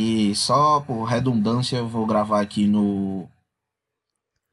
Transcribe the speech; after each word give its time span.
E 0.00 0.32
só 0.36 0.78
por 0.78 1.02
redundância 1.02 1.76
eu 1.76 1.88
vou 1.88 2.06
gravar 2.06 2.40
aqui 2.40 2.68
no 2.68 3.28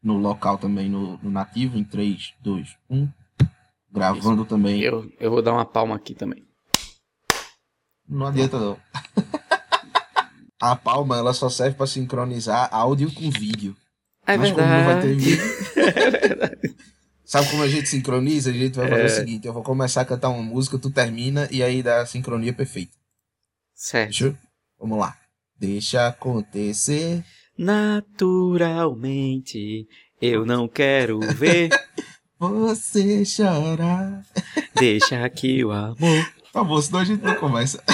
no 0.01 0.17
local 0.17 0.57
também, 0.57 0.89
no, 0.89 1.19
no 1.19 1.29
nativo, 1.29 1.77
em 1.77 1.83
3, 1.83 2.33
2, 2.41 2.75
1. 2.89 3.07
Gravando 3.91 4.41
Isso. 4.41 4.49
também. 4.49 4.81
Eu, 4.81 5.07
eu 5.19 5.29
vou 5.29 5.43
dar 5.43 5.53
uma 5.53 5.65
palma 5.65 5.95
aqui 5.95 6.15
também. 6.15 6.43
Não 8.09 8.25
adianta 8.25 8.59
não. 8.59 8.79
a 10.59 10.75
palma 10.75 11.15
ela 11.15 11.31
só 11.31 11.47
serve 11.47 11.77
para 11.77 11.85
sincronizar 11.85 12.67
áudio 12.71 13.13
com 13.13 13.29
vídeo. 13.29 13.77
É 14.25 14.37
Mas 14.37 14.49
verdade. 14.49 14.67
como 14.67 14.79
não 14.79 14.85
vai 14.85 15.01
ter 15.01 15.13
vídeo. 15.15 15.43
é 15.75 16.09
verdade. 16.09 16.75
Sabe 17.23 17.51
como 17.51 17.61
a 17.61 17.67
gente 17.67 17.87
sincroniza? 17.87 18.49
A 18.49 18.53
gente 18.53 18.75
vai 18.75 18.89
fazer 18.89 19.01
é... 19.03 19.05
o 19.05 19.09
seguinte: 19.09 19.45
eu 19.45 19.53
vou 19.53 19.61
começar 19.61 20.01
a 20.01 20.05
cantar 20.05 20.29
uma 20.29 20.41
música, 20.41 20.79
tu 20.79 20.89
termina 20.89 21.47
e 21.51 21.61
aí 21.61 21.83
dá 21.83 22.01
a 22.01 22.05
sincronia 22.07 22.51
perfeita. 22.51 22.93
Certo. 23.75 24.35
Vamos 24.79 24.97
lá. 24.97 25.15
Deixa 25.59 26.07
acontecer. 26.07 27.23
Naturalmente, 27.57 29.87
eu 30.21 30.45
não 30.45 30.67
quero 30.67 31.19
ver 31.19 31.69
você 32.37 33.23
chorar. 33.23 34.21
Deixa 34.77 35.27
que 35.29 35.63
o 35.63 35.71
amor. 35.71 35.95
Tá 36.51 36.61
bom, 36.63 36.81
senão 36.81 36.99
a 36.99 37.05
gente 37.05 37.23
não 37.23 37.35
começa. 37.35 37.81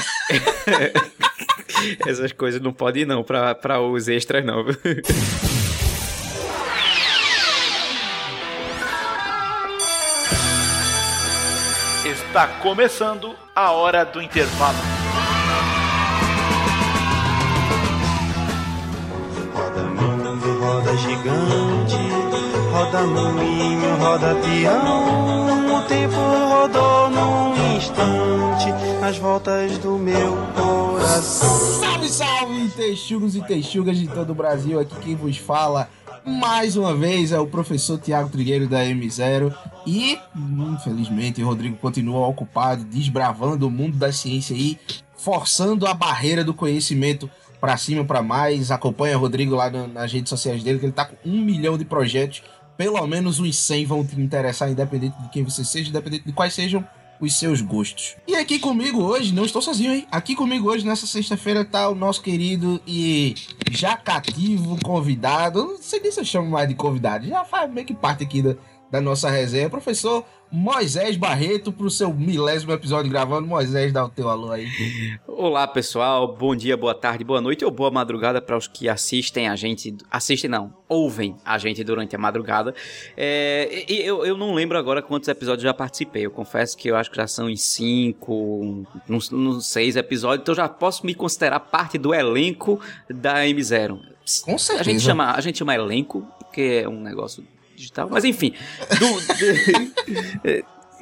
Essas 2.05 2.31
coisas 2.31 2.61
não 2.61 2.71
podem 2.73 3.03
ir 3.03 3.05
não 3.05 3.23
pra, 3.23 3.53
pra 3.55 3.81
os 3.81 4.07
extras 4.07 4.45
não. 4.45 4.65
Está 12.05 12.47
começando 12.61 13.35
a 13.55 13.71
hora 13.71 14.05
do 14.05 14.21
intervalo. 14.21 15.00
Roda 20.91 20.97
gigante, 20.97 21.95
roda 22.71 23.07
moinho, 23.07 23.97
roda 23.97 24.35
peão. 24.35 25.77
O 25.77 25.81
tempo 25.83 26.15
rodou 26.15 27.09
num 27.09 27.77
instante 27.77 28.71
nas 28.99 29.17
voltas 29.17 29.77
do 29.77 29.97
meu 29.97 30.37
coração. 30.53 31.79
Salve, 31.79 32.09
salve, 32.09 32.69
texugos 32.69 33.35
e 33.35 33.41
texugas 33.41 33.97
de 33.97 34.07
todo 34.07 34.31
o 34.31 34.35
Brasil. 34.35 34.79
Aqui 34.79 34.95
quem 35.01 35.15
vos 35.15 35.37
fala 35.37 35.87
mais 36.25 36.75
uma 36.75 36.93
vez 36.93 37.31
é 37.31 37.39
o 37.39 37.47
professor 37.47 37.97
Tiago 37.97 38.29
Trigueiro 38.29 38.67
da 38.67 38.83
M0 38.83 39.53
e, 39.87 40.19
infelizmente, 40.73 41.41
o 41.41 41.45
Rodrigo 41.45 41.77
continua 41.77 42.27
ocupado, 42.27 42.83
desbravando 42.83 43.65
o 43.65 43.71
mundo 43.71 43.97
da 43.97 44.11
ciência 44.11 44.55
aí, 44.55 44.77
forçando 45.15 45.87
a 45.87 45.93
barreira 45.93 46.43
do 46.43 46.53
conhecimento 46.53 47.29
para 47.61 47.77
cima, 47.77 48.03
para 48.03 48.23
mais. 48.23 48.71
Acompanha 48.71 49.17
o 49.17 49.21
Rodrigo 49.21 49.55
lá 49.55 49.69
nas 49.69 50.11
redes 50.11 50.29
sociais 50.29 50.63
dele, 50.63 50.79
que 50.79 50.85
ele 50.85 50.91
tá 50.91 51.05
com 51.05 51.15
um 51.23 51.39
milhão 51.39 51.77
de 51.77 51.85
projetos. 51.85 52.41
Pelo 52.75 53.05
menos 53.05 53.39
uns 53.39 53.55
100 53.55 53.85
vão 53.85 54.03
te 54.03 54.19
interessar, 54.19 54.71
independente 54.71 55.15
de 55.21 55.29
quem 55.29 55.43
você 55.43 55.63
seja, 55.63 55.89
independente 55.89 56.25
de 56.25 56.33
quais 56.33 56.53
sejam 56.53 56.83
os 57.19 57.37
seus 57.37 57.61
gostos. 57.61 58.15
E 58.27 58.35
aqui 58.35 58.57
comigo 58.57 59.03
hoje, 59.03 59.31
não 59.31 59.45
estou 59.45 59.61
sozinho, 59.61 59.93
hein? 59.93 60.07
Aqui 60.11 60.35
comigo 60.35 60.67
hoje, 60.67 60.83
nessa 60.83 61.05
sexta-feira, 61.05 61.63
tá 61.63 61.87
o 61.87 61.93
nosso 61.93 62.23
querido 62.23 62.81
e 62.87 63.35
já 63.69 63.95
cativo 63.95 64.75
convidado. 64.83 65.63
Não 65.63 65.77
sei 65.77 65.99
nem 65.99 66.11
se 66.11 66.19
eu 66.19 66.25
chamo 66.25 66.49
mais 66.49 66.67
de 66.67 66.73
convidado, 66.73 67.27
já 67.27 67.45
faz 67.45 67.71
meio 67.71 67.85
que 67.85 67.93
parte 67.93 68.23
aqui 68.23 68.41
da, 68.41 68.55
da 68.91 68.99
nossa 68.99 69.29
resenha. 69.29 69.69
Professor 69.69 70.25
Moisés 70.51 71.15
Barreto 71.15 71.71
para 71.71 71.87
o 71.87 71.89
seu 71.89 72.13
milésimo 72.13 72.73
episódio 72.73 73.09
gravando. 73.09 73.47
Moisés, 73.47 73.93
dá 73.93 74.03
o 74.03 74.09
teu 74.09 74.29
alô 74.29 74.51
aí. 74.51 74.67
Olá, 75.25 75.65
pessoal. 75.65 76.35
Bom 76.35 76.53
dia, 76.53 76.75
boa 76.75 76.93
tarde, 76.93 77.23
boa 77.23 77.39
noite 77.39 77.63
ou 77.63 77.71
boa 77.71 77.89
madrugada 77.89 78.41
para 78.41 78.57
os 78.57 78.67
que 78.67 78.89
assistem 78.89 79.47
a 79.47 79.55
gente. 79.55 79.95
Assistem 80.11 80.49
não, 80.49 80.73
ouvem 80.89 81.37
a 81.45 81.57
gente 81.57 81.81
durante 81.85 82.17
a 82.17 82.19
madrugada. 82.19 82.75
É, 83.15 83.85
eu, 83.87 84.25
eu 84.25 84.35
não 84.35 84.53
lembro 84.53 84.77
agora 84.77 85.01
quantos 85.01 85.29
episódios 85.29 85.63
já 85.63 85.73
participei. 85.73 86.25
Eu 86.25 86.31
confesso 86.31 86.77
que 86.77 86.89
eu 86.89 86.97
acho 86.97 87.09
que 87.09 87.15
já 87.15 87.27
são 87.27 87.49
em 87.49 87.55
cinco, 87.55 88.85
uns, 89.09 89.31
uns 89.31 89.67
seis 89.67 89.95
episódios, 89.95 90.41
então 90.41 90.53
já 90.53 90.67
posso 90.67 91.05
me 91.05 91.15
considerar 91.15 91.61
parte 91.61 91.97
do 91.97 92.13
elenco 92.13 92.77
da 93.09 93.45
M0. 93.45 93.99
Com 94.43 94.57
certeza. 94.57 94.81
A 94.81 94.83
gente 94.83 95.01
chama, 95.01 95.31
a 95.31 95.39
gente 95.39 95.57
chama 95.57 95.73
elenco, 95.73 96.27
porque 96.39 96.81
é 96.83 96.89
um 96.89 96.99
negócio 97.01 97.41
digital. 97.81 98.07
Mas 98.09 98.23
enfim, 98.23 98.53
do, 98.99 99.07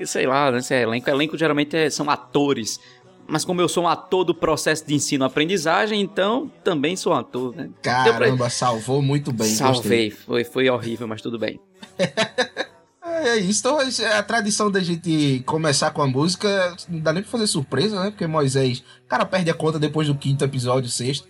sei 0.08 0.26
lá, 0.26 0.52
né, 0.52 0.62
se 0.62 0.74
é 0.74 0.82
elenco. 0.84 1.10
Elenco 1.10 1.38
geralmente 1.38 1.76
é, 1.76 1.90
são 1.90 2.10
atores. 2.10 2.80
Mas 3.28 3.46
como 3.46 3.62
eu 3.62 3.70
sou 3.70 3.84
um 3.84 3.88
ator 3.88 4.24
do 4.24 4.34
processo 4.34 4.86
de 4.88 4.96
ensino-aprendizagem, 4.96 6.02
então 6.02 6.52
também 6.64 6.96
sou 6.96 7.14
um 7.14 7.16
ator, 7.16 7.56
né? 7.56 7.70
Caramba, 7.82 8.38
pra... 8.38 8.50
salvou 8.50 9.04
muito 9.04 9.32
bem. 9.32 9.48
Salvei, 9.48 10.10
foi, 10.10 10.44
foi 10.44 10.68
horrível, 10.70 11.08
mas 11.08 11.22
tudo 11.22 11.38
bem. 11.38 11.60
É 13.22 13.36
isso, 13.38 13.60
então 13.60 13.80
é 13.82 14.18
a 14.18 14.24
tradição 14.24 14.72
da 14.72 14.80
gente 14.80 15.44
começar 15.46 15.92
com 15.92 16.02
a 16.02 16.08
música, 16.08 16.76
não 16.88 17.00
dá 17.00 17.12
nem 17.12 17.22
pra 17.22 17.32
fazer 17.32 17.48
surpresa, 17.48 18.02
né? 18.02 18.12
Porque 18.12 18.26
Moisés, 18.26 18.82
cara, 19.08 19.26
perde 19.26 19.50
a 19.50 19.54
conta 19.54 19.78
depois 19.78 20.08
do 20.08 20.16
quinto 20.16 20.44
episódio, 20.46 20.90
sexto. 20.90 21.28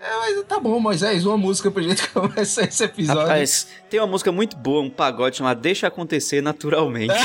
É, 0.00 0.16
mas 0.18 0.44
tá 0.46 0.60
bom, 0.60 0.78
Moisés, 0.78 1.26
uma 1.26 1.36
música 1.36 1.70
pra 1.70 1.82
gente 1.82 2.06
começar 2.10 2.62
esse 2.62 2.84
episódio. 2.84 3.22
Rapaz, 3.22 3.66
tem 3.90 3.98
uma 4.00 4.06
música 4.06 4.30
muito 4.30 4.56
boa, 4.56 4.82
um 4.82 4.90
pagode 4.90 5.36
chamado 5.36 5.60
Deixa 5.60 5.88
Acontecer 5.88 6.40
Naturalmente. 6.40 7.14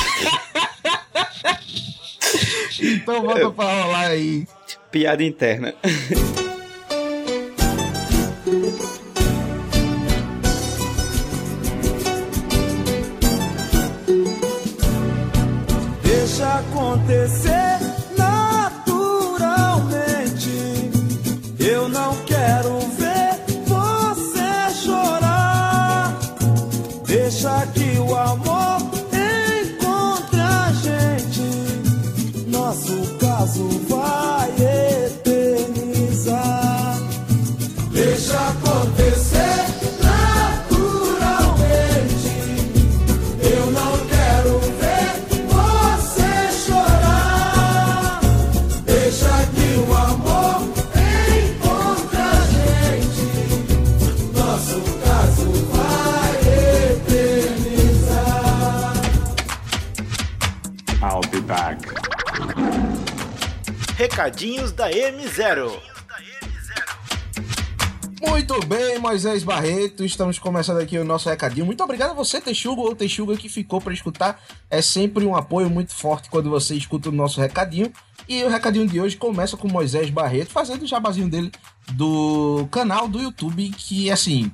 então 2.82 3.22
bota 3.22 3.50
pra 3.50 3.82
rolar 3.82 4.08
aí. 4.08 4.46
Piada 4.90 5.22
interna. 5.22 5.74
Recadinhos 64.24 64.72
da 64.72 64.90
M0. 64.90 65.70
Muito 68.26 68.58
bem, 68.66 68.98
Moisés 68.98 69.44
Barreto, 69.44 70.02
estamos 70.02 70.38
começando 70.38 70.78
aqui 70.78 70.96
o 70.96 71.04
nosso 71.04 71.28
recadinho. 71.28 71.66
Muito 71.66 71.84
obrigado 71.84 72.12
a 72.12 72.14
você, 72.14 72.40
Texugo 72.40 72.80
ou 72.80 72.96
Texuga, 72.96 73.36
que 73.36 73.50
ficou 73.50 73.82
para 73.82 73.92
escutar. 73.92 74.42
É 74.70 74.80
sempre 74.80 75.26
um 75.26 75.36
apoio 75.36 75.68
muito 75.68 75.94
forte 75.94 76.30
quando 76.30 76.48
você 76.48 76.74
escuta 76.74 77.10
o 77.10 77.12
nosso 77.12 77.38
recadinho. 77.38 77.92
E 78.26 78.42
o 78.42 78.48
recadinho 78.48 78.86
de 78.86 78.98
hoje 78.98 79.14
começa 79.14 79.58
com 79.58 79.68
Moisés 79.68 80.08
Barreto, 80.08 80.52
fazendo 80.52 80.84
o 80.84 80.86
jabazinho 80.86 81.28
dele 81.28 81.52
do 81.92 82.66
canal 82.70 83.06
do 83.06 83.20
YouTube, 83.20 83.68
que 83.76 84.10
assim, 84.10 84.50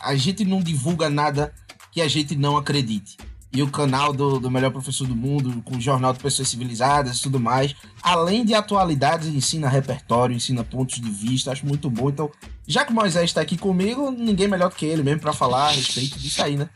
a 0.00 0.14
gente 0.14 0.44
não 0.44 0.60
divulga 0.60 1.10
nada 1.10 1.52
que 1.90 2.00
a 2.00 2.06
gente 2.06 2.36
não 2.36 2.56
acredite 2.56 3.16
e 3.56 3.62
o 3.62 3.70
canal 3.70 4.12
do, 4.12 4.38
do 4.38 4.50
melhor 4.50 4.70
professor 4.70 5.06
do 5.06 5.16
mundo, 5.16 5.62
com 5.64 5.76
o 5.76 5.80
jornal 5.80 6.12
de 6.12 6.18
pessoas 6.18 6.48
civilizadas 6.48 7.16
e 7.16 7.22
tudo 7.22 7.40
mais. 7.40 7.74
Além 8.02 8.44
de 8.44 8.52
atualidades, 8.52 9.28
ensina 9.28 9.66
repertório, 9.66 10.36
ensina 10.36 10.62
pontos 10.62 11.00
de 11.00 11.10
vista, 11.10 11.52
acho 11.52 11.64
muito 11.64 11.88
bom. 11.88 12.10
Então, 12.10 12.30
já 12.68 12.84
que 12.84 12.92
o 12.92 12.94
Moisés 12.94 13.24
está 13.24 13.40
aqui 13.40 13.56
comigo, 13.56 14.10
ninguém 14.10 14.46
melhor 14.46 14.68
do 14.68 14.76
que 14.76 14.84
ele 14.84 15.02
mesmo 15.02 15.22
para 15.22 15.32
falar 15.32 15.68
a 15.68 15.70
respeito 15.70 16.18
disso 16.18 16.42
aí, 16.42 16.54
né? 16.54 16.68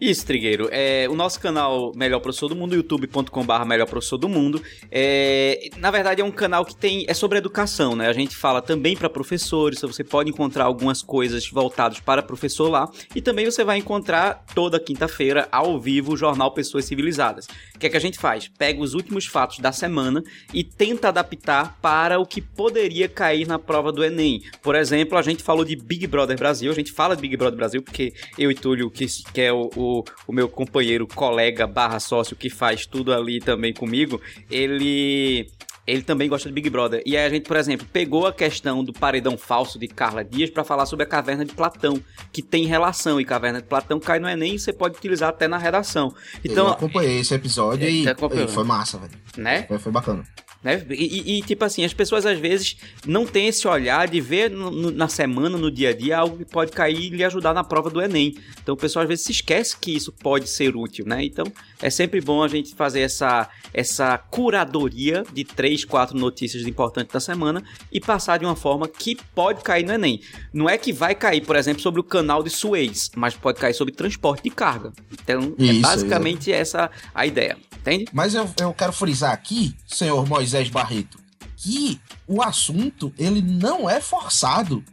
Isso, 0.00 0.24
Trigueiro. 0.24 0.68
É, 0.70 1.08
o 1.10 1.16
nosso 1.16 1.40
canal 1.40 1.92
Melhor 1.96 2.20
Professor 2.20 2.48
do 2.48 2.54
Mundo, 2.54 2.76
youtube.com.br 2.76 3.64
Melhor 3.66 3.86
Professor 3.86 4.16
do 4.16 4.28
Mundo, 4.28 4.62
é, 4.92 5.70
na 5.76 5.90
verdade 5.90 6.20
é 6.20 6.24
um 6.24 6.30
canal 6.30 6.64
que 6.64 6.76
tem 6.76 7.04
é 7.08 7.14
sobre 7.14 7.38
educação, 7.38 7.96
né? 7.96 8.06
A 8.06 8.12
gente 8.12 8.36
fala 8.36 8.62
também 8.62 8.96
para 8.96 9.10
professores, 9.10 9.80
você 9.80 10.04
pode 10.04 10.30
encontrar 10.30 10.66
algumas 10.66 11.02
coisas 11.02 11.48
voltadas 11.50 11.98
para 11.98 12.22
professor 12.22 12.68
lá, 12.68 12.88
e 13.12 13.20
também 13.20 13.44
você 13.44 13.64
vai 13.64 13.78
encontrar 13.78 14.44
toda 14.54 14.78
quinta-feira, 14.78 15.48
ao 15.50 15.80
vivo, 15.80 16.12
o 16.12 16.16
jornal 16.16 16.52
Pessoas 16.52 16.84
Civilizadas. 16.84 17.46
O 17.74 17.78
que 17.80 17.86
é 17.86 17.90
que 17.90 17.96
a 17.96 18.00
gente 18.00 18.18
faz? 18.18 18.48
Pega 18.56 18.80
os 18.80 18.94
últimos 18.94 19.26
fatos 19.26 19.58
da 19.58 19.72
semana 19.72 20.22
e 20.54 20.62
tenta 20.62 21.08
adaptar 21.08 21.76
para 21.82 22.20
o 22.20 22.26
que 22.26 22.40
poderia 22.40 23.08
cair 23.08 23.48
na 23.48 23.58
prova 23.58 23.90
do 23.90 24.04
Enem. 24.04 24.42
Por 24.62 24.76
exemplo, 24.76 25.18
a 25.18 25.22
gente 25.22 25.42
falou 25.42 25.64
de 25.64 25.74
Big 25.74 26.06
Brother 26.06 26.38
Brasil, 26.38 26.70
a 26.70 26.74
gente 26.74 26.92
fala 26.92 27.16
de 27.16 27.22
Big 27.22 27.36
Brother 27.36 27.56
Brasil 27.56 27.82
porque 27.82 28.12
eu 28.38 28.48
e 28.48 28.54
Túlio, 28.54 28.90
que, 28.90 29.06
que 29.32 29.40
é 29.40 29.52
o, 29.52 29.70
o, 29.88 30.04
o 30.26 30.32
meu 30.32 30.48
companheiro, 30.48 31.06
colega, 31.06 31.66
barra 31.66 31.98
sócio, 32.00 32.36
que 32.36 32.50
faz 32.50 32.86
tudo 32.86 33.12
ali 33.12 33.40
também 33.40 33.72
comigo, 33.72 34.20
ele 34.50 35.48
ele 35.86 36.02
também 36.02 36.28
gosta 36.28 36.50
de 36.50 36.54
Big 36.54 36.68
Brother. 36.68 37.02
E 37.06 37.16
aí 37.16 37.24
a 37.24 37.30
gente, 37.30 37.48
por 37.48 37.56
exemplo, 37.56 37.86
pegou 37.90 38.26
a 38.26 38.32
questão 38.32 38.84
do 38.84 38.92
paredão 38.92 39.38
falso 39.38 39.78
de 39.78 39.88
Carla 39.88 40.22
Dias 40.22 40.50
para 40.50 40.62
falar 40.62 40.84
sobre 40.84 41.04
a 41.04 41.08
caverna 41.08 41.46
de 41.46 41.54
Platão, 41.54 41.98
que 42.30 42.42
tem 42.42 42.66
relação 42.66 43.18
e 43.18 43.24
caverna 43.24 43.62
de 43.62 43.66
Platão 43.66 43.98
cai 43.98 44.18
no 44.18 44.28
Enem 44.28 44.56
e 44.56 44.58
você 44.58 44.70
pode 44.70 44.98
utilizar 44.98 45.30
até 45.30 45.48
na 45.48 45.56
redação. 45.56 46.14
Então, 46.44 46.66
eu 46.66 46.72
acompanhei 46.72 47.20
esse 47.20 47.32
episódio 47.34 47.86
É, 47.86 47.90
e, 47.90 48.04
e 48.04 48.48
foi 48.48 48.64
massa, 48.64 48.98
velho. 48.98 49.12
né? 49.38 49.62
Foi, 49.62 49.78
foi 49.78 49.90
bacana. 49.90 50.24
Né? 50.62 50.84
E, 50.90 51.38
e- 51.38 51.42
tipo 51.42 51.64
assim, 51.64 51.84
as 51.84 51.94
pessoas 51.94 52.26
às 52.26 52.36
vezes 52.38 52.76
não 53.06 53.24
têm 53.24 53.46
esse 53.46 53.68
olhar 53.68 54.08
de 54.08 54.20
ver 54.20 54.50
no- 54.50 54.90
na 54.90 55.06
semana, 55.06 55.56
no 55.56 55.70
dia 55.70 55.90
a 55.90 55.92
dia, 55.92 56.18
algo 56.18 56.38
que 56.38 56.44
pode 56.44 56.72
cair 56.72 56.98
e 56.98 57.08
lhe 57.10 57.22
ajudar 57.22 57.54
na 57.54 57.62
prova 57.62 57.88
do 57.88 58.02
Enem. 58.02 58.36
Então 58.60 58.74
o 58.74 58.76
pessoal 58.76 59.04
às 59.04 59.08
vezes 59.08 59.24
se 59.24 59.30
esquece 59.30 59.76
que 59.78 59.94
isso 59.94 60.10
pode 60.12 60.48
ser 60.48 60.74
útil, 60.74 61.06
né? 61.06 61.24
Então 61.24 61.46
é 61.80 61.88
sempre 61.90 62.20
bom 62.20 62.42
a 62.42 62.48
gente 62.48 62.74
fazer 62.74 63.00
essa, 63.02 63.48
essa 63.72 64.18
curadoria 64.18 65.22
de 65.32 65.44
três, 65.44 65.84
quatro 65.84 66.18
notícias 66.18 66.66
importantes 66.66 67.12
da 67.12 67.20
semana 67.20 67.62
e 67.92 68.00
passar 68.00 68.38
de 68.38 68.44
uma 68.44 68.56
forma 68.56 68.88
que 68.88 69.16
pode 69.34 69.62
cair 69.62 69.84
no 69.86 69.92
Enem. 69.92 70.20
Não 70.52 70.68
é 70.68 70.76
que 70.76 70.92
vai 70.92 71.14
cair, 71.14 71.42
por 71.44 71.54
exemplo, 71.54 71.80
sobre 71.80 72.00
o 72.00 72.04
canal 72.04 72.42
de 72.42 72.50
Suez, 72.50 73.12
mas 73.14 73.34
pode 73.34 73.60
cair 73.60 73.74
sobre 73.74 73.94
transporte 73.94 74.42
de 74.42 74.50
carga. 74.50 74.92
Então 75.12 75.54
é 75.56 75.62
Isso, 75.66 75.82
basicamente 75.82 76.50
essa 76.50 76.90
a 77.14 77.24
ideia, 77.24 77.56
entende? 77.88 78.06
Mas 78.12 78.34
eu, 78.34 78.48
eu 78.60 78.72
quero 78.72 78.92
frisar 78.92 79.32
aqui, 79.32 79.74
senhor 79.86 80.26
Moisés 80.26 80.68
Barreto, 80.68 81.18
que 81.56 82.00
o 82.26 82.42
assunto, 82.42 83.12
ele 83.18 83.40
não 83.40 83.88
é 83.88 84.00
forçado. 84.00 84.84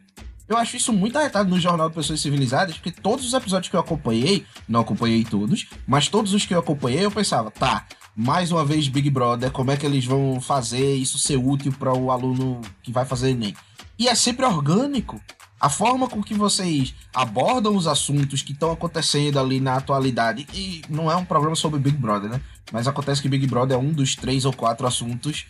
Eu 0.47 0.57
acho 0.57 0.77
isso 0.77 0.93
muito 0.93 1.17
arretado 1.17 1.49
no 1.49 1.59
Jornal 1.59 1.89
de 1.89 1.95
Pessoas 1.95 2.21
Civilizadas, 2.21 2.75
porque 2.75 2.91
todos 2.91 3.25
os 3.25 3.33
episódios 3.33 3.69
que 3.69 3.75
eu 3.75 3.79
acompanhei, 3.79 4.45
não 4.67 4.81
acompanhei 4.81 5.23
todos, 5.23 5.67
mas 5.87 6.07
todos 6.07 6.33
os 6.33 6.45
que 6.45 6.53
eu 6.53 6.59
acompanhei, 6.59 7.03
eu 7.03 7.11
pensava, 7.11 7.49
tá, 7.49 7.85
mais 8.15 8.51
uma 8.51 8.63
vez 8.63 8.87
Big 8.87 9.09
Brother, 9.09 9.51
como 9.51 9.71
é 9.71 9.77
que 9.77 9.85
eles 9.85 10.05
vão 10.05 10.39
fazer 10.39 10.95
isso 10.95 11.17
ser 11.17 11.37
útil 11.37 11.73
para 11.73 11.93
o 11.93 12.11
aluno 12.11 12.61
que 12.83 12.91
vai 12.91 13.05
fazer 13.05 13.31
Enem? 13.31 13.55
E 13.97 14.07
é 14.07 14.15
sempre 14.15 14.45
orgânico. 14.45 15.19
A 15.59 15.69
forma 15.69 16.07
com 16.07 16.21
que 16.21 16.33
vocês 16.33 16.93
abordam 17.13 17.75
os 17.75 17.87
assuntos 17.87 18.41
que 18.41 18.51
estão 18.51 18.71
acontecendo 18.71 19.39
ali 19.39 19.59
na 19.59 19.77
atualidade, 19.77 20.45
e 20.53 20.81
não 20.89 21.09
é 21.09 21.15
um 21.15 21.25
programa 21.25 21.55
sobre 21.55 21.79
Big 21.79 21.97
Brother, 21.97 22.29
né? 22.29 22.41
Mas 22.71 22.87
acontece 22.87 23.21
que 23.21 23.29
Big 23.29 23.45
Brother 23.47 23.77
é 23.77 23.79
um 23.79 23.91
dos 23.91 24.15
três 24.15 24.45
ou 24.45 24.53
quatro 24.53 24.87
assuntos 24.87 25.45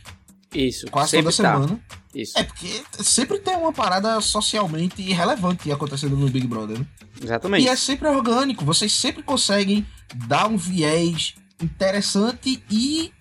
Isso. 0.54 0.88
quase 0.92 1.18
toda 1.18 1.26
tá. 1.26 1.32
semana. 1.32 1.80
Isso. 2.14 2.38
É 2.38 2.44
porque 2.44 2.84
sempre 3.00 3.40
tem 3.40 3.56
uma 3.56 3.74
parada 3.74 4.20
socialmente 4.22 5.02
relevante 5.12 5.72
acontecendo 5.72 6.16
no 6.16 6.30
Big 6.30 6.48
Brother, 6.48 6.80
né? 6.80 6.86
Exatamente. 7.22 7.66
E 7.66 7.68
é 7.68 7.76
sempre 7.76 8.08
orgânico, 8.08 8.64
vocês 8.64 8.92
sempre 8.92 9.24
conseguem 9.24 9.86
dar 10.28 10.48
um 10.48 10.58
viés 10.58 11.36
interessante 11.62 12.64
e 12.70 13.12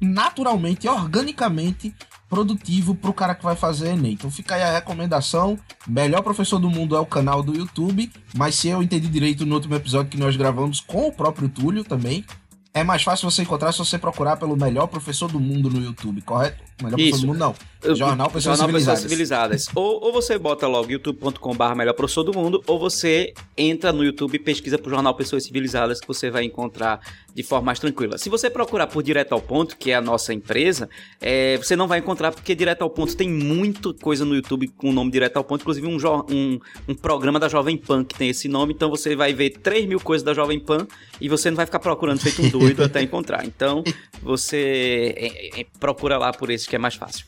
naturalmente, 0.00 0.88
organicamente 0.88 1.94
produtivo 2.28 2.94
pro 2.94 3.12
cara 3.12 3.34
que 3.34 3.44
vai 3.44 3.54
fazer 3.54 3.90
Enem. 3.90 4.14
Então 4.14 4.30
fica 4.30 4.54
aí 4.54 4.62
a 4.62 4.72
recomendação. 4.72 5.58
Melhor 5.86 6.22
professor 6.22 6.58
do 6.58 6.70
mundo 6.70 6.96
é 6.96 6.98
o 6.98 7.06
canal 7.06 7.42
do 7.42 7.54
YouTube, 7.54 8.10
mas 8.34 8.54
se 8.54 8.68
eu 8.68 8.82
entendi 8.82 9.06
direito 9.08 9.44
no 9.44 9.54
último 9.54 9.74
episódio 9.74 10.10
que 10.10 10.16
nós 10.16 10.34
gravamos 10.34 10.80
com 10.80 11.08
o 11.08 11.12
próprio 11.12 11.48
Túlio 11.48 11.84
também, 11.84 12.24
é 12.74 12.82
mais 12.82 13.02
fácil 13.02 13.30
você 13.30 13.42
encontrar 13.42 13.72
se 13.72 13.78
você 13.78 13.98
procurar 13.98 14.36
pelo 14.36 14.56
melhor 14.56 14.86
professor 14.86 15.30
do 15.30 15.38
mundo 15.38 15.68
no 15.68 15.80
YouTube, 15.80 16.22
correto? 16.22 16.62
Melhor 16.82 17.00
Isso. 17.00 17.20
do 17.20 17.26
mundo 17.28 17.38
não. 17.38 17.54
Jornal 17.94 18.30
Pessoas 18.30 18.58
Jornal 18.58 18.68
Pessoas 18.68 18.98
Civilizadas. 18.98 19.00
Civilizadas. 19.00 19.68
ou, 19.74 20.04
ou 20.04 20.12
você 20.12 20.38
bota 20.38 20.68
logo 20.68 20.90
youtube.com.br 20.90 21.74
melhor 21.76 21.94
professor 21.94 22.22
do 22.22 22.32
mundo, 22.32 22.62
ou 22.66 22.78
você 22.78 23.34
entra 23.56 23.92
no 23.92 24.04
YouTube 24.04 24.36
e 24.36 24.38
pesquisa 24.38 24.78
pro 24.78 24.90
Jornal 24.90 25.14
Pessoas 25.14 25.44
Civilizadas 25.44 26.00
que 26.00 26.06
você 26.06 26.30
vai 26.30 26.44
encontrar 26.44 27.00
de 27.34 27.42
forma 27.42 27.66
mais 27.66 27.78
tranquila. 27.78 28.18
Se 28.18 28.28
você 28.28 28.48
procurar 28.50 28.86
por 28.86 29.02
Direto 29.02 29.32
ao 29.32 29.40
Ponto, 29.40 29.76
que 29.76 29.90
é 29.90 29.94
a 29.94 30.00
nossa 30.00 30.32
empresa, 30.32 30.88
é, 31.20 31.56
você 31.56 31.74
não 31.74 31.88
vai 31.88 31.98
encontrar 31.98 32.30
porque 32.30 32.54
Direto 32.54 32.82
ao 32.82 32.90
Ponto 32.90 33.16
tem 33.16 33.28
muita 33.28 33.92
coisa 33.94 34.24
no 34.24 34.34
YouTube 34.34 34.68
com 34.68 34.90
o 34.90 34.92
nome 34.92 35.10
Direto 35.10 35.38
ao 35.38 35.44
Ponto, 35.44 35.62
inclusive 35.62 35.86
um, 35.86 35.96
um, 36.30 36.60
um 36.88 36.94
programa 36.94 37.40
da 37.40 37.48
Jovem 37.48 37.76
Pan 37.76 38.04
que 38.04 38.14
tem 38.14 38.28
esse 38.28 38.48
nome, 38.48 38.74
então 38.74 38.90
você 38.90 39.16
vai 39.16 39.32
ver 39.32 39.50
3 39.50 39.86
mil 39.86 39.98
coisas 39.98 40.24
da 40.24 40.34
Jovem 40.34 40.60
Pan 40.60 40.86
e 41.20 41.28
você 41.28 41.50
não 41.50 41.56
vai 41.56 41.66
ficar 41.66 41.78
procurando 41.78 42.20
feito 42.20 42.42
um 42.42 42.48
doido 42.48 42.84
até 42.84 43.02
encontrar. 43.02 43.44
Então 43.44 43.82
você 44.22 45.14
é, 45.16 45.60
é, 45.60 45.66
procura 45.80 46.18
lá 46.18 46.32
por 46.32 46.50
esse 46.50 46.68
que 46.72 46.76
é 46.76 46.78
mais 46.78 46.94
fácil. 46.94 47.26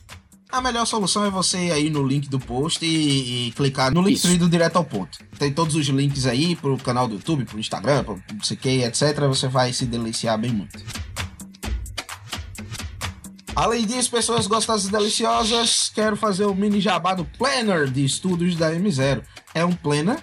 A 0.51 0.59
melhor 0.59 0.85
solução 0.85 1.23
é 1.23 1.29
você 1.29 1.67
ir 1.67 1.71
aí 1.71 1.89
no 1.91 2.01
link 2.01 2.27
do 2.27 2.39
post 2.39 2.83
e, 2.83 3.49
e 3.49 3.51
clicar 3.51 3.93
no 3.93 4.01
link 4.01 4.19
do 4.39 4.49
direto 4.49 4.77
ao 4.77 4.83
ponto. 4.83 5.19
Tem 5.37 5.53
todos 5.53 5.75
os 5.75 5.85
links 5.85 6.25
aí 6.25 6.55
pro 6.55 6.75
canal 6.77 7.07
do 7.07 7.13
YouTube, 7.13 7.45
pro 7.45 7.59
Instagram, 7.59 8.03
pro 8.03 8.19
não 8.33 8.43
sei 8.43 8.57
que, 8.57 8.83
etc. 8.83 9.19
Você 9.27 9.47
vai 9.47 9.71
se 9.71 9.85
deliciar 9.85 10.35
bem 10.39 10.51
muito. 10.51 10.83
Além 13.55 13.85
disso, 13.85 14.09
pessoas 14.09 14.47
gostosas 14.47 14.87
e 14.87 14.91
deliciosas, 14.91 15.91
quero 15.93 16.17
fazer 16.17 16.45
o 16.45 16.55
mini 16.55 16.81
jabá 16.81 17.13
do 17.13 17.23
Planner 17.23 17.87
de 17.87 18.03
estudos 18.03 18.55
da 18.55 18.73
M0. 18.73 19.21
É 19.53 19.63
um 19.63 19.73
planner 19.73 20.17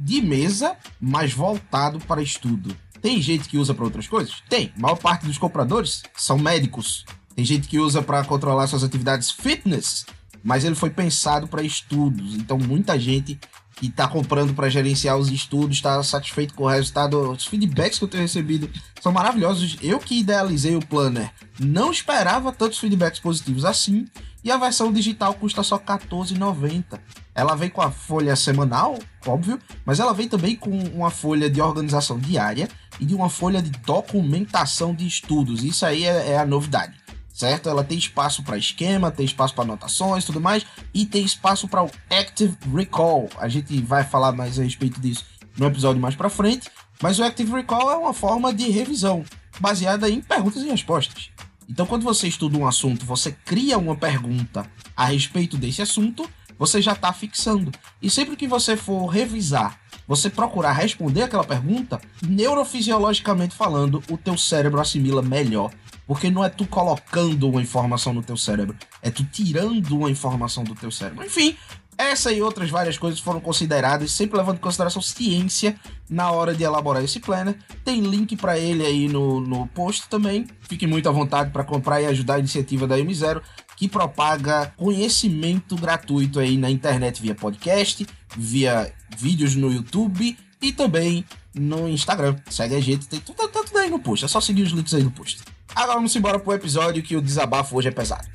de 0.00 0.20
mesa, 0.20 0.76
mas 1.00 1.32
voltado 1.32 2.00
para 2.00 2.20
estudo. 2.20 2.76
Tem 3.00 3.22
gente 3.22 3.48
que 3.48 3.56
usa 3.56 3.72
para 3.72 3.84
outras 3.84 4.08
coisas? 4.08 4.42
Tem. 4.48 4.72
A 4.76 4.80
maior 4.80 4.96
parte 4.96 5.26
dos 5.26 5.38
compradores 5.38 6.02
são 6.16 6.38
médicos. 6.38 7.04
Tem 7.34 7.44
gente 7.44 7.68
que 7.68 7.78
usa 7.78 8.02
para 8.02 8.24
controlar 8.24 8.66
suas 8.66 8.84
atividades 8.84 9.30
fitness, 9.30 10.06
mas 10.42 10.64
ele 10.64 10.74
foi 10.74 10.90
pensado 10.90 11.48
para 11.48 11.62
estudos. 11.62 12.34
Então, 12.34 12.58
muita 12.58 12.98
gente 12.98 13.38
que 13.76 13.86
está 13.86 14.06
comprando 14.06 14.54
para 14.54 14.68
gerenciar 14.68 15.16
os 15.16 15.30
estudos 15.30 15.76
está 15.76 16.02
satisfeito 16.02 16.54
com 16.54 16.64
o 16.64 16.68
resultado. 16.68 17.32
Os 17.32 17.46
feedbacks 17.46 17.98
que 17.98 18.04
eu 18.04 18.08
tenho 18.08 18.22
recebido 18.22 18.70
são 19.00 19.12
maravilhosos. 19.12 19.76
Eu 19.82 19.98
que 19.98 20.20
idealizei 20.20 20.76
o 20.76 20.86
planner 20.86 21.32
não 21.58 21.90
esperava 21.90 22.52
tantos 22.52 22.78
feedbacks 22.78 23.20
positivos 23.20 23.64
assim. 23.64 24.06
E 24.44 24.50
a 24.50 24.58
versão 24.58 24.92
digital 24.92 25.32
custa 25.32 25.62
só 25.62 25.76
R$14,90. 25.76 27.00
Ela 27.34 27.56
vem 27.56 27.70
com 27.70 27.80
a 27.80 27.90
folha 27.90 28.36
semanal, 28.36 28.98
óbvio, 29.26 29.58
mas 29.86 30.00
ela 30.00 30.12
vem 30.12 30.28
também 30.28 30.54
com 30.54 30.70
uma 30.70 31.10
folha 31.10 31.48
de 31.48 31.62
organização 31.62 32.18
diária 32.18 32.68
e 33.00 33.06
de 33.06 33.14
uma 33.14 33.30
folha 33.30 33.62
de 33.62 33.70
documentação 33.70 34.94
de 34.94 35.06
estudos. 35.06 35.64
Isso 35.64 35.86
aí 35.86 36.04
é, 36.04 36.32
é 36.32 36.38
a 36.38 36.44
novidade, 36.44 36.94
certo? 37.34 37.68
Ela 37.68 37.82
tem 37.82 37.98
espaço 37.98 38.42
para 38.44 38.56
esquema, 38.56 39.10
tem 39.10 39.26
espaço 39.26 39.52
para 39.52 39.64
anotações, 39.64 40.24
tudo 40.24 40.40
mais, 40.40 40.64
e 40.94 41.04
tem 41.04 41.24
espaço 41.24 41.66
para 41.66 41.82
o 41.82 41.90
Active 42.08 42.56
Recall. 42.72 43.28
A 43.36 43.48
gente 43.48 43.78
vai 43.82 44.04
falar 44.04 44.32
mais 44.32 44.58
a 44.58 44.62
respeito 44.62 45.00
disso 45.00 45.26
no 45.58 45.66
episódio 45.66 46.00
mais 46.00 46.14
para 46.14 46.30
frente, 46.30 46.70
mas 47.02 47.18
o 47.18 47.24
Active 47.24 47.52
Recall 47.52 47.90
é 47.90 47.96
uma 47.96 48.14
forma 48.14 48.54
de 48.54 48.70
revisão 48.70 49.24
baseada 49.60 50.08
em 50.08 50.20
perguntas 50.20 50.62
e 50.62 50.70
respostas. 50.70 51.30
Então, 51.68 51.86
quando 51.86 52.02
você 52.02 52.28
estuda 52.28 52.56
um 52.56 52.66
assunto, 52.66 53.04
você 53.04 53.32
cria 53.44 53.78
uma 53.78 53.96
pergunta 53.96 54.66
a 54.96 55.06
respeito 55.06 55.56
desse 55.56 55.82
assunto, 55.82 56.28
você 56.58 56.80
já 56.80 56.92
está 56.92 57.12
fixando. 57.12 57.72
E 58.00 58.08
sempre 58.08 58.36
que 58.36 58.46
você 58.46 58.76
for 58.76 59.06
revisar, 59.06 59.78
você 60.06 60.28
procurar 60.28 60.72
responder 60.72 61.22
aquela 61.22 61.44
pergunta, 61.44 62.00
neurofisiologicamente 62.22 63.54
falando, 63.54 64.02
o 64.10 64.18
teu 64.18 64.36
cérebro 64.36 64.80
assimila 64.80 65.22
melhor. 65.22 65.72
Porque 66.06 66.30
não 66.30 66.44
é 66.44 66.48
tu 66.48 66.66
colocando 66.66 67.48
uma 67.48 67.62
informação 67.62 68.12
no 68.12 68.22
teu 68.22 68.36
cérebro, 68.36 68.76
é 69.00 69.10
tu 69.10 69.24
tirando 69.24 69.96
uma 69.96 70.10
informação 70.10 70.62
do 70.62 70.74
teu 70.74 70.90
cérebro. 70.90 71.24
Enfim, 71.24 71.56
essa 71.96 72.32
e 72.32 72.42
outras 72.42 72.70
várias 72.70 72.98
coisas 72.98 73.20
foram 73.20 73.40
consideradas, 73.40 74.10
sempre 74.10 74.36
levando 74.36 74.56
em 74.56 74.60
consideração 74.60 75.00
ciência 75.00 75.78
na 76.10 76.30
hora 76.30 76.54
de 76.54 76.64
elaborar 76.64 77.02
esse 77.02 77.20
planner. 77.20 77.56
Tem 77.84 78.00
link 78.00 78.36
para 78.36 78.58
ele 78.58 78.84
aí 78.84 79.08
no, 79.08 79.40
no 79.40 79.66
post 79.68 80.08
também. 80.08 80.46
Fique 80.60 80.86
muito 80.86 81.08
à 81.08 81.12
vontade 81.12 81.50
para 81.50 81.64
comprar 81.64 82.02
e 82.02 82.06
ajudar 82.06 82.34
a 82.34 82.38
iniciativa 82.38 82.86
da 82.86 82.98
M0, 82.98 83.40
que 83.76 83.88
propaga 83.88 84.72
conhecimento 84.76 85.76
gratuito 85.76 86.40
aí 86.40 86.56
na 86.56 86.70
internet 86.70 87.22
via 87.22 87.34
podcast, 87.34 88.06
via 88.36 88.92
vídeos 89.16 89.54
no 89.54 89.72
YouTube 89.72 90.36
e 90.60 90.72
também 90.72 91.24
no 91.54 91.88
Instagram. 91.88 92.36
Segue 92.50 92.74
a 92.74 92.80
gente, 92.80 93.06
tem 93.06 93.20
tudo, 93.20 93.36
tá 93.48 93.62
tudo 93.64 93.78
aí 93.78 93.88
no 93.88 94.00
post. 94.00 94.24
É 94.24 94.28
só 94.28 94.40
seguir 94.40 94.62
os 94.62 94.70
links 94.70 94.94
aí 94.94 95.02
no 95.02 95.10
post. 95.10 95.42
Agora 95.74 95.94
vamos 95.94 96.14
embora 96.14 96.38
pro 96.38 96.52
episódio 96.52 97.02
que 97.02 97.16
o 97.16 97.20
desabafo 97.20 97.76
hoje 97.76 97.88
é 97.88 97.90
pesado. 97.90 98.28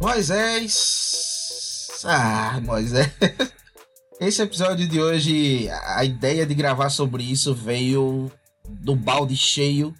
Moisés. 0.00 2.00
Ah, 2.04 2.60
Moisés. 2.62 3.10
Esse 4.20 4.42
episódio 4.42 4.86
de 4.86 5.00
hoje, 5.00 5.68
a 5.70 6.04
ideia 6.04 6.46
de 6.46 6.54
gravar 6.54 6.90
sobre 6.90 7.24
isso 7.24 7.52
veio 7.52 8.30
do 8.68 8.94
balde 8.94 9.36
cheio 9.36 9.92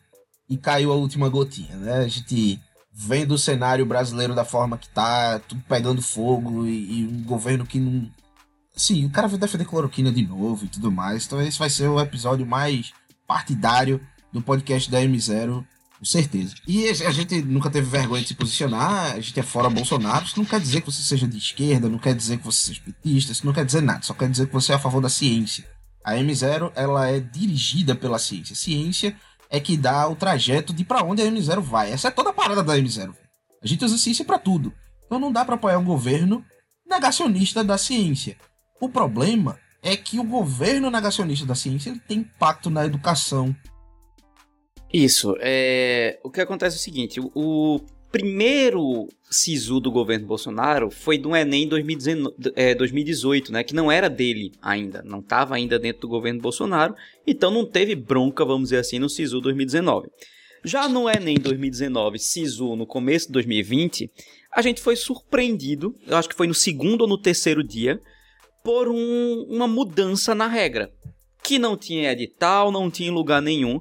e 0.49 0.57
caiu 0.57 0.93
a 0.93 0.97
última 0.97 1.29
gotinha, 1.29 1.75
né? 1.77 1.99
A 1.99 2.09
gente 2.09 2.61
vendo 2.93 3.33
o 3.33 3.39
cenário 3.39 3.87
brasileiro 3.87 4.35
da 4.35 4.45
forma 4.45 4.77
que 4.77 4.89
tá, 4.89 5.39
tudo 5.41 5.63
pegando 5.69 6.03
fogo 6.03 6.67
e, 6.67 7.01
e 7.01 7.05
um 7.07 7.23
governo 7.23 7.67
que 7.67 7.81
não. 7.81 8.11
Sim, 8.75 9.05
o 9.07 9.11
cara 9.11 9.29
vai 9.29 9.39
defender 9.39 9.65
cloroquina 9.65 10.11
de 10.11 10.27
novo 10.27 10.65
e 10.65 10.69
tudo 10.69 10.91
mais. 10.91 11.27
Então 11.27 11.41
esse 11.41 11.59
vai 11.59 11.71
ser 11.71 11.89
o 11.89 12.01
episódio 12.01 12.47
mais 12.47 12.93
partidário 13.27 14.01
do 14.33 14.41
podcast 14.41 14.91
da 14.91 15.01
M0 15.01 15.65
com 16.03 16.07
certeza. 16.07 16.57
E 16.67 16.89
a 16.89 17.13
gente 17.13 17.41
nunca 17.43 17.71
teve 17.71 17.89
vergonha 17.89 18.23
de 18.23 18.29
se 18.29 18.35
posicionar, 18.35 19.13
a 19.13 19.21
gente 19.21 19.39
é 19.39 19.43
fora 19.43 19.71
Bolsonaro, 19.71 20.25
isso 20.25 20.37
não 20.37 20.45
quer 20.45 20.59
dizer 20.59 20.81
que 20.81 20.91
você 20.91 21.01
seja 21.01 21.29
de 21.29 21.39
esquerda, 21.39 21.89
não 21.89 21.99
quer 21.99 22.13
dizer 22.13 22.39
que 22.39 22.45
você 22.45 22.67
seja 22.67 22.81
petista, 22.81 23.31
isso 23.31 23.47
não 23.47 23.53
quer 23.53 23.65
dizer 23.65 23.83
nada, 23.83 24.03
só 24.03 24.13
quer 24.13 24.29
dizer 24.29 24.49
que 24.49 24.53
você 24.53 24.73
é 24.73 24.75
a 24.75 24.81
favor 24.81 25.01
da 25.01 25.09
ciência. 25.09 25.65
A 26.05 26.15
M0, 26.15 26.73
ela 26.75 27.09
é 27.09 27.21
dirigida 27.21 27.95
pela 27.95 28.19
ciência. 28.19 28.57
Ciência 28.57 29.17
é 29.53 29.61
que 29.61 29.77
dá 29.77 30.09
o 30.09 30.17
trajeto 30.17 30.73
de 30.73 30.85
para 30.85 31.05
onde 31.05 31.23
a 31.23 31.27
M0 31.27 31.61
vai. 31.61 31.93
Essa 31.93 32.09
é 32.09 32.11
toda 32.11 32.31
a 32.31 32.33
parada 32.33 32.65
da 32.65 32.77
M0. 32.77 33.15
A 33.63 33.67
gente 33.67 33.85
usa 33.85 33.99
ciência 33.99 34.25
para 34.25 34.39
tudo. 34.39 34.73
Então 35.07 35.21
não 35.21 35.31
dá 35.31 35.45
para 35.45 35.55
apoiar 35.55 35.79
um 35.79 35.85
governo 35.85 36.45
negacionista 36.85 37.63
da 37.63 37.79
ciência. 37.79 38.37
O 38.81 38.89
problema 38.89 39.59
é 39.83 39.97
que 39.97 40.19
o 40.19 40.25
governo 40.25 40.91
negacionista 40.91 41.47
da 41.47 41.55
ciência 41.55 41.91
ele 41.91 42.01
tem 42.01 42.19
impacto 42.19 42.71
na 42.71 42.85
educação, 42.85 43.55
isso. 44.93 45.35
É... 45.41 46.19
O 46.23 46.31
que 46.31 46.41
acontece 46.41 46.77
é 46.77 46.79
o 46.79 46.83
seguinte: 46.83 47.21
o, 47.21 47.31
o 47.35 47.81
primeiro 48.13 49.09
SISU 49.31 49.81
do 49.81 49.91
governo 49.91 50.27
Bolsonaro 50.27 50.91
foi 50.91 51.17
do 51.17 51.35
Enem 51.35 51.67
2019, 51.67 52.35
é, 52.55 52.75
2018, 52.75 53.51
né? 53.51 53.65
Que 53.65 53.75
não 53.75 53.91
era 53.91 54.09
dele 54.09 54.53
ainda, 54.61 55.03
não 55.03 55.21
estava 55.21 55.55
ainda 55.57 55.79
dentro 55.79 56.03
do 56.03 56.09
governo 56.09 56.41
Bolsonaro, 56.41 56.95
então 57.27 57.51
não 57.51 57.65
teve 57.65 57.95
bronca, 57.95 58.45
vamos 58.45 58.65
dizer 58.65 58.77
assim, 58.77 58.99
no 58.99 59.09
SISU 59.09 59.41
2019. 59.41 60.09
Já 60.65 60.89
no 60.89 61.09
Enem 61.09 61.37
2019, 61.39 62.19
SISU 62.19 62.77
no 62.77 62.87
começo 62.87 63.27
de 63.27 63.33
2020, 63.33 64.11
a 64.55 64.61
gente 64.61 64.81
foi 64.81 64.95
surpreendido, 64.95 65.95
eu 66.07 66.17
acho 66.17 66.29
que 66.29 66.37
foi 66.37 66.47
no 66.47 66.55
segundo 66.55 67.01
ou 67.01 67.09
no 67.09 67.19
terceiro 67.19 67.65
dia, 67.65 67.99
por 68.63 68.89
um, 68.89 69.47
uma 69.49 69.67
mudança 69.67 70.35
na 70.35 70.47
regra. 70.47 70.93
Que 71.43 71.59
não 71.59 71.77
tinha 71.77 72.13
edital, 72.13 72.71
não 72.71 72.89
tinha 72.89 73.11
lugar 73.11 73.43
nenhum. 73.43 73.81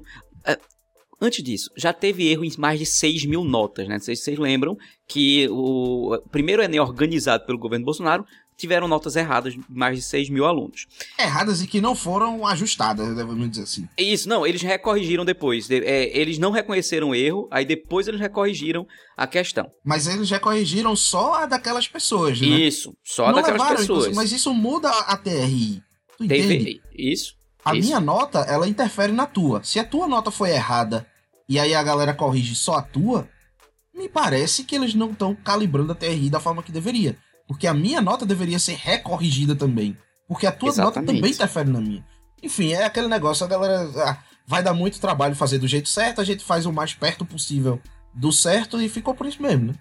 Antes 1.24 1.40
disso, 1.44 1.70
já 1.76 1.92
teve 1.92 2.28
erro 2.28 2.44
em 2.44 2.50
mais 2.58 2.80
de 2.80 2.84
6 2.84 3.26
mil 3.26 3.44
notas, 3.44 3.86
né? 3.86 3.94
Não 3.94 4.02
sei 4.02 4.16
se 4.16 4.24
vocês 4.24 4.36
lembram 4.36 4.76
que 5.06 5.48
o 5.50 6.20
primeiro 6.32 6.60
Enem 6.60 6.80
organizado 6.80 7.46
pelo 7.46 7.60
governo 7.60 7.84
Bolsonaro 7.84 8.26
tiveram 8.56 8.88
notas 8.88 9.14
erradas 9.14 9.54
mais 9.68 9.96
de 9.96 10.02
6 10.02 10.30
mil 10.30 10.44
alunos. 10.44 10.88
Erradas 11.16 11.62
e 11.62 11.68
que 11.68 11.80
não 11.80 11.94
foram 11.94 12.44
ajustadas, 12.44 13.14
devemos 13.14 13.50
dizer 13.50 13.62
assim. 13.62 13.88
Isso, 13.96 14.28
não, 14.28 14.44
eles 14.44 14.62
recorrigiram 14.62 15.24
depois. 15.24 15.70
É, 15.70 16.10
eles 16.18 16.38
não 16.38 16.50
reconheceram 16.50 17.10
o 17.10 17.14
erro, 17.14 17.46
aí 17.52 17.64
depois 17.64 18.08
eles 18.08 18.20
recorrigiram 18.20 18.84
a 19.16 19.24
questão. 19.24 19.70
Mas 19.84 20.08
eles 20.08 20.28
recorrigiram 20.28 20.96
só 20.96 21.34
a 21.34 21.46
daquelas 21.46 21.86
pessoas, 21.86 22.40
né? 22.40 22.48
Isso, 22.48 22.96
só 23.04 23.26
a 23.26 23.32
daquelas 23.32 23.60
levaram, 23.60 23.76
pessoas. 23.76 24.12
Mas 24.12 24.32
isso 24.32 24.52
muda 24.52 24.90
a 24.90 25.16
TRI. 25.16 25.80
Tu 26.18 26.24
entende? 26.24 26.80
Isso. 26.92 27.34
A 27.64 27.76
isso. 27.76 27.86
minha 27.86 28.00
nota, 28.00 28.40
ela 28.40 28.66
interfere 28.66 29.12
na 29.12 29.24
tua. 29.24 29.62
Se 29.62 29.78
a 29.78 29.84
tua 29.84 30.08
nota 30.08 30.32
foi 30.32 30.50
errada 30.50 31.06
e 31.48 31.58
aí 31.58 31.74
a 31.74 31.82
galera 31.82 32.14
corrige 32.14 32.54
só 32.54 32.76
a 32.76 32.82
tua, 32.82 33.28
me 33.94 34.08
parece 34.08 34.64
que 34.64 34.74
eles 34.74 34.94
não 34.94 35.10
estão 35.10 35.34
calibrando 35.34 35.92
a 35.92 35.94
TRI 35.94 36.30
da 36.30 36.40
forma 36.40 36.62
que 36.62 36.72
deveria. 36.72 37.16
Porque 37.46 37.66
a 37.66 37.74
minha 37.74 38.00
nota 38.00 38.24
deveria 38.24 38.58
ser 38.58 38.74
recorrigida 38.74 39.54
também. 39.54 39.96
Porque 40.26 40.46
a 40.46 40.52
tua 40.52 40.70
Exatamente. 40.70 40.96
nota 40.96 41.06
também 41.06 41.30
interfere 41.30 41.70
na 41.70 41.80
minha. 41.80 42.04
Enfim, 42.42 42.72
é 42.72 42.84
aquele 42.84 43.08
negócio, 43.08 43.44
a 43.44 43.48
galera 43.48 43.90
ah, 43.96 44.18
vai 44.46 44.62
dar 44.62 44.74
muito 44.74 45.00
trabalho 45.00 45.36
fazer 45.36 45.58
do 45.58 45.68
jeito 45.68 45.88
certo, 45.88 46.20
a 46.20 46.24
gente 46.24 46.42
faz 46.42 46.66
o 46.66 46.72
mais 46.72 46.94
perto 46.94 47.24
possível 47.24 47.80
do 48.14 48.32
certo 48.32 48.80
e 48.80 48.88
ficou 48.88 49.14
por 49.14 49.26
isso 49.26 49.40
mesmo, 49.42 49.66
né? 49.66 49.74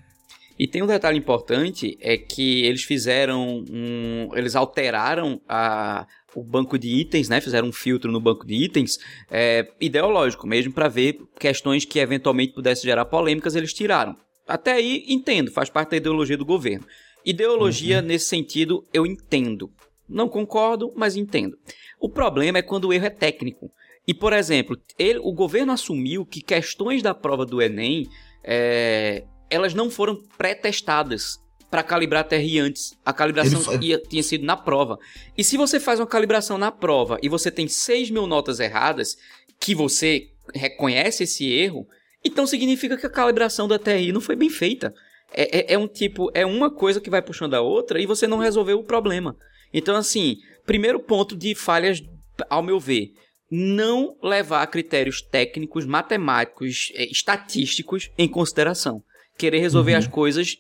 E 0.60 0.68
tem 0.68 0.84
um 0.84 0.88
detalhe 0.88 1.18
importante, 1.18 1.98
é 2.00 2.18
que 2.18 2.64
eles 2.66 2.84
fizeram 2.84 3.64
um, 3.68 4.30
eles 4.36 4.56
alteraram 4.56 5.42
a, 5.50 6.06
o 6.36 6.44
banco 6.44 6.78
de 6.78 6.88
itens, 6.88 7.30
né? 7.30 7.42
Fizeram 7.42 7.68
um 7.68 7.74
filtro 7.74 8.12
no 8.12 8.20
banco 8.20 8.46
de 8.46 8.54
itens 8.54 8.98
é, 9.30 9.68
ideológico 9.80 10.48
mesmo 10.48 10.74
para 10.74 10.88
ver 10.88 11.20
questões 11.40 11.86
que 11.86 12.00
eventualmente 12.00 12.54
pudessem 12.54 12.84
gerar 12.84 13.06
polêmicas, 13.06 13.56
eles 13.56 13.74
tiraram. 13.74 14.16
Até 14.48 14.74
aí 14.74 15.06
entendo, 15.08 15.52
faz 15.52 15.70
parte 15.70 15.92
da 15.92 15.98
ideologia 15.98 16.38
do 16.38 16.46
governo. 16.46 16.86
Ideologia 17.26 18.00
uhum. 18.00 18.06
nesse 18.06 18.26
sentido 18.26 18.86
eu 18.94 19.06
entendo. 19.06 19.72
Não 20.08 20.28
concordo, 20.28 20.92
mas 20.96 21.16
entendo. 21.16 21.58
O 22.00 22.10
problema 22.10 22.58
é 22.58 22.62
quando 22.62 22.86
o 22.86 22.94
erro 22.94 23.06
é 23.06 23.10
técnico. 23.10 23.72
E, 24.08 24.14
por 24.14 24.34
exemplo, 24.34 24.76
ele, 24.98 25.20
o 25.20 25.32
governo 25.32 25.72
assumiu 25.72 26.26
que 26.26 26.42
questões 26.42 27.04
da 27.04 27.14
prova 27.14 27.46
do 27.46 27.62
Enem 27.62 28.08
é, 28.44 29.24
elas 29.50 29.74
não 29.74 29.90
foram 29.90 30.18
pré-testadas 30.38 31.38
para 31.72 31.82
calibrar 31.82 32.22
a 32.22 32.26
TRI 32.26 32.60
antes. 32.60 32.94
A 33.04 33.14
calibração 33.14 33.62
ia, 33.82 33.98
tinha 33.98 34.22
sido 34.22 34.46
na 34.46 34.58
prova. 34.58 35.00
E 35.38 35.44
se 35.44 35.56
você 35.58 35.80
faz 35.80 36.00
uma 36.00 36.06
calibração 36.06 36.58
na 36.58 36.70
prova 36.72 37.18
e 37.24 37.30
você 37.30 37.50
tem 37.50 37.68
6 37.68 38.12
mil 38.12 38.28
notas 38.28 38.60
erradas, 38.60 39.18
que 39.60 39.74
você 39.74 40.28
reconhece 40.54 41.24
esse 41.24 41.50
erro, 41.50 41.88
então 42.24 42.46
significa 42.46 42.98
que 42.98 43.06
a 43.06 43.10
calibração 43.10 43.68
da 43.68 43.80
TRI 43.80 44.12
não 44.12 44.20
foi 44.20 44.36
bem 44.36 44.50
feita. 44.50 44.94
É, 45.34 45.60
é, 45.60 45.74
é, 45.74 45.78
um 45.78 45.88
tipo, 45.88 46.30
é 46.34 46.46
uma 46.46 46.70
coisa 46.70 47.00
que 47.00 47.10
vai 47.10 47.22
puxando 47.22 47.54
a 47.54 47.62
outra 47.62 48.02
e 48.02 48.06
você 48.06 48.28
não 48.28 48.38
resolveu 48.38 48.78
o 48.78 48.84
problema. 48.84 49.36
Então, 49.74 49.96
assim, 49.96 50.38
primeiro 50.66 51.00
ponto 51.00 51.38
de 51.38 51.56
falhas, 51.56 52.04
ao 52.50 52.62
meu 52.62 52.80
ver, 52.80 53.14
não 53.50 54.18
levar 54.22 54.68
critérios 54.68 55.22
técnicos, 55.22 55.86
matemáticos, 55.86 56.92
é, 56.96 57.06
estatísticos 57.06 58.12
em 58.18 58.28
consideração 58.28 59.02
querer 59.42 59.60
resolver 59.60 59.94
uhum. 59.94 59.98
as 59.98 60.08
coisas 60.08 60.58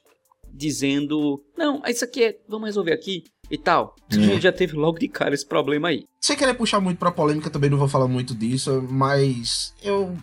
dizendo, 0.53 1.43
não, 1.58 1.81
isso 1.88 2.03
aqui 2.03 2.24
é, 2.24 2.38
vamos 2.48 2.67
resolver 2.67 2.93
aqui 2.93 3.24
e 3.50 3.58
tal. 3.58 3.96
A 4.10 4.15
gente 4.15 4.38
é. 4.38 4.41
já 4.41 4.51
teve 4.51 4.75
logo 4.75 5.00
de 5.00 5.08
cara 5.08 5.34
esse 5.34 5.46
problema 5.46 5.89
aí. 5.89 6.05
Sem 6.20 6.38
querer 6.38 6.53
puxar 6.53 6.79
muito 6.79 6.98
pra 6.98 7.12
polêmica, 7.12 7.50
também 7.50 7.70
não 7.70 7.77
vou 7.77 7.88
falar 7.88 8.08
muito 8.08 8.34
disso, 8.34 8.86
mas 8.89 9.74
eu, 9.84 10.15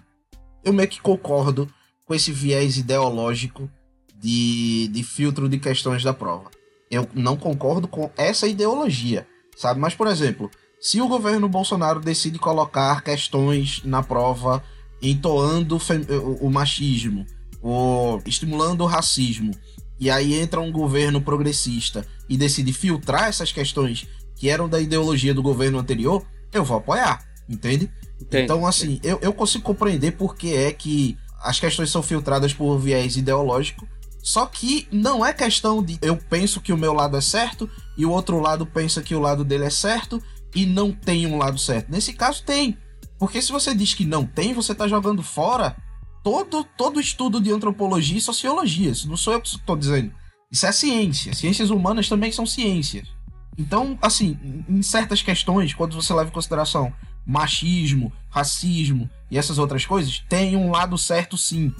eu 0.65 0.73
meio 0.73 0.89
que 0.89 1.01
concordo 1.01 1.69
com 2.07 2.15
esse 2.15 2.33
viés 2.33 2.79
ideológico 2.79 3.71
de, 4.17 4.89
de 4.89 5.03
filtro 5.03 5.49
de 5.49 5.59
questões 5.59 6.03
da 6.03 6.15
prova. 6.15 6.51
Eu 6.91 7.07
não 7.15 7.37
concordo 7.37 7.87
com 7.87 8.11
essa 8.17 8.47
ideologia, 8.47 9.27
sabe? 9.57 9.79
Mas, 9.79 9.95
por 9.95 10.07
exemplo, 10.07 10.51
se 10.81 11.01
o 11.01 11.09
governo 11.09 11.49
Bolsonaro 11.49 12.01
decide 12.01 12.39
colocar 12.39 13.03
questões 13.03 13.83
na 13.85 14.03
prova 14.03 14.65
entoando 15.03 15.77
o, 15.77 16.47
o 16.47 16.51
machismo, 16.51 17.27
ou 17.61 18.23
estimulando 18.25 18.83
o 18.83 18.87
racismo, 18.87 19.53
e 19.99 20.11
aí 20.11 20.35
entra 20.35 20.61
um 20.61 20.71
governo 20.71 21.21
progressista 21.21 22.07
e 22.29 22.37
decide 22.37 22.73
filtrar 22.73 23.25
essas 23.25 23.53
questões 23.53 24.07
que 24.37 24.49
eram 24.49 24.69
da 24.69 24.81
ideologia 24.81 25.35
do 25.35 25.43
governo 25.43 25.79
anterior, 25.79 26.25
eu 26.53 26.65
vou 26.65 26.79
apoiar, 26.79 27.25
entende? 27.49 27.91
Entendi. 28.21 28.45
Então, 28.45 28.67
assim, 28.67 29.01
eu, 29.03 29.19
eu 29.21 29.33
consigo 29.33 29.65
compreender 29.65 30.13
por 30.13 30.37
que 30.37 30.55
é 30.55 30.73
que 30.73 31.17
as 31.41 31.59
questões 31.59 31.91
são 31.91 32.03
filtradas 32.03 32.53
por 32.53 32.79
viés 32.79 33.17
ideológico, 33.17 33.87
só 34.23 34.47
que 34.47 34.87
não 34.93 35.25
é 35.25 35.33
questão 35.33 35.83
de 35.83 35.99
eu 36.03 36.17
penso 36.17 36.61
que 36.61 36.73
o 36.73 36.77
meu 36.77 36.93
lado 36.93 37.17
é 37.17 37.21
certo 37.21 37.69
e 37.97 38.05
o 38.05 38.11
outro 38.11 38.39
lado 38.41 38.67
pensa 38.67 39.03
que 39.03 39.15
o 39.15 39.21
lado 39.21 39.45
dele 39.45 39.65
é 39.65 39.71
certo 39.71 40.23
e 40.55 40.67
não 40.67 40.93
tem 40.93 41.27
um 41.27 41.39
lado 41.39 41.59
certo. 41.59 41.91
Nesse 41.91 42.13
caso, 42.13 42.43
tem. 42.43 42.77
Porque 43.19 43.41
se 43.43 43.51
você 43.51 43.75
diz 43.75 43.95
que 43.95 44.05
não 44.05 44.25
tem, 44.25 44.53
você 44.53 44.73
está 44.73 44.87
jogando 44.87 45.23
fora 45.23 45.77
todo, 46.23 46.65
todo 46.65 47.01
estudo 47.01 47.41
de 47.41 47.51
antropologia 47.51 48.19
e 48.19 48.21
sociologia. 48.21 48.91
Isso 48.91 49.09
não 49.09 49.17
sou 49.17 49.33
eu 49.33 49.41
que 49.41 49.49
estou 49.49 49.77
dizendo. 49.77 50.13
Isso 50.51 50.67
é 50.67 50.73
ciência. 50.73 51.35
Ciências 51.35 51.71
humanas 51.71 52.09
também 52.09 52.33
são 52.33 52.47
ciências. 52.47 53.09
Então, 53.57 53.99
assim, 54.01 54.39
em 54.69 54.83
certas 54.83 55.21
questões, 55.21 55.75
quando 55.75 55.95
você 55.95 56.15
leva 56.15 56.31
em 56.31 56.33
consideração 56.33 56.93
machismo, 57.27 58.13
racismo 58.31 59.11
e 59.31 59.37
essas 59.37 59.59
outras 59.59 59.85
coisas, 59.85 60.25
tem 60.29 60.57
um 60.57 60.71
lado 60.71 60.97
certo 60.97 61.37
sim. 61.37 61.75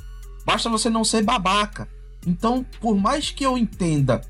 Basta 0.45 0.69
você 0.69 0.91
não 0.91 1.05
ser 1.05 1.23
babaca. 1.23 1.89
Então, 2.27 2.65
por 2.81 2.97
mais 2.97 3.31
que 3.31 3.45
eu 3.45 3.57
entenda 3.57 4.21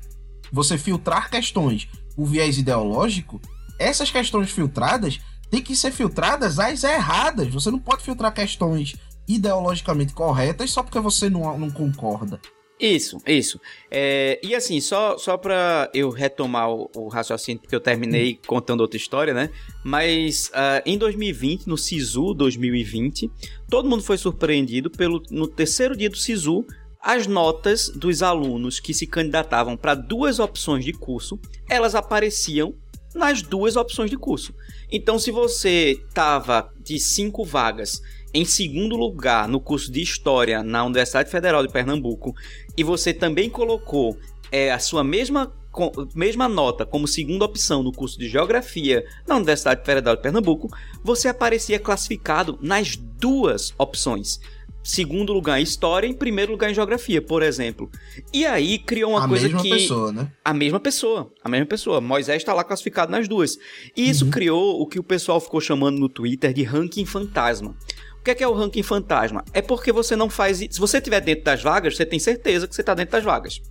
você 0.51 0.77
filtrar 0.77 1.29
questões 1.29 1.87
por 2.15 2.25
viés 2.25 2.57
ideológico, 2.57 3.41
essas 3.77 4.11
questões 4.11 4.49
filtradas 4.51 5.19
têm 5.49 5.61
que 5.61 5.75
ser 5.75 5.91
filtradas 5.91 6.59
às 6.59 6.83
erradas. 6.83 7.47
Você 7.53 7.71
não 7.71 7.79
pode 7.79 8.03
filtrar 8.03 8.33
questões 8.33 8.95
ideologicamente 9.29 10.13
corretas 10.13 10.71
só 10.71 10.83
porque 10.83 10.99
você 10.99 11.29
não, 11.29 11.57
não 11.57 11.69
concorda. 11.69 12.41
Isso, 12.79 13.17
isso. 13.27 13.59
É, 13.91 14.39
e 14.41 14.55
assim, 14.55 14.79
só, 14.79 15.17
só 15.17 15.37
pra 15.37 15.89
eu 15.93 16.09
retomar 16.09 16.71
o, 16.71 16.89
o 16.95 17.07
raciocínio, 17.09 17.61
porque 17.61 17.75
eu 17.75 17.81
terminei 17.81 18.33
hum. 18.33 18.37
contando 18.47 18.79
outra 18.79 18.95
história, 18.95 19.33
né? 19.33 19.49
Mas 19.83 20.47
uh, 20.47 20.81
em 20.85 20.97
2020, 20.97 21.67
no 21.67 21.77
SISU 21.77 22.33
2020, 22.33 23.29
todo 23.69 23.89
mundo 23.89 24.01
foi 24.01 24.17
surpreendido 24.17 24.89
pelo 24.89 25.21
no 25.29 25.45
terceiro 25.45 25.95
dia 25.95 26.09
do 26.09 26.15
SISU 26.17 26.65
as 27.01 27.27
notas 27.27 27.89
dos 27.89 28.21
alunos 28.21 28.79
que 28.79 28.93
se 28.93 29.07
candidatavam 29.07 29.77
para 29.77 29.95
duas 29.95 30.39
opções 30.39 30.83
de 30.83 30.91
curso, 30.91 31.39
elas 31.69 31.95
apareciam 31.95 32.73
nas 33.15 33.41
duas 33.41 33.75
opções 33.75 34.09
de 34.09 34.17
curso. 34.17 34.53
Então, 34.91 35.17
se 35.17 35.31
você 35.31 36.01
estava 36.07 36.71
de 36.83 36.99
cinco 36.99 37.43
vagas 37.43 38.01
em 38.33 38.45
segundo 38.45 38.95
lugar 38.95 39.47
no 39.47 39.59
curso 39.59 39.91
de 39.91 40.01
História 40.01 40.63
na 40.63 40.83
Universidade 40.83 41.29
Federal 41.29 41.65
de 41.65 41.71
Pernambuco 41.71 42.35
e 42.77 42.83
você 42.83 43.13
também 43.13 43.49
colocou 43.49 44.17
é, 44.51 44.71
a 44.71 44.79
sua 44.79 45.03
mesma, 45.03 45.53
com, 45.71 45.91
mesma 46.15 46.47
nota 46.47 46.85
como 46.85 47.07
segunda 47.07 47.45
opção 47.45 47.83
no 47.83 47.91
curso 47.91 48.17
de 48.19 48.27
Geografia 48.27 49.03
na 49.27 49.35
Universidade 49.35 49.85
Federal 49.85 50.15
de 50.15 50.21
Pernambuco, 50.21 50.69
você 51.03 51.27
aparecia 51.27 51.79
classificado 51.79 52.57
nas 52.61 52.95
duas 52.95 53.73
opções 53.77 54.39
segundo 54.83 55.33
lugar 55.33 55.59
em 55.59 55.63
história 55.63 56.07
e 56.07 56.09
em 56.09 56.13
primeiro 56.13 56.51
lugar 56.51 56.71
em 56.71 56.73
geografia, 56.73 57.21
por 57.21 57.43
exemplo. 57.43 57.89
E 58.33 58.45
aí 58.45 58.79
criou 58.79 59.11
uma 59.11 59.25
a 59.25 59.27
coisa 59.27 59.45
mesma 59.45 59.61
que 59.61 59.69
pessoa, 59.69 60.11
né? 60.11 60.31
a 60.43 60.53
mesma 60.53 60.79
pessoa, 60.79 61.31
a 61.43 61.49
mesma 61.49 61.65
pessoa. 61.65 62.01
Moisés 62.01 62.37
está 62.37 62.53
lá 62.53 62.63
classificado 62.63 63.11
nas 63.11 63.27
duas. 63.27 63.57
E 63.95 64.09
isso 64.09 64.27
criou 64.29 64.81
o 64.81 64.87
que 64.87 64.99
o 64.99 65.03
pessoal 65.03 65.39
ficou 65.39 65.61
chamando 65.61 65.99
no 65.99 66.09
Twitter 66.09 66.53
de 66.53 66.63
ranking 66.63 67.05
fantasma. 67.05 67.75
O 68.19 68.23
que 68.23 68.31
é, 68.31 68.35
que 68.35 68.43
é 68.43 68.47
o 68.47 68.53
ranking 68.53 68.83
fantasma? 68.83 69.43
É 69.53 69.61
porque 69.61 69.91
você 69.91 70.15
não 70.15 70.29
faz. 70.29 70.57
Se 70.57 70.79
você 70.79 70.97
estiver 70.97 71.21
dentro 71.21 71.45
das 71.45 71.63
vagas, 71.63 71.95
você 71.95 72.05
tem 72.05 72.19
certeza 72.19 72.67
que 72.67 72.75
você 72.75 72.81
está 72.81 72.93
dentro 72.93 73.13
das 73.13 73.23
vagas. 73.23 73.61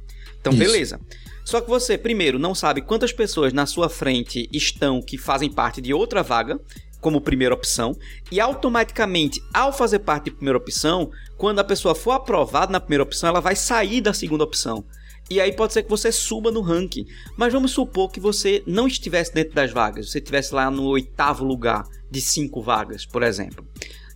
Então, 0.40 0.52
Isso. 0.52 0.62
beleza. 0.62 1.00
Só 1.45 1.61
que 1.61 1.69
você, 1.69 1.97
primeiro, 1.97 2.38
não 2.38 2.55
sabe 2.55 2.83
quantas 2.83 3.12
pessoas 3.12 3.52
na 3.52 3.67
sua 3.67 3.88
frente 3.88 4.49
estão 4.52 5.00
que 5.00 5.17
fazem 5.17 5.50
parte 5.50 5.81
de 5.81 5.95
outra 5.95 6.23
vaga, 6.23 6.61
como 7.00 7.21
primeira 7.21 7.55
opção, 7.55 7.97
e 8.31 8.40
automaticamente, 8.40 9.40
ao 9.55 9.73
fazer 9.73 10.00
parte 10.00 10.25
de 10.25 10.33
primeira 10.33 10.59
opção, 10.59 11.11
quando 11.37 11.61
a 11.61 11.64
pessoa 11.64 11.95
for 11.95 12.12
aprovada 12.12 12.73
na 12.73 12.81
primeira 12.81 13.02
opção, 13.02 13.28
ela 13.28 13.40
vai 13.40 13.55
sair 13.55 14.00
da 14.00 14.12
segunda 14.12 14.45
opção. 14.45 14.85
E 15.31 15.40
aí 15.40 15.52
pode 15.52 15.75
ser 15.75 15.83
que 15.83 15.90
você 15.90 16.11
suba 16.11 16.50
no 16.50 16.61
ranking. 16.61 17.07
Mas 17.37 17.52
vamos 17.52 17.71
supor 17.71 18.11
que 18.11 18.19
você 18.19 18.62
não 18.67 18.87
estivesse 18.87 19.33
dentro 19.33 19.55
das 19.55 19.71
vagas, 19.71 20.11
você 20.11 20.19
estivesse 20.19 20.55
lá 20.55 20.71
no 20.71 20.85
oitavo 20.85 21.45
lugar 21.45 21.85
de 22.11 22.21
cinco 22.21 22.62
vagas, 22.62 23.05
por 23.05 23.23
exemplo. 23.23 23.67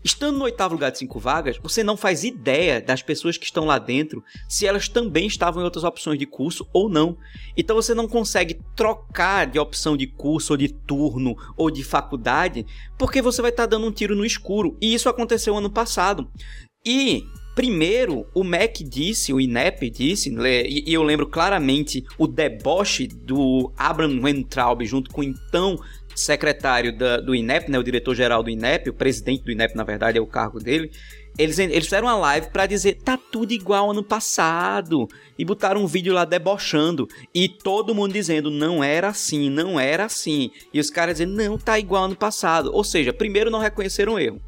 Estando 0.05 0.39
no 0.39 0.45
oitavo 0.45 0.75
lugar 0.75 0.91
de 0.91 0.99
cinco 0.99 1.21
vagas, 1.21 1.59
você 1.63 1.85
não 1.85 1.97
faz 1.97 2.25
ideia 2.25 2.81
das 2.81 3.03
pessoas 3.03 3.37
que 3.37 3.45
estão 3.45 3.65
lá 3.65 3.79
dentro 3.79 4.23
se 4.49 4.67
elas 4.67 4.89
também 4.89 5.27
estavam 5.27 5.63
em 5.63 5.65
outras 5.65 5.85
opções 5.85 6.19
de 6.19 6.27
curso 6.27 6.67
ou 6.73 6.89
não. 6.89 7.17
Então 7.57 7.77
você 7.77 7.95
não 7.95 8.09
consegue 8.09 8.61
trocar 8.75 9.47
de 9.47 9.59
opção 9.59 9.97
de 9.97 10.07
curso 10.07 10.55
ou 10.55 10.57
de 10.57 10.69
turno 10.69 11.37
ou 11.57 11.71
de 11.71 11.85
faculdade 11.85 12.67
porque 12.99 13.23
você 13.23 13.41
vai 13.41 13.51
estar 13.51 13.67
dando 13.67 13.87
um 13.87 13.93
tiro 13.93 14.17
no 14.17 14.25
escuro. 14.25 14.77
E 14.81 14.93
isso 14.93 15.09
aconteceu 15.09 15.57
ano 15.57 15.71
passado. 15.71 16.29
E 16.85 17.25
Primeiro, 17.55 18.27
o 18.35 18.43
MEC 18.43 18.83
disse, 18.83 19.31
o 19.31 19.39
INEP 19.39 19.91
disse, 19.91 20.31
né, 20.31 20.63
e 20.63 20.85
e 20.87 20.95
eu 20.95 21.03
lembro 21.03 21.27
claramente 21.27 22.03
o 22.17 22.27
deboche 22.27 23.07
do 23.07 23.71
Abraham 23.77 24.23
Weintraub 24.23 24.83
junto 24.87 25.11
com 25.11 25.21
o 25.21 25.25
então 25.25 25.79
secretário 26.15 26.97
da- 26.97 27.19
do 27.19 27.35
INEP, 27.35 27.71
né, 27.71 27.79
o 27.79 27.83
diretor-geral 27.83 28.43
do 28.43 28.51
INEP, 28.51 28.91
o 28.91 28.95
presidente 28.95 29.43
do 29.45 29.51
INEP, 29.51 29.75
na 29.75 29.85
verdade, 29.85 30.19
é 30.19 30.21
o 30.21 30.27
cargo 30.27 30.59
dele. 30.59 30.91
Eles, 31.39 31.59
eles 31.59 31.85
fizeram 31.85 32.09
uma 32.09 32.17
live 32.17 32.51
pra 32.51 32.67
dizer 32.67 32.99
tá 33.03 33.17
tudo 33.17 33.53
igual 33.53 33.91
ano 33.91 34.05
passado 34.05 35.09
e 35.39 35.45
botaram 35.47 35.83
um 35.83 35.87
vídeo 35.87 36.13
lá 36.13 36.27
debochando 36.27 37.09
e 37.35 37.49
todo 37.49 37.95
mundo 37.95 38.13
dizendo 38.13 38.51
não 38.51 38.85
era 38.85 39.09
assim, 39.09 39.49
não 39.49 39.81
era 39.81 40.05
assim. 40.05 40.51
E 40.75 40.79
os 40.79 40.91
caras 40.91 41.15
dizendo 41.17 41.35
não 41.35 41.57
tá 41.57 41.79
igual 41.79 42.05
ano 42.05 42.17
passado. 42.17 42.71
Ou 42.75 42.85
seja, 42.85 43.15
primeiro 43.15 43.51
não 43.51 43.61
reconheceram 43.61 44.15
o 44.15 44.19
erro. 44.19 44.43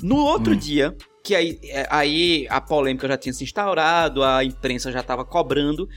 No 0.00 0.16
outro 0.16 0.54
dia, 0.54 0.96
que 1.24 1.34
aí, 1.34 1.58
é, 1.64 1.88
aí 1.90 2.46
a 2.48 2.60
polêmica 2.60 3.08
já 3.08 3.16
tinha 3.16 3.32
se 3.32 3.42
instaurado, 3.42 4.22
a 4.22 4.44
imprensa 4.44 4.92
já 4.92 5.00
estava 5.00 5.24
cobrando, 5.24 5.88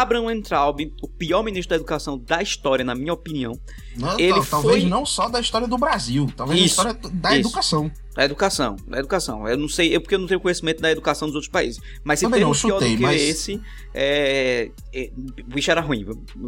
Abraham 0.00 0.26
Weintraub, 0.26 0.80
o 1.02 1.08
pior 1.08 1.42
ministro 1.42 1.70
da 1.70 1.76
educação 1.76 2.18
da 2.18 2.40
história, 2.42 2.84
na 2.84 2.94
minha 2.94 3.12
opinião, 3.12 3.58
Não, 3.96 4.18
Ele 4.18 4.34
tal- 4.34 4.44
talvez 4.46 4.80
foi- 4.82 4.88
não 4.90 5.04
só 5.04 5.28
da 5.28 5.40
história 5.40 5.66
do 5.66 5.76
Brasil, 5.76 6.30
talvez 6.36 6.60
Isso, 6.60 6.82
da 6.82 6.90
história 6.92 7.10
da 7.12 7.30
isso. 7.36 7.48
educação. 7.48 7.90
da 8.14 8.24
educação, 8.24 8.76
da 8.88 8.98
educação. 8.98 9.48
Eu 9.48 9.56
não 9.56 9.68
sei, 9.68 9.94
eu 9.94 10.00
porque 10.00 10.14
eu 10.14 10.18
não 10.18 10.26
tenho 10.26 10.40
conhecimento 10.40 10.80
da 10.82 10.90
educação 10.90 11.26
dos 11.28 11.34
outros 11.36 11.50
países. 11.50 11.80
Mas 12.04 12.18
se 12.18 12.24
Também 12.26 12.38
tem 12.38 12.44
não, 12.44 12.50
um 12.50 12.54
pior 12.54 12.74
chutei, 12.74 12.90
do 12.92 12.96
que 12.98 13.02
mas- 13.02 13.20
esse, 13.20 13.60
é, 13.94 14.70
é, 14.92 15.10
o 15.46 15.54
bicho 15.54 15.70
era 15.70 15.80
ruim. 15.80 16.06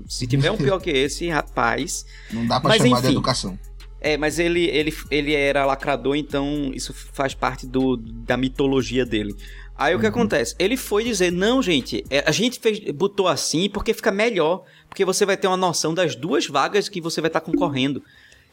Se 0.09 0.27
tiver 0.27 0.51
um 0.51 0.57
pior 0.57 0.79
que 0.81 0.91
esse, 0.91 1.29
rapaz, 1.29 2.05
Não 2.31 2.47
dá 2.47 2.61
pra 2.61 2.71
Mas, 2.71 2.83
chamar 2.83 3.01
de 3.01 3.07
enfim. 3.07 3.13
educação. 3.17 3.59
É, 4.05 4.17
mas 4.17 4.41
ele, 4.41 4.65
ele, 4.65 4.93
ele 5.13 5.33
era 5.33 5.65
lacrador, 5.65 6.17
então 6.17 6.73
isso 6.75 6.93
faz 7.13 7.35
parte 7.35 7.67
do, 7.69 7.97
da 7.97 8.37
mitologia 8.37 9.07
dele. 9.07 9.33
Aí 9.77 9.95
o 9.95 9.99
que 10.01 10.07
acontece? 10.07 10.55
Ele 10.59 10.77
foi 10.77 11.03
dizer, 11.05 11.33
não, 11.33 11.63
gente, 11.63 12.05
é, 12.11 12.23
a 12.27 12.31
gente 12.31 12.61
fez, 12.61 12.79
botou 12.93 13.27
assim 13.27 13.69
porque 13.71 13.93
fica 13.95 14.13
melhor, 14.13 14.65
porque 14.89 15.05
você 15.05 15.25
vai 15.27 15.37
ter 15.37 15.47
uma 15.49 15.57
noção 15.57 15.93
das 15.95 16.15
duas 16.15 16.47
vagas 16.47 16.89
que 16.89 17.01
você 17.01 17.21
vai 17.21 17.29
estar 17.29 17.41
concorrendo. 17.41 18.03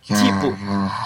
Tipo, 0.02 0.48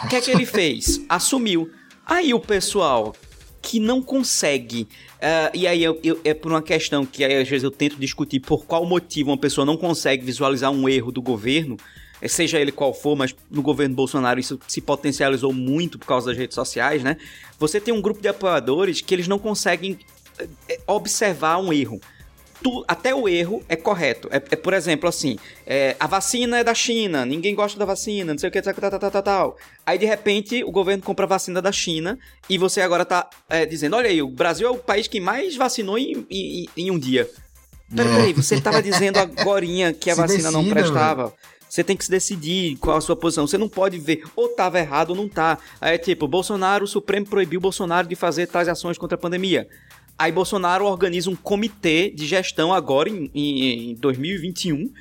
O 0.05 0.07
que 0.07 0.15
é 0.15 0.21
que 0.21 0.29
ele 0.31 0.45
fez? 0.45 1.01
Assumiu. 1.09 1.69
Aí 2.05 2.33
o 2.33 2.39
pessoal 2.39 3.13
que 3.61 3.79
não 3.79 4.01
consegue, 4.01 4.87
ah, 5.21 5.49
e 5.53 5.65
aí 5.65 5.83
eu- 5.83 5.99
eu- 6.03 6.19
é 6.23 6.33
por 6.33 6.51
uma 6.51 6.61
questão 6.61 7.05
que 7.05 7.23
aí 7.23 7.35
às 7.41 7.47
vezes 7.47 7.63
eu 7.63 7.71
tento 7.71 7.95
discutir 7.95 8.39
por 8.39 8.65
qual 8.65 8.85
motivo 8.85 9.31
uma 9.31 9.37
pessoa 9.37 9.65
não 9.65 9.77
consegue 9.77 10.23
visualizar 10.23 10.69
um 10.69 10.87
erro 10.87 11.11
do 11.11 11.21
governo, 11.21 11.75
seja 12.27 12.59
ele 12.59 12.71
qual 12.71 12.93
for, 12.93 13.15
mas 13.15 13.35
no 13.49 13.61
governo 13.61 13.95
Bolsonaro 13.95 14.39
isso 14.39 14.59
se 14.67 14.81
potencializou 14.81 15.51
muito 15.53 15.97
por 15.99 16.07
causa 16.07 16.27
das 16.27 16.37
redes 16.37 16.55
sociais, 16.55 17.03
né? 17.03 17.17
Você 17.59 17.79
tem 17.79 17.93
um 17.93 18.01
grupo 18.01 18.21
de 18.21 18.27
apoiadores 18.27 19.01
que 19.01 19.13
eles 19.13 19.27
não 19.27 19.39
conseguem 19.39 19.97
eh, 20.39 20.47
eh, 20.69 20.79
observar 20.87 21.57
um 21.57 21.71
erro. 21.73 21.99
Tu- 22.61 22.85
até 22.87 23.13
o 23.13 23.27
erro 23.27 23.61
é 23.67 23.75
correto. 23.75 24.29
É, 24.31 24.37
é, 24.37 24.55
por 24.55 24.73
exemplo, 24.73 25.09
assim, 25.09 25.37
é, 25.67 25.97
a 25.99 26.07
vacina 26.07 26.59
é 26.59 26.63
da 26.63 26.73
China, 26.73 27.25
ninguém 27.25 27.53
gosta 27.53 27.77
da 27.77 27.83
vacina, 27.83 28.31
não 28.31 28.37
sei 28.39 28.47
o 28.47 28.51
que, 28.51 28.61
tal, 28.61 28.73
tal, 28.73 28.99
tal, 28.99 29.11
tal, 29.11 29.23
tal. 29.23 29.57
Aí, 29.85 29.97
de 29.97 30.05
repente, 30.05 30.63
o 30.63 30.71
governo 30.71 31.03
compra 31.03 31.25
a 31.25 31.27
vacina 31.27 31.61
da 31.61 31.73
China 31.73 32.17
e 32.49 32.57
você 32.57 32.79
agora 32.79 33.03
tá 33.03 33.29
é, 33.49 33.65
dizendo, 33.65 33.97
olha 33.97 34.09
aí, 34.09 34.21
o 34.21 34.29
Brasil 34.29 34.65
é 34.65 34.71
o 34.71 34.77
país 34.77 35.07
que 35.07 35.19
mais 35.19 35.57
vacinou 35.57 35.97
em, 35.97 36.25
em, 36.29 36.69
em 36.77 36.89
um 36.91 36.97
dia. 36.97 37.29
Peraí, 37.93 38.11
É. 38.11 38.15
peraí, 38.15 38.33
você 38.33 38.61
tava 38.61 38.81
dizendo 38.81 39.19
agorinha 39.19 39.91
que 39.93 40.09
a 40.09 40.15
Se 40.15 40.21
vacina 40.21 40.49
não 40.49 40.67
prestava. 40.69 41.33
Você 41.73 41.83
tem 41.83 41.97
que 41.97 42.05
se 42.05 42.11
decidir 42.11 42.77
qual 42.77 42.97
a 42.97 43.01
sua 43.01 43.15
posição. 43.15 43.47
Você 43.47 43.57
não 43.57 43.67
pode 43.67 43.97
ver 43.97 44.23
ou 44.35 44.49
tava 44.49 44.77
errado 44.77 45.09
ou 45.09 45.15
não 45.15 45.27
tá. 45.27 45.57
Aí 45.81 45.95
é 45.95 45.97
tipo, 45.97 46.27
Bolsonaro, 46.27 46.85
o 46.85 46.87
Supremo 46.87 47.25
proibiu 47.25 47.59
Bolsonaro 47.59 48.07
de 48.07 48.15
fazer 48.15 48.45
tais 48.45 48.67
ações 48.67 48.95
contra 48.95 49.15
a 49.15 49.17
pandemia. 49.17 49.67
Aí 50.15 50.31
Bolsonaro 50.31 50.85
organiza 50.85 51.31
um 51.31 51.35
comitê 51.35 52.11
de 52.11 52.27
gestão 52.27 52.71
agora 52.71 53.09
em, 53.09 53.31
em, 53.33 53.89
em 53.89 53.95
2021 53.95 54.93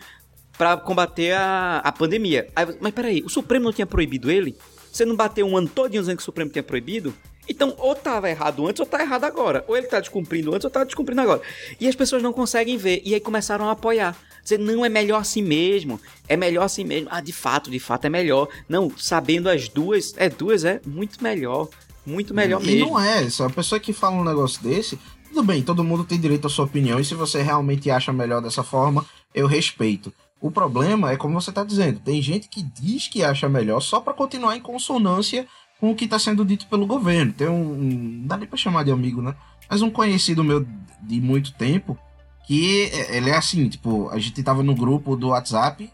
para 0.56 0.78
combater 0.78 1.32
a, 1.32 1.82
a 1.85 1.92
pandemia. 1.92 2.48
Aí, 2.56 2.66
mas 2.80 2.94
peraí, 2.94 3.22
o 3.22 3.28
Supremo 3.28 3.66
não 3.66 3.72
tinha 3.74 3.87
proibido 3.87 4.30
ele? 4.30 4.56
Você 4.90 5.04
não 5.04 5.14
bateu 5.14 5.46
um 5.46 5.54
ano 5.54 5.68
todinho 5.68 6.00
dizendo 6.00 6.16
que 6.16 6.22
o 6.22 6.24
Supremo 6.24 6.50
tinha 6.50 6.62
proibido? 6.62 7.14
Então, 7.48 7.74
ou 7.78 7.94
tava 7.94 8.31
errado 8.31 8.66
antes 8.66 8.81
ou 8.81 8.87
tá 8.87 9.00
errado 9.00 9.24
agora. 9.24 9.64
Ou 9.66 9.76
ele 9.76 9.87
tá 9.87 10.00
descumprindo 10.00 10.55
antes 10.55 10.64
ou 10.64 10.70
tá 10.70 10.85
descumprindo 10.85 11.20
agora. 11.20 11.42
E 11.81 11.88
as 11.88 11.94
pessoas 11.94 12.22
não 12.22 12.33
conseguem 12.33 12.76
ver. 12.76 13.02
E 13.05 13.14
aí 13.14 13.20
começaram 13.20 13.68
a 13.68 13.72
apoiar. 13.72 14.16
Dizer, 14.42 14.59
não, 14.59 14.85
é 14.85 14.88
melhor 14.88 15.20
assim 15.20 15.42
mesmo. 15.42 16.00
É 16.28 16.37
melhor 16.37 16.64
assim 16.64 16.85
mesmo. 16.85 17.09
Ah, 17.11 17.20
de 17.20 17.33
fato, 17.33 17.70
de 17.70 17.78
fato 17.78 18.07
é 18.07 18.09
melhor. 18.09 18.48
Não, 18.68 18.90
sabendo 18.96 19.48
as 19.48 19.68
duas, 19.68 20.14
é 20.16 20.28
duas, 20.28 20.64
é 20.64 20.81
muito 20.87 21.22
melhor. 21.22 21.68
Muito 22.05 22.35
melhor 22.35 22.61
e 22.62 22.66
mesmo. 22.66 22.90
não 22.90 23.00
é, 23.00 23.28
se 23.31 23.42
a 23.42 23.50
pessoa 23.50 23.78
que 23.78 23.92
fala 23.92 24.16
um 24.16 24.24
negócio 24.24 24.61
desse, 24.62 24.98
tudo 25.28 25.44
bem, 25.44 25.62
todo 25.62 25.85
mundo 25.85 26.05
tem 26.05 26.18
direito 26.18 26.48
à 26.48 26.50
sua 26.50 26.64
opinião, 26.64 26.98
e 26.98 27.05
se 27.05 27.14
você 27.14 27.40
realmente 27.40 27.88
acha 27.90 28.12
melhor 28.12 28.42
dessa 28.42 28.64
forma, 28.64 29.07
eu 29.33 29.46
respeito. 29.46 30.12
O 30.40 30.50
problema 30.50 31.12
é 31.12 31.16
como 31.16 31.40
você 31.40 31.52
tá 31.52 31.62
dizendo, 31.62 32.00
tem 32.00 32.20
gente 32.20 32.48
que 32.48 32.61
diz 32.61 33.07
que 33.07 33.22
acha 33.22 33.48
melhor 33.48 33.81
só 33.81 34.00
para 34.00 34.12
continuar 34.12 34.57
em 34.57 34.61
consonância 34.61 35.46
com 35.83 35.90
o 35.90 35.97
que 35.97 36.07
tá 36.07 36.16
sendo 36.16 36.45
dito 36.45 36.68
pelo 36.68 36.87
governo. 36.87 37.33
Tem 37.33 37.49
um, 37.49 37.73
um- 37.73 38.18
não 38.21 38.27
dá 38.29 38.37
nem 38.37 38.47
pra 38.47 38.57
chamar 38.57 38.85
de 38.85 38.92
amigo, 38.92 39.21
né? 39.21 39.35
Mas 39.68 39.83
um 39.83 39.90
conhecido 39.90 40.45
meu 40.45 40.64
de 41.03 41.21
muito 41.21 41.53
tempo, 41.55 41.99
que 42.47 42.88
é- 42.92 43.16
ele 43.16 43.31
é 43.31 43.37
assim, 43.37 43.68
tipo, 43.68 44.09
a 44.11 44.16
gente 44.21 44.40
tava 44.45 44.62
no 44.62 44.77
grupo 44.77 45.16
do 45.16 45.31
WhatsApp, 45.31 45.92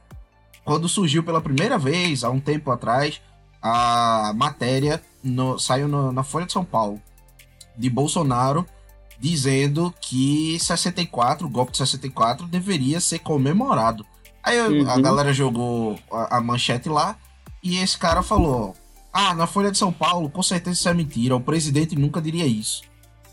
quando 0.62 0.90
surgiu 0.90 1.22
pela 1.22 1.40
primeira 1.40 1.78
vez, 1.78 2.22
há 2.22 2.28
um 2.28 2.38
tempo 2.38 2.70
atrás, 2.70 3.18
a 3.62 4.30
matéria 4.36 5.02
no- 5.24 5.58
saiu 5.58 5.88
no- 5.88 6.12
na 6.12 6.22
Folha 6.22 6.44
de 6.44 6.52
São 6.52 6.66
Paulo 6.66 7.00
de 7.74 7.88
Bolsonaro 7.88 8.66
dizendo 9.18 9.92
que 10.02 10.58
64, 10.60 11.46
o 11.46 11.50
golpe 11.50 11.72
de 11.72 11.78
64, 11.78 12.46
deveria 12.46 13.00
ser 13.00 13.20
comemorado. 13.20 14.04
Aí 14.42 14.58
a 14.60 14.68
Uhum. 14.68 15.00
galera 15.02 15.32
jogou 15.32 15.98
a, 16.12 16.36
a 16.36 16.40
manchete 16.42 16.90
lá 16.90 17.16
e 17.62 17.78
esse 17.78 17.96
cara 17.96 18.22
falou: 18.22 18.76
Ah, 19.20 19.34
na 19.34 19.48
Folha 19.48 19.72
de 19.72 19.76
São 19.76 19.92
Paulo, 19.92 20.30
com 20.30 20.44
certeza 20.44 20.78
isso 20.78 20.88
é 20.88 20.94
mentira, 20.94 21.34
o 21.34 21.40
presidente 21.40 21.96
nunca 21.96 22.22
diria 22.22 22.46
isso. 22.46 22.82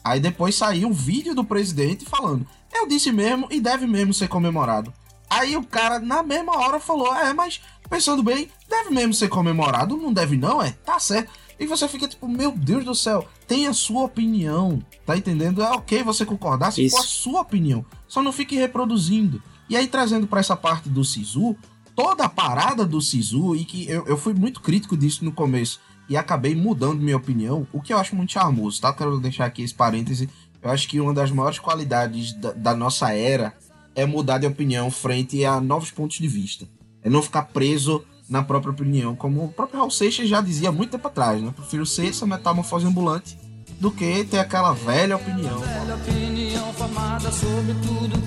Aí 0.03 0.19
depois 0.19 0.55
saiu 0.55 0.87
um 0.87 0.91
vídeo 0.91 1.35
do 1.35 1.43
presidente 1.43 2.05
falando: 2.05 2.43
Eu 2.73 2.87
disse 2.87 3.11
mesmo 3.11 3.47
e 3.51 3.61
deve 3.61 3.85
mesmo 3.85 4.11
ser 4.11 4.27
comemorado. 4.27 4.91
Aí 5.29 5.55
o 5.55 5.63
cara, 5.63 5.99
na 5.99 6.23
mesma 6.23 6.57
hora, 6.57 6.79
falou: 6.79 7.15
É, 7.15 7.31
mas 7.35 7.61
pensando 7.87 8.23
bem, 8.23 8.49
deve 8.67 8.89
mesmo 8.89 9.13
ser 9.13 9.29
comemorado, 9.29 9.95
não 9.95 10.11
deve 10.11 10.35
não, 10.35 10.59
é? 10.59 10.71
Tá 10.71 10.97
certo. 10.97 11.31
E 11.59 11.67
você 11.67 11.87
fica 11.87 12.07
tipo: 12.07 12.27
Meu 12.27 12.51
Deus 12.51 12.83
do 12.83 12.95
céu, 12.95 13.27
tem 13.47 13.67
a 13.67 13.73
sua 13.73 14.05
opinião, 14.05 14.83
tá 15.05 15.15
entendendo? 15.15 15.61
É 15.61 15.69
ok 15.69 16.01
você 16.01 16.25
concordar 16.25 16.71
se 16.71 16.89
for 16.89 17.01
a 17.01 17.03
sua 17.03 17.41
opinião. 17.41 17.85
Só 18.07 18.23
não 18.23 18.31
fique 18.31 18.55
reproduzindo. 18.55 19.39
E 19.69 19.77
aí, 19.77 19.85
trazendo 19.85 20.25
pra 20.25 20.39
essa 20.39 20.55
parte 20.55 20.89
do 20.89 21.03
Sisu, 21.03 21.55
toda 21.95 22.25
a 22.25 22.29
parada 22.29 22.85
do 22.85 23.01
Sisu, 23.01 23.55
e 23.55 23.63
que 23.63 23.89
eu, 23.89 24.05
eu 24.05 24.17
fui 24.17 24.33
muito 24.33 24.61
crítico 24.61 24.97
disso 24.97 25.23
no 25.23 25.31
começo, 25.31 25.79
e 26.07 26.15
acabei 26.15 26.53
mudando 26.53 27.01
minha 27.01 27.17
opinião, 27.17 27.65
o 27.73 27.81
que 27.81 27.93
eu 27.93 27.97
acho 27.97 28.15
muito 28.15 28.33
charmoso, 28.33 28.79
tá? 28.81 28.93
Quero 28.93 29.19
deixar 29.19 29.45
aqui 29.45 29.63
esse 29.63 29.73
parêntese. 29.73 30.29
Eu 30.61 30.69
acho 30.69 30.87
que 30.87 30.99
uma 30.99 31.13
das 31.13 31.31
maiores 31.31 31.57
qualidades 31.57 32.33
da, 32.33 32.51
da 32.51 32.75
nossa 32.75 33.11
era 33.11 33.53
é 33.95 34.05
mudar 34.05 34.37
de 34.37 34.45
opinião 34.45 34.91
frente 34.91 35.43
a 35.45 35.59
novos 35.59 35.89
pontos 35.89 36.17
de 36.17 36.27
vista. 36.27 36.67
É 37.01 37.09
não 37.09 37.21
ficar 37.21 37.43
preso 37.43 38.03
na 38.29 38.43
própria 38.43 38.71
opinião, 38.71 39.15
como 39.15 39.45
o 39.45 39.51
próprio 39.51 39.79
Raul 39.79 39.91
Seixas 39.91 40.27
já 40.27 40.41
dizia 40.41 40.71
muito 40.71 40.91
tempo 40.91 41.07
atrás, 41.07 41.41
né? 41.41 41.53
Prefiro 41.55 41.85
ser 41.85 42.07
essa 42.07 42.25
metamorfose 42.25 42.85
ambulante 42.85 43.37
do 43.79 43.91
que 43.91 44.23
ter 44.25 44.39
aquela 44.39 44.73
velha 44.73 45.15
opinião. 45.15 45.59
velha 45.59 45.95
opinião 45.95 46.73
formada 46.73 47.31
sobre 47.31 47.73
tudo 47.75 48.17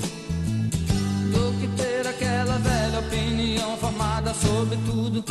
do 1.33 1.61
que 1.61 1.83
ter 1.83 2.07
aquela 2.07 2.59
velha 2.59 2.78
opinião 2.99 3.77
formada 3.77 4.35
sobre 4.35 4.77
tudo. 4.87 5.25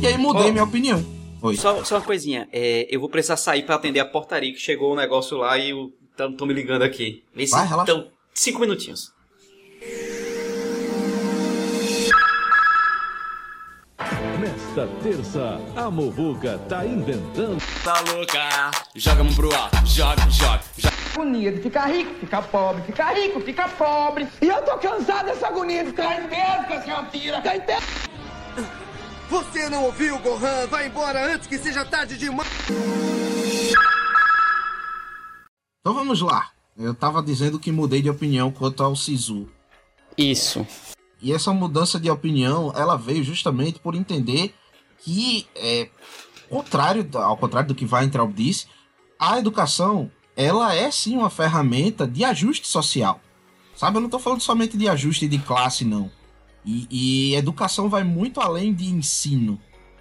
E 0.00 0.06
aí 0.06 0.16
mudei 0.16 0.48
Ó. 0.48 0.52
minha 0.52 0.64
opinião. 0.64 1.04
Oi. 1.42 1.56
Só, 1.56 1.84
só 1.84 1.96
uma 1.96 2.00
coisinha, 2.04 2.48
é, 2.52 2.86
eu 2.90 2.98
vou 3.00 3.08
precisar 3.08 3.36
sair 3.36 3.62
pra 3.64 3.74
atender 3.76 4.00
a 4.00 4.04
portaria 4.04 4.52
que 4.52 4.58
chegou 4.58 4.92
o 4.92 4.96
negócio 4.96 5.36
lá 5.38 5.58
e 5.58 5.72
o 5.72 5.92
tão, 6.16 6.32
tão 6.32 6.46
me 6.46 6.54
ligando 6.54 6.82
aqui. 6.82 7.22
Vê 7.34 7.46
se, 7.46 7.52
Vai, 7.52 7.66
relaxa. 7.66 7.92
então, 7.92 8.08
cinco 8.34 8.60
minutinhos. 8.60 9.12
Nesta 14.40 14.86
terça, 15.02 15.60
a 15.74 15.90
Movuca 15.90 16.58
tá 16.68 16.84
inventando. 16.86 17.58
Tá 17.82 18.00
louca, 18.12 18.70
joga 18.94 19.20
a 19.20 19.24
mão 19.24 19.34
pro 19.34 19.54
alto, 19.54 19.86
joga, 19.86 20.30
joga, 20.30 20.62
joga. 20.76 20.95
Agonia 21.16 21.50
de 21.50 21.62
ficar 21.62 21.86
rico, 21.86 22.14
ficar 22.14 22.42
pobre, 22.42 22.82
ficar 22.82 23.14
rico, 23.14 23.40
ficar 23.40 23.74
pobre. 23.76 24.28
E 24.42 24.48
eu 24.48 24.62
tô 24.62 24.76
cansado 24.76 25.26
dessa 25.26 25.48
agonia 25.48 25.82
de 25.82 25.90
ficar 25.90 26.20
entendendo 26.20 26.66
que 26.66 26.72
a 26.74 26.82
senhora 26.82 27.06
tira. 27.06 27.40
Tá 27.40 27.56
entendendo? 27.56 27.82
Você 29.30 29.68
não 29.70 29.84
ouviu, 29.84 30.18
Gohan? 30.18 30.66
Vai 30.68 30.86
embora 30.86 31.34
antes 31.34 31.46
que 31.48 31.58
seja 31.58 31.84
tarde 31.84 32.18
demais. 32.18 32.48
Então 35.80 35.94
vamos 35.94 36.20
lá. 36.20 36.50
Eu 36.76 36.94
tava 36.94 37.22
dizendo 37.22 37.58
que 37.58 37.72
mudei 37.72 38.02
de 38.02 38.10
opinião 38.10 38.52
quanto 38.52 38.82
ao 38.82 38.94
Sisu. 38.94 39.48
Isso. 40.18 40.66
E 41.22 41.32
essa 41.32 41.52
mudança 41.52 41.98
de 41.98 42.10
opinião, 42.10 42.72
ela 42.76 42.96
veio 42.96 43.24
justamente 43.24 43.78
por 43.78 43.94
entender 43.94 44.54
que, 44.98 45.46
é, 45.54 45.88
contrário, 46.50 47.08
ao 47.14 47.36
contrário 47.38 47.68
do 47.68 47.74
que 47.74 47.86
Weintraub 47.86 48.32
disse, 48.34 48.66
a 49.18 49.38
educação, 49.38 50.10
ela 50.36 50.74
é 50.74 50.90
sim 50.90 51.16
uma 51.16 51.30
ferramenta 51.30 52.06
de 52.06 52.24
ajuste 52.24 52.68
social. 52.68 53.20
Sabe, 53.74 53.96
eu 53.96 54.00
não 54.00 54.08
tô 54.08 54.18
falando 54.18 54.40
somente 54.40 54.76
de 54.76 54.88
ajuste 54.88 55.26
de 55.26 55.38
classe, 55.38 55.84
não. 55.84 56.10
E, 56.64 56.86
e 56.90 57.34
educação 57.34 57.88
vai 57.88 58.04
muito 58.04 58.40
além 58.40 58.72
de 58.72 58.86
ensino. 58.86 59.58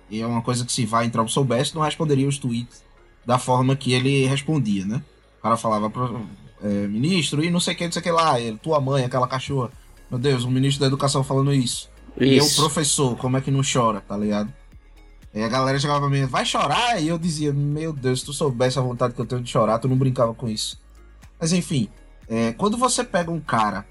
E 0.09 0.21
é 0.21 0.27
uma 0.27 0.41
coisa 0.41 0.65
que 0.65 0.71
se 0.71 0.85
Weintraub 0.85 1.29
soubesse, 1.29 1.73
não 1.73 1.81
responderia 1.81 2.27
os 2.27 2.37
tweets 2.37 2.83
da 3.25 3.39
forma 3.39 3.75
que 3.75 3.93
ele 3.93 4.25
respondia, 4.27 4.85
né? 4.85 5.01
O 5.39 5.41
cara 5.41 5.57
falava 5.57 5.89
pro 5.89 6.25
é, 6.61 6.87
ministro 6.87 7.43
e 7.43 7.49
não 7.49 7.59
sei 7.59 7.73
o 7.73 7.77
que, 7.77 7.85
não 7.85 7.91
sei 7.91 7.99
o 7.99 8.03
que 8.03 8.11
lá, 8.11 8.39
ele, 8.39 8.57
tua 8.57 8.79
mãe, 8.79 9.03
aquela 9.03 9.27
cachorra. 9.27 9.71
Meu 10.09 10.19
Deus, 10.19 10.43
o 10.43 10.51
ministro 10.51 10.81
da 10.81 10.87
educação 10.87 11.23
falando 11.23 11.53
isso. 11.53 11.89
E 12.19 12.37
eu, 12.37 12.45
Isso. 12.45 12.61
professor, 12.61 13.17
como 13.17 13.35
é 13.35 13.41
que 13.41 13.51
não 13.51 13.61
chora, 13.61 13.99
tá 13.99 14.15
ligado? 14.15 14.51
Aí 15.35 15.43
a 15.43 15.49
galera 15.49 15.77
chegava 15.77 15.99
pra 15.99 16.09
mim, 16.09 16.25
vai 16.25 16.45
chorar? 16.45 17.01
E 17.01 17.09
eu 17.09 17.17
dizia, 17.19 17.51
meu 17.51 17.91
Deus, 17.91 18.21
se 18.21 18.25
tu 18.25 18.31
soubesse 18.33 18.79
a 18.79 18.81
vontade 18.81 19.13
que 19.13 19.19
eu 19.19 19.25
tenho 19.25 19.41
de 19.43 19.51
chorar, 19.51 19.79
tu 19.79 19.87
não 19.89 19.97
brincava 19.97 20.33
com 20.33 20.47
isso. 20.47 20.79
Mas 21.37 21.51
enfim, 21.51 21.89
é, 22.27 22.53
quando 22.53 22.77
você 22.77 23.03
pega 23.03 23.29
um 23.29 23.41
cara 23.41 23.85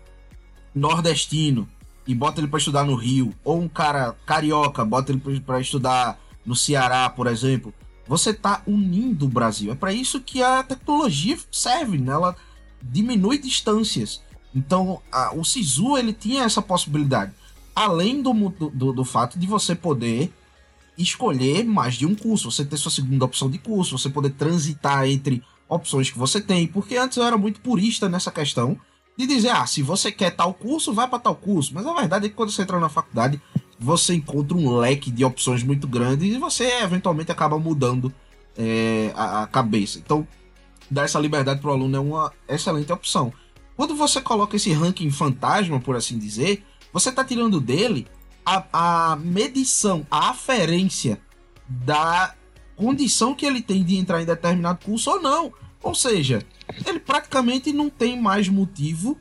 nordestino 0.74 1.68
e 2.06 2.14
bota 2.14 2.40
ele 2.40 2.48
pra 2.48 2.58
estudar 2.58 2.84
no 2.84 2.94
Rio, 2.94 3.34
ou 3.44 3.60
um 3.60 3.68
cara 3.68 4.14
carioca, 4.26 4.84
bota 4.84 5.12
ele 5.12 5.40
pra 5.40 5.60
estudar 5.60 6.18
no 6.44 6.54
Ceará, 6.56 7.08
por 7.08 7.26
exemplo, 7.26 7.72
você 8.06 8.32
tá 8.34 8.62
unindo 8.66 9.24
o 9.26 9.28
Brasil. 9.28 9.72
É 9.72 9.74
pra 9.74 9.92
isso 9.92 10.20
que 10.20 10.42
a 10.42 10.62
tecnologia 10.62 11.38
serve, 11.50 11.96
né? 11.98 12.12
Ela 12.12 12.36
diminui 12.82 13.38
distâncias. 13.38 14.22
Então, 14.54 15.00
a- 15.10 15.32
o 15.34 15.42
Sisu 15.44 15.96
ele 15.96 16.12
tinha 16.12 16.44
essa 16.44 16.60
possibilidade. 16.60 17.32
Além 17.74 18.22
do, 18.22 18.32
do, 18.32 18.92
do 18.92 19.04
fato 19.04 19.38
de 19.38 19.46
você 19.46 19.74
poder 19.74 20.32
escolher 20.96 21.64
mais 21.64 21.94
de 21.94 22.06
um 22.06 22.14
curso, 22.14 22.50
você 22.50 22.64
ter 22.64 22.76
sua 22.76 22.90
segunda 22.90 23.24
opção 23.24 23.50
de 23.50 23.58
curso, 23.58 23.98
você 23.98 24.08
poder 24.08 24.30
transitar 24.30 25.06
entre 25.06 25.42
opções 25.68 26.10
que 26.10 26.18
você 26.18 26.40
tem. 26.40 26.66
Porque 26.66 26.96
antes 26.96 27.16
eu 27.16 27.24
era 27.24 27.36
muito 27.36 27.60
purista 27.60 28.08
nessa 28.08 28.30
questão 28.30 28.78
de 29.16 29.26
dizer, 29.26 29.50
ah, 29.50 29.66
se 29.66 29.82
você 29.82 30.10
quer 30.10 30.30
tal 30.30 30.52
curso, 30.54 30.92
vai 30.92 31.08
para 31.08 31.18
tal 31.18 31.36
curso. 31.36 31.72
Mas 31.74 31.86
a 31.86 31.94
verdade 31.94 32.26
é 32.26 32.28
que 32.28 32.34
quando 32.34 32.50
você 32.50 32.62
entra 32.62 32.80
na 32.80 32.88
faculdade, 32.88 33.40
você 33.78 34.14
encontra 34.14 34.56
um 34.56 34.76
leque 34.76 35.10
de 35.10 35.24
opções 35.24 35.62
muito 35.62 35.86
grande 35.86 36.26
e 36.26 36.38
você 36.38 36.82
eventualmente 36.82 37.30
acaba 37.30 37.58
mudando 37.58 38.12
é, 38.56 39.12
a, 39.14 39.42
a 39.42 39.46
cabeça. 39.46 39.98
Então, 39.98 40.26
dar 40.90 41.04
essa 41.04 41.18
liberdade 41.18 41.60
para 41.60 41.70
o 41.70 41.72
aluno 41.72 41.96
é 41.96 42.00
uma 42.00 42.32
excelente 42.48 42.92
opção. 42.92 43.32
Quando 43.76 43.94
você 43.94 44.20
coloca 44.20 44.56
esse 44.56 44.72
ranking 44.72 45.10
fantasma, 45.10 45.80
por 45.80 45.96
assim 45.96 46.18
dizer, 46.18 46.64
você 46.92 47.08
está 47.08 47.24
tirando 47.24 47.60
dele 47.60 48.06
a, 48.44 49.12
a 49.12 49.16
medição, 49.16 50.06
a 50.10 50.30
aferência 50.30 51.20
da 51.68 52.34
condição 52.76 53.34
que 53.34 53.46
ele 53.46 53.62
tem 53.62 53.82
de 53.82 53.96
entrar 53.96 54.22
em 54.22 54.26
determinado 54.26 54.84
curso 54.84 55.10
ou 55.10 55.22
não. 55.22 55.52
Ou 55.82 55.94
seja, 55.94 56.44
ele 56.86 56.98
praticamente 56.98 57.72
não 57.72 57.88
tem 57.90 58.20
mais 58.20 58.48
motivo 58.48 59.18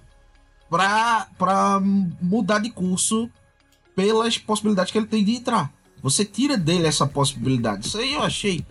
para 0.70 1.80
mudar 2.22 2.60
de 2.60 2.70
curso 2.70 3.30
pelas 3.96 4.38
possibilidades 4.38 4.92
que 4.92 4.98
ele 4.98 5.08
tem 5.08 5.24
de 5.24 5.36
entrar. 5.36 5.72
Você 6.02 6.26
tira 6.26 6.58
dele 6.58 6.88
essa 6.88 7.06
possibilidade. 7.06 7.88
Isso 7.88 7.98
aí 7.98 8.14
eu 8.14 8.24
achei 8.24 8.66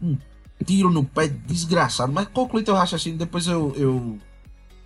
um 0.00 0.16
tiro 0.64 0.90
no 0.90 1.04
pé 1.04 1.28
desgraçado. 1.28 2.12
Mas 2.12 2.28
conclui 2.28 2.62
teu 2.62 2.74
raciocínio, 2.74 3.18
depois 3.18 3.46
eu, 3.46 3.74
eu 3.76 4.18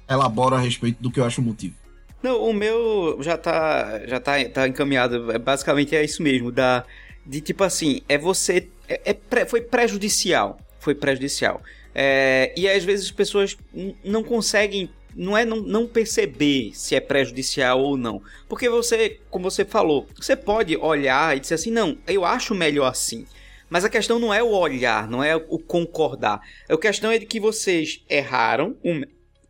elaboro 0.09 0.55
a 0.55 0.59
respeito 0.59 1.03
do 1.03 1.11
que 1.11 1.21
eu 1.21 1.25
acho 1.25 1.41
o 1.41 1.45
motivo. 1.45 1.75
Não, 2.23 2.41
o 2.41 2.53
meu 2.53 3.19
já 3.21 3.37
tá, 3.37 4.03
já 4.07 4.21
tá, 4.21 4.33
tá 4.49 4.69
encaminhado. 4.69 5.33
É, 5.33 5.39
basicamente 5.39 5.97
é 5.97 6.05
isso 6.05 6.23
mesmo. 6.23 6.53
Da, 6.53 6.85
de 7.27 7.41
tipo 7.41 7.65
assim, 7.65 8.03
é 8.09 8.17
você. 8.17 8.69
É, 8.89 9.01
é 9.07 9.13
pré- 9.13 9.47
foi 9.47 9.61
prejudicial. 9.61 10.59
Foi 10.79 10.95
prejudicial. 10.95 11.63
É, 11.95 12.53
e 12.57 12.69
às 12.69 12.85
vezes 12.85 13.07
as 13.07 13.11
pessoas 13.13 13.57
não 14.05 14.23
conseguem. 14.23 14.89
Não 15.15 15.37
é 15.37 15.45
não, 15.45 15.59
não 15.61 15.87
perceber 15.87 16.71
se 16.75 16.95
é 16.95 17.01
prejudicial 17.01 17.81
ou 17.81 17.99
não. 17.99 18.23
Porque 18.49 18.67
você, 18.69 19.21
como 19.29 19.51
você 19.51 19.63
falou, 19.63 20.07
você 20.17 20.35
pode 20.35 20.75
olhar 20.77 21.37
e 21.37 21.41
dizer 21.41 21.57
assim: 21.57 21.71
não, 21.71 21.99
eu 22.07 22.25
acho 22.25 22.55
melhor 22.55 22.87
assim. 22.87 23.27
Mas 23.69 23.85
a 23.85 23.91
questão 23.91 24.19
não 24.19 24.33
é 24.33 24.43
o 24.43 24.51
olhar, 24.51 25.09
não 25.09 25.25
é 25.25 25.35
o 25.35 25.59
concordar. 25.59 26.41
A 26.69 26.77
questão 26.77 27.11
é 27.11 27.19
de 27.19 27.27
que 27.27 27.41
vocês 27.41 28.03
erraram, 28.09 28.77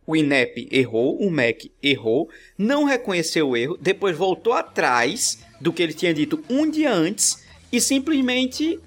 o 0.05 0.15
INEP 0.15 0.67
errou, 0.71 1.17
o 1.17 1.29
MEC 1.31 1.71
errou, 1.81 2.29
não 2.57 2.83
reconheceu 2.83 3.49
o 3.49 3.57
erro, 3.57 3.77
depois 3.79 4.17
voltou 4.17 4.53
atrás 4.53 5.39
do 5.59 5.71
que 5.71 5.81
ele 5.81 5.93
tinha 5.93 6.13
dito 6.13 6.43
um 6.49 6.69
dia 6.69 6.93
antes 6.93 7.43
e 7.71 7.79
simplesmente 7.79 8.79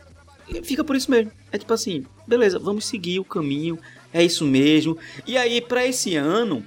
fica 0.63 0.85
por 0.85 0.95
isso 0.95 1.11
mesmo. 1.11 1.33
É 1.51 1.59
tipo 1.59 1.73
assim, 1.73 2.05
beleza, 2.27 2.59
vamos 2.59 2.87
seguir 2.87 3.19
o 3.19 3.25
caminho, 3.25 3.79
é 4.13 4.23
isso 4.23 4.45
mesmo. 4.45 4.97
E 5.27 5.37
aí, 5.37 5.61
para 5.61 5.87
esse 5.87 6.17
ano, 6.17 6.65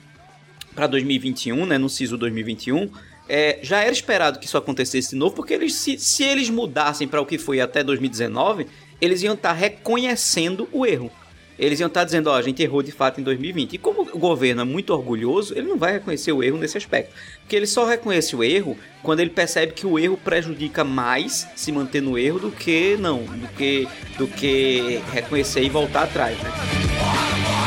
para 0.73 0.87
2021, 0.87 1.65
né, 1.65 1.77
no 1.77 1.89
SISU 1.89 2.17
2021, 2.17 2.89
é, 3.27 3.59
já 3.61 3.81
era 3.81 3.91
esperado 3.91 4.39
que 4.39 4.45
isso 4.45 4.57
acontecesse 4.57 5.11
de 5.11 5.15
novo, 5.15 5.35
porque 5.35 5.53
eles, 5.53 5.75
se, 5.75 5.99
se 5.99 6.23
eles 6.23 6.49
mudassem 6.49 7.07
para 7.07 7.21
o 7.21 7.25
que 7.25 7.37
foi 7.37 7.61
até 7.61 7.83
2019, 7.83 8.65
eles 8.99 9.21
iam 9.21 9.35
estar 9.35 9.53
reconhecendo 9.53 10.67
o 10.71 10.85
erro. 10.85 11.11
Eles 11.59 11.79
iam 11.79 11.87
estar 11.87 12.05
dizendo, 12.05 12.27
ó, 12.27 12.35
a 12.35 12.41
gente 12.41 12.63
errou 12.63 12.81
de 12.81 12.91
fato 12.91 13.19
em 13.19 13.23
2020. 13.23 13.73
E 13.73 13.77
como 13.77 14.03
o 14.13 14.17
governo 14.17 14.61
é 14.61 14.63
muito 14.63 14.93
orgulhoso, 14.93 15.53
ele 15.57 15.67
não 15.67 15.77
vai 15.77 15.91
reconhecer 15.91 16.31
o 16.31 16.41
erro 16.41 16.57
nesse 16.57 16.77
aspecto. 16.77 17.13
Porque 17.41 17.55
ele 17.55 17.67
só 17.67 17.85
reconhece 17.85 18.33
o 18.35 18.43
erro 18.43 18.77
quando 19.03 19.19
ele 19.19 19.29
percebe 19.29 19.73
que 19.73 19.85
o 19.85 19.99
erro 19.99 20.17
prejudica 20.17 20.85
mais 20.85 21.47
se 21.55 21.71
manter 21.71 22.01
no 22.01 22.17
erro 22.17 22.39
do 22.39 22.51
que 22.51 22.95
não, 22.97 23.23
do 23.23 23.47
que, 23.57 23.87
do 24.17 24.27
que 24.27 25.01
reconhecer 25.11 25.61
e 25.61 25.69
voltar 25.69 26.03
atrás, 26.03 26.37
né? 26.37 27.58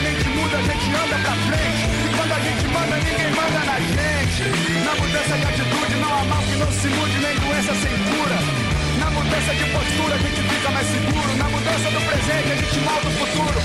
A 0.00 0.02
mente 0.02 0.28
muda, 0.30 0.56
a 0.56 0.62
gente 0.62 0.88
anda 0.96 1.16
pra 1.24 1.34
frente. 1.46 1.84
E 2.04 2.08
quando 2.16 2.32
a 2.32 2.40
gente 2.40 2.66
manda, 2.68 2.96
ninguém 2.96 3.30
manda 3.36 3.60
na 3.70 3.78
gente. 3.80 4.42
Na 4.84 4.94
mudança 4.96 5.34
de 5.36 5.44
atitude, 5.44 5.94
não 6.00 6.12
há 6.14 6.24
mal 6.24 6.42
que 6.42 6.56
não 6.56 6.72
se 6.72 6.88
mude, 6.88 7.18
nem 7.20 7.34
doença 7.36 7.74
sem 7.74 7.92
cura. 8.08 8.38
Na 8.98 9.10
mudança 9.10 9.50
pensa 11.70 11.90
no 11.90 12.00
presente, 12.00 12.52
a 12.52 12.56
gente 12.56 12.80
molda 12.80 13.08
o 13.08 13.12
futuro. 13.12 13.60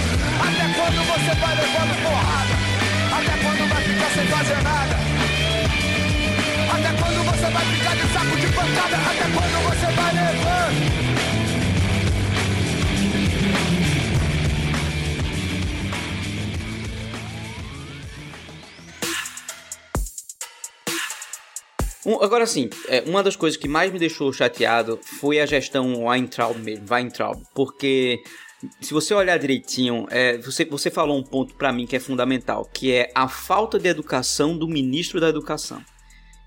Até 0.45 0.65
quando 0.75 0.99
você 1.11 1.31
vai 1.41 1.55
levando 1.55 1.93
porrada? 2.03 2.55
Até 3.17 3.33
quando 3.43 3.69
vai 3.69 3.81
ficar 3.83 4.09
sem 4.11 4.25
fazer 4.27 4.61
nada? 4.63 4.95
Até 6.75 6.89
quando 7.01 7.19
você 7.25 7.47
vai 7.49 7.65
ficar 7.65 7.95
de 7.95 8.13
saco 8.13 8.35
de 8.39 8.47
pancada? 8.47 8.95
Até 8.95 9.25
quando 9.33 9.57
você 9.69 9.87
vai 9.91 10.11
levando? 10.13 11.15
Um- 22.05 22.21
agora 22.21 22.45
sim, 22.45 22.69
é, 22.87 23.03
uma 23.07 23.23
das 23.23 23.35
coisas 23.35 23.57
que 23.57 23.67
mais 23.67 23.91
me 23.91 23.97
deixou 23.99 24.31
chateado 24.31 24.99
foi 25.19 25.39
a 25.39 25.45
gestão 25.45 26.05
Weintraub 26.05 26.57
mesmo, 26.59 26.85
Weintraub, 26.89 27.41
porque 27.53 28.21
se 28.79 28.93
você 28.93 29.13
olhar 29.13 29.37
direitinho, 29.37 30.05
é, 30.09 30.37
você, 30.37 30.65
você 30.65 30.91
falou 30.91 31.17
um 31.17 31.23
ponto 31.23 31.55
pra 31.55 31.71
mim 31.71 31.85
que 31.85 31.95
é 31.95 31.99
fundamental, 31.99 32.69
que 32.71 32.91
é 32.91 33.11
a 33.15 33.27
falta 33.27 33.79
de 33.79 33.87
educação 33.89 34.57
do 34.57 34.67
ministro 34.67 35.19
da 35.19 35.29
educação. 35.29 35.81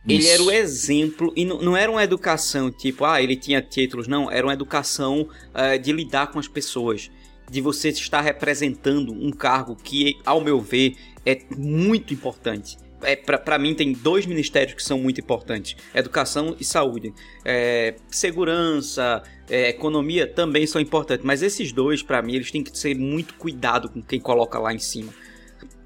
Ele 0.08 0.20
Isso. 0.20 0.32
era 0.32 0.42
o 0.42 0.50
exemplo, 0.50 1.32
e 1.36 1.44
não, 1.44 1.60
não 1.60 1.76
era 1.76 1.90
uma 1.90 2.02
educação 2.02 2.70
tipo, 2.70 3.04
ah, 3.04 3.20
ele 3.20 3.36
tinha 3.36 3.60
títulos, 3.60 4.06
não, 4.08 4.30
era 4.30 4.46
uma 4.46 4.54
educação 4.54 5.28
eh, 5.52 5.76
de 5.76 5.92
lidar 5.92 6.28
com 6.28 6.38
as 6.38 6.48
pessoas, 6.48 7.10
de 7.50 7.60
você 7.60 7.88
estar 7.90 8.20
representando 8.20 9.12
um 9.12 9.30
cargo 9.30 9.76
que, 9.76 10.14
ao 10.24 10.40
meu 10.40 10.60
ver, 10.60 10.94
é 11.26 11.42
muito 11.56 12.14
importante. 12.14 12.78
É, 13.02 13.14
pra, 13.16 13.38
pra 13.38 13.58
mim 13.58 13.74
tem 13.74 13.92
dois 13.92 14.26
ministérios 14.26 14.74
que 14.74 14.82
são 14.82 14.98
muito 14.98 15.20
importantes: 15.20 15.76
educação 15.94 16.56
e 16.58 16.64
saúde. 16.64 17.12
É, 17.44 17.94
segurança, 18.10 19.22
é, 19.48 19.70
economia 19.70 20.26
também 20.26 20.66
são 20.66 20.80
importantes, 20.80 21.24
mas 21.24 21.42
esses 21.42 21.72
dois, 21.72 22.02
pra 22.02 22.22
mim, 22.22 22.34
eles 22.34 22.50
têm 22.50 22.62
que 22.62 22.76
ser 22.76 22.94
muito 22.94 23.34
cuidado 23.34 23.88
com 23.88 24.02
quem 24.02 24.20
coloca 24.20 24.58
lá 24.58 24.72
em 24.72 24.78
cima. 24.78 25.12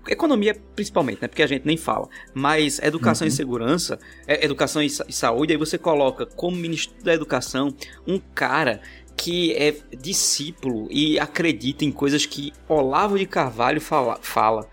Economia 0.09 0.57
principalmente, 0.75 1.23
né? 1.23 1.29
Porque 1.29 1.45
a 1.45 1.47
gente 1.47 1.65
nem 1.65 1.77
fala. 1.77 2.09
Mas 2.35 2.81
educação 2.81 3.27
e 3.27 3.31
segurança, 3.31 4.01
é, 4.27 4.45
educação 4.45 4.83
e, 4.83 4.87
e 4.87 5.13
saúde, 5.13 5.53
aí 5.53 5.59
você 5.59 5.79
coloca 5.79 6.27
como 6.27 6.57
ministro 6.57 7.01
da 7.05 7.15
educação 7.15 7.73
um 8.07 8.19
cara 8.35 8.81
que 9.17 9.53
é 9.53 9.77
discípulo 9.97 10.89
e 10.91 11.19
acredita 11.19 11.85
em 11.85 11.93
coisas 11.93 12.27
que 12.27 12.53
Olavo 12.69 13.17
de 13.17 13.27
Carvalho 13.27 13.81
fala. 13.81 14.19
fala. 14.21 14.69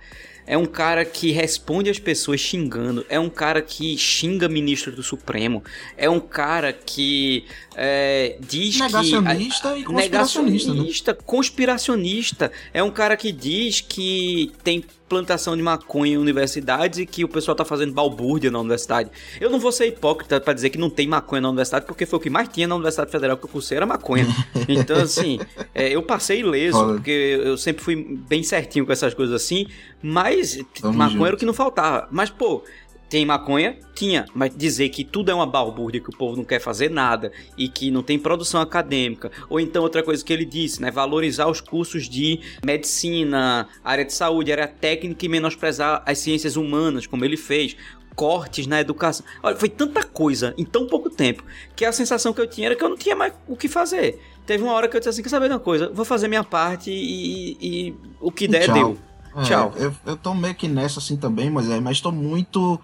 É 0.49 0.57
um 0.57 0.65
cara 0.65 1.05
que 1.05 1.29
responde 1.29 1.91
às 1.91 1.99
pessoas 1.99 2.39
xingando. 2.39 3.05
É 3.07 3.19
um 3.19 3.29
cara 3.29 3.61
que 3.61 3.95
xinga 3.95 4.49
ministro 4.49 4.91
do 4.91 5.03
Supremo. 5.03 5.63
É 5.95 6.09
um 6.09 6.19
cara 6.19 6.73
que 6.73 7.45
é, 7.75 8.35
diz 8.39 8.77
que. 8.77 8.81
Negacionista 8.81 9.77
e 9.77 9.83
conspiracionista, 9.83 10.69
né? 10.69 10.73
Negacionista, 10.73 11.13
conspiracionista. 11.13 12.51
É 12.73 12.81
um 12.81 12.89
cara 12.89 13.15
que 13.15 13.31
diz 13.31 13.79
que 13.79 14.51
tem 14.63 14.83
plantação 15.09 15.57
de 15.57 15.63
maconha 15.63 16.13
em 16.13 16.17
universidades 16.17 16.99
e 16.99 17.05
que 17.05 17.25
o 17.25 17.27
pessoal 17.27 17.55
tá 17.55 17.65
fazendo 17.65 17.91
balbúrdia 17.91 18.51
na 18.51 18.59
universidade. 18.59 19.09
Eu 19.41 19.49
não 19.49 19.59
vou 19.59 19.71
ser 19.71 19.87
hipócrita 19.87 20.39
pra 20.39 20.53
dizer 20.53 20.69
que 20.69 20.77
não 20.77 20.89
tem 20.89 21.07
maconha 21.07 21.41
na 21.41 21.49
universidade, 21.49 21.85
porque 21.85 22.05
foi 22.05 22.17
o 22.17 22.21
que 22.21 22.29
mais 22.29 22.47
tinha 22.47 22.67
na 22.67 22.75
Universidade 22.75 23.11
Federal 23.11 23.35
que 23.35 23.43
eu 23.45 23.49
cursei 23.49 23.77
era 23.77 23.85
maconha. 23.85 24.27
Então, 24.69 24.97
assim, 25.01 25.39
é, 25.73 25.89
eu 25.89 26.03
passei 26.03 26.41
ileso, 26.41 26.77
porque 26.85 27.41
eu 27.43 27.57
sempre 27.57 27.83
fui 27.83 27.95
bem 27.95 28.43
certinho 28.43 28.85
com 28.85 28.91
essas 28.91 29.13
coisas 29.13 29.35
assim, 29.35 29.65
mas 30.01 30.59
Tamo 30.79 30.93
maconha 30.93 31.09
junto. 31.09 31.25
era 31.25 31.35
o 31.35 31.39
que 31.39 31.45
não 31.45 31.53
faltava. 31.53 32.07
Mas, 32.11 32.29
pô, 32.29 32.63
tem 33.09 33.25
maconha? 33.25 33.75
Tinha. 33.95 34.25
Mas 34.33 34.55
dizer 34.55 34.89
que 34.89 35.03
tudo 35.03 35.31
é 35.31 35.33
uma 35.33 35.47
balbúrdia, 35.47 35.99
que 35.99 36.09
o 36.09 36.15
povo 36.15 36.37
não 36.37 36.43
quer 36.43 36.59
fazer 36.59 36.89
nada 36.89 37.31
e 37.57 37.67
que 37.67 37.89
não 37.89 38.03
tem 38.03 38.19
produção 38.19 38.61
acadêmica. 38.61 39.31
Ou 39.49 39.59
então 39.59 39.81
outra 39.81 40.03
coisa 40.03 40.23
que 40.23 40.31
ele 40.31 40.45
disse, 40.45 40.81
né? 40.81 40.91
Valorizar 40.91 41.47
os 41.47 41.59
cursos 41.59 42.07
de 42.07 42.39
medicina, 42.63 43.67
área 43.83 44.05
de 44.05 44.13
saúde, 44.13 44.51
área 44.51 44.67
técnica 44.67 45.25
e 45.25 45.29
menosprezar 45.29 46.03
as 46.05 46.19
ciências 46.19 46.55
humanas, 46.55 47.07
como 47.07 47.25
ele 47.25 47.37
fez. 47.37 47.75
Cortes 48.15 48.67
na 48.67 48.81
educação. 48.81 49.25
Olha, 49.41 49.55
foi 49.55 49.69
tanta 49.69 50.03
coisa 50.03 50.53
em 50.57 50.65
tão 50.65 50.85
pouco 50.85 51.09
tempo 51.09 51.41
que 51.73 51.85
a 51.85 51.91
sensação 51.93 52.33
que 52.33 52.41
eu 52.41 52.47
tinha 52.47 52.67
era 52.67 52.75
que 52.75 52.83
eu 52.83 52.89
não 52.89 52.97
tinha 52.97 53.15
mais 53.15 53.31
o 53.47 53.55
que 53.55 53.69
fazer. 53.69 54.21
Teve 54.45 54.61
uma 54.61 54.73
hora 54.73 54.89
que 54.89 54.97
eu 54.97 54.99
disse 54.99 55.09
assim: 55.09 55.23
quer 55.23 55.29
saber 55.29 55.47
de 55.47 55.53
uma 55.53 55.59
coisa? 55.59 55.89
Vou 55.93 56.03
fazer 56.03 56.27
minha 56.27 56.43
parte 56.43 56.91
e, 56.91 57.57
e 57.61 57.95
o 58.19 58.29
que 58.29 58.45
der, 58.45 58.65
Tchau. 58.65 58.73
deu. 58.73 58.97
É, 59.37 59.43
Tchau. 59.43 59.73
Eu, 59.77 59.95
eu 60.05 60.17
tô 60.17 60.33
meio 60.33 60.53
que 60.53 60.67
nessa 60.67 60.99
assim 60.99 61.15
também, 61.15 61.49
mas 61.49 61.69
é, 61.69 61.79
mas 61.79 62.01
tô 62.01 62.11
muito 62.11 62.77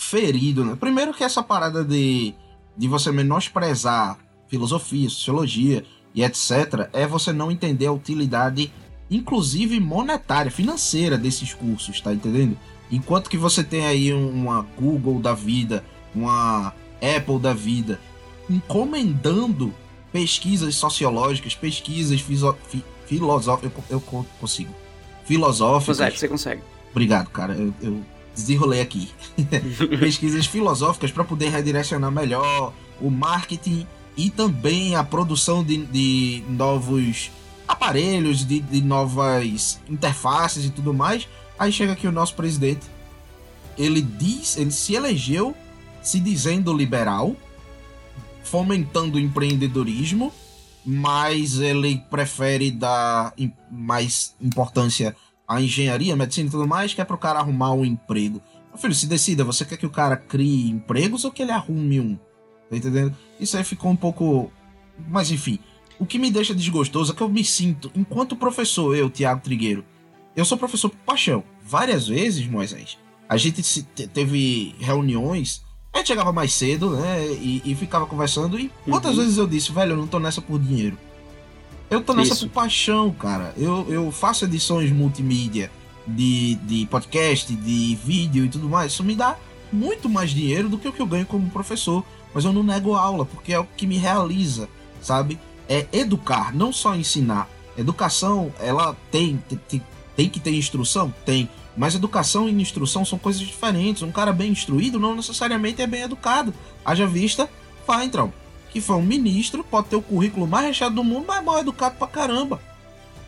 ferido, 0.00 0.64
né? 0.64 0.76
Primeiro 0.78 1.12
que 1.12 1.24
essa 1.24 1.42
parada 1.42 1.84
de, 1.84 2.32
de 2.76 2.86
você 2.86 3.10
menosprezar 3.10 4.16
filosofia, 4.48 5.10
sociologia 5.10 5.84
e 6.14 6.22
etc, 6.22 6.88
é 6.92 7.04
você 7.04 7.32
não 7.32 7.50
entender 7.50 7.86
a 7.86 7.92
utilidade, 7.92 8.72
inclusive 9.10 9.80
monetária, 9.80 10.52
financeira 10.52 11.18
desses 11.18 11.52
cursos, 11.52 12.00
tá 12.00 12.14
entendendo? 12.14 12.56
Enquanto 12.90 13.28
que 13.28 13.36
você 13.36 13.64
tem 13.64 13.84
aí 13.86 14.12
uma 14.14 14.62
Google 14.78 15.20
da 15.20 15.34
vida, 15.34 15.84
uma 16.14 16.72
Apple 17.02 17.38
da 17.40 17.52
vida, 17.52 18.00
encomendando 18.48 19.74
pesquisas 20.12 20.76
sociológicas, 20.76 21.54
pesquisas 21.56 22.20
fi- 22.20 22.84
filosóficas, 23.04 23.72
eu, 23.90 23.96
eu 23.96 24.00
co- 24.00 24.24
consigo, 24.40 24.72
filosóficas, 25.24 25.98
Pois 25.98 26.08
é, 26.14 26.16
você 26.16 26.28
consegue. 26.28 26.62
Obrigado, 26.92 27.28
cara. 27.30 27.52
Eu, 27.54 27.74
eu 27.82 28.00
desenrolei 28.40 28.80
aqui. 28.80 29.10
Pesquisas 30.00 30.46
filosóficas 30.46 31.10
para 31.10 31.24
poder 31.24 31.50
redirecionar 31.50 32.10
melhor 32.10 32.72
o 33.00 33.10
marketing 33.10 33.86
e 34.16 34.30
também 34.30 34.96
a 34.96 35.04
produção 35.04 35.62
de, 35.62 35.78
de 35.86 36.42
novos 36.48 37.30
aparelhos, 37.66 38.44
de, 38.44 38.60
de 38.60 38.80
novas 38.80 39.80
interfaces 39.88 40.64
e 40.64 40.70
tudo 40.70 40.94
mais. 40.94 41.28
Aí 41.58 41.72
chega 41.72 41.92
aqui 41.92 42.06
o 42.06 42.12
nosso 42.12 42.34
presidente. 42.34 42.86
Ele 43.76 44.00
diz, 44.00 44.56
ele 44.56 44.70
se 44.70 44.94
elegeu 44.94 45.54
se 46.02 46.18
dizendo 46.18 46.72
liberal, 46.72 47.36
fomentando 48.42 49.18
o 49.18 49.20
empreendedorismo, 49.20 50.32
mas 50.84 51.58
ele 51.60 52.02
prefere 52.10 52.70
dar 52.70 53.34
mais 53.70 54.34
importância 54.40 55.14
à 55.48 55.60
engenharia, 55.62 56.14
medicina 56.14 56.48
e 56.48 56.50
tudo 56.50 56.68
mais, 56.68 56.92
que 56.92 57.00
é 57.00 57.04
pro 57.04 57.16
cara 57.18 57.38
arrumar 57.40 57.72
um 57.72 57.84
emprego. 57.84 58.42
Meu 58.68 58.78
filho, 58.78 58.94
se 58.94 59.06
decida, 59.06 59.42
você 59.44 59.64
quer 59.64 59.78
que 59.78 59.86
o 59.86 59.90
cara 59.90 60.16
crie 60.16 60.68
empregos 60.70 61.24
ou 61.24 61.32
que 61.32 61.42
ele 61.42 61.50
arrume 61.52 61.98
um? 62.00 62.16
Tá 62.70 62.76
entendendo? 62.76 63.16
Isso 63.40 63.56
aí 63.56 63.64
ficou 63.64 63.90
um 63.90 63.96
pouco. 63.96 64.52
Mas 65.08 65.30
enfim, 65.30 65.58
o 65.98 66.04
que 66.04 66.18
me 66.18 66.30
deixa 66.30 66.54
desgostoso 66.54 67.12
é 67.12 67.14
que 67.16 67.22
eu 67.22 67.28
me 67.28 67.42
sinto, 67.42 67.90
enquanto 67.96 68.36
professor, 68.36 68.94
eu, 68.94 69.08
Tiago 69.08 69.40
Trigueiro, 69.40 69.84
eu 70.36 70.44
sou 70.44 70.58
professor 70.58 70.90
por 70.90 70.98
paixão. 70.98 71.42
Várias 71.64 72.06
vezes, 72.08 72.46
Moisés, 72.46 72.98
a 73.28 73.36
gente 73.36 73.62
teve 74.12 74.74
reuniões, 74.78 75.64
a 75.92 75.98
gente 75.98 76.08
chegava 76.08 76.32
mais 76.32 76.52
cedo, 76.52 76.90
né, 76.96 77.26
e, 77.32 77.62
e 77.64 77.74
ficava 77.74 78.06
conversando, 78.06 78.58
e 78.58 78.70
quantas 78.84 79.16
Uhum. 79.16 79.22
vezes 79.22 79.38
eu 79.38 79.46
disse, 79.46 79.72
velho, 79.72 79.92
eu 79.92 79.96
não 79.96 80.06
tô 80.06 80.18
nessa 80.18 80.40
por 80.42 80.58
dinheiro. 80.60 80.96
Eu 81.90 82.02
tô 82.02 82.12
nessa 82.12 82.34
Isso. 82.34 82.48
por 82.48 82.54
paixão, 82.54 83.10
cara. 83.12 83.54
Eu, 83.56 83.86
eu 83.88 84.12
faço 84.12 84.44
edições 84.44 84.90
multimídia 84.90 85.70
de, 86.06 86.56
de 86.56 86.86
podcast, 86.86 87.54
de 87.54 87.98
vídeo 88.04 88.44
e 88.44 88.48
tudo 88.48 88.68
mais. 88.68 88.92
Isso 88.92 89.02
me 89.02 89.14
dá 89.14 89.36
muito 89.72 90.08
mais 90.08 90.30
dinheiro 90.30 90.68
do 90.68 90.78
que 90.78 90.88
o 90.88 90.92
que 90.92 91.00
eu 91.00 91.06
ganho 91.06 91.26
como 91.26 91.48
professor. 91.50 92.04
Mas 92.34 92.44
eu 92.44 92.52
não 92.52 92.62
nego 92.62 92.94
aula, 92.94 93.24
porque 93.24 93.52
é 93.52 93.58
o 93.58 93.64
que 93.64 93.86
me 93.86 93.96
realiza, 93.96 94.68
sabe? 95.00 95.38
É 95.68 95.86
educar, 95.92 96.54
não 96.54 96.72
só 96.72 96.94
ensinar. 96.94 97.48
Educação, 97.76 98.52
ela 98.60 98.94
tem, 99.10 99.42
tem, 99.68 99.82
tem 100.14 100.28
que 100.28 100.40
ter 100.40 100.54
instrução? 100.54 101.12
Tem. 101.24 101.48
Mas 101.76 101.94
educação 101.94 102.48
e 102.48 102.52
instrução 102.52 103.04
são 103.04 103.18
coisas 103.18 103.40
diferentes. 103.40 104.02
Um 104.02 104.10
cara 104.10 104.32
bem 104.32 104.50
instruído 104.50 104.98
não 104.98 105.14
necessariamente 105.14 105.80
é 105.80 105.86
bem 105.86 106.02
educado. 106.02 106.52
Haja 106.84 107.06
vista 107.06 107.48
Feintraub, 107.86 108.32
que 108.70 108.80
foi 108.80 108.96
um 108.96 109.02
ministro, 109.02 109.64
pode 109.64 109.88
ter 109.88 109.96
o 109.96 110.02
currículo 110.02 110.46
mais 110.46 110.66
recheado 110.66 110.94
do 110.94 111.04
mundo, 111.04 111.24
mas 111.26 111.44
mal 111.44 111.58
educado 111.58 111.96
pra 111.96 112.06
caramba. 112.06 112.60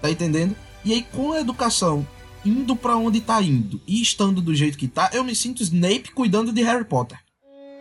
Tá 0.01 0.11
entendendo? 0.11 0.55
E 0.85 0.93
aí, 0.93 1.03
com 1.03 1.33
a 1.33 1.41
educação 1.41 2.07
indo 2.45 2.75
pra 2.75 2.97
onde 2.97 3.21
tá 3.21 3.43
indo 3.43 3.81
e 3.87 4.01
estando 4.01 4.41
do 4.41 4.55
jeito 4.55 4.79
que 4.79 4.89
tá, 4.89 5.11
eu 5.13 5.23
me 5.23 5.35
sinto 5.35 5.63
Snape 5.63 6.13
cuidando 6.15 6.53
de 6.53 6.63
Harry 6.63 6.85
Potter. 6.85 7.19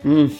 Hum, 0.04 0.30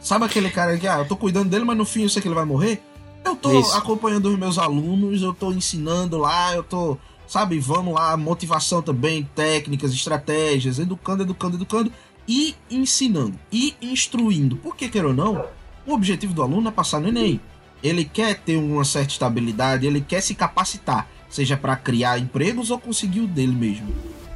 Sabe 0.00 0.24
aquele 0.24 0.50
cara 0.50 0.78
que, 0.78 0.88
ah, 0.88 0.98
eu 0.98 1.08
tô 1.08 1.14
cuidando 1.14 1.50
dele, 1.50 1.64
mas 1.64 1.76
no 1.76 1.84
fim 1.84 2.02
eu 2.02 2.08
sei 2.08 2.22
que 2.22 2.28
ele 2.28 2.34
vai 2.34 2.44
morrer? 2.44 2.82
Eu 3.22 3.36
tô 3.36 3.60
Isso. 3.60 3.76
acompanhando 3.76 4.30
os 4.30 4.38
meus 4.38 4.56
alunos, 4.58 5.20
eu 5.20 5.34
tô 5.34 5.52
ensinando 5.52 6.16
lá, 6.16 6.54
eu 6.54 6.62
tô, 6.62 6.96
sabe, 7.26 7.58
vamos 7.58 7.94
lá, 7.94 8.16
motivação 8.16 8.80
também, 8.80 9.28
técnicas, 9.34 9.92
estratégias, 9.92 10.78
educando, 10.78 11.22
educando, 11.22 11.56
educando 11.56 11.92
e 12.26 12.54
ensinando 12.70 13.38
e 13.52 13.74
instruindo. 13.82 14.56
Porque, 14.56 14.88
quer 14.88 15.04
ou 15.04 15.12
não, 15.12 15.44
o 15.90 15.94
objetivo 15.94 16.32
do 16.34 16.42
aluno 16.42 16.68
é 16.68 16.72
passar 16.72 17.00
no 17.00 17.08
Enem. 17.08 17.40
Ele 17.82 18.04
quer 18.04 18.38
ter 18.38 18.56
uma 18.56 18.84
certa 18.84 19.12
estabilidade, 19.12 19.86
ele 19.86 20.00
quer 20.00 20.20
se 20.20 20.34
capacitar, 20.34 21.08
seja 21.28 21.56
para 21.56 21.76
criar 21.76 22.18
empregos 22.18 22.70
ou 22.70 22.78
conseguir 22.78 23.20
o 23.20 23.26
dele 23.26 23.54
mesmo. 23.54 23.88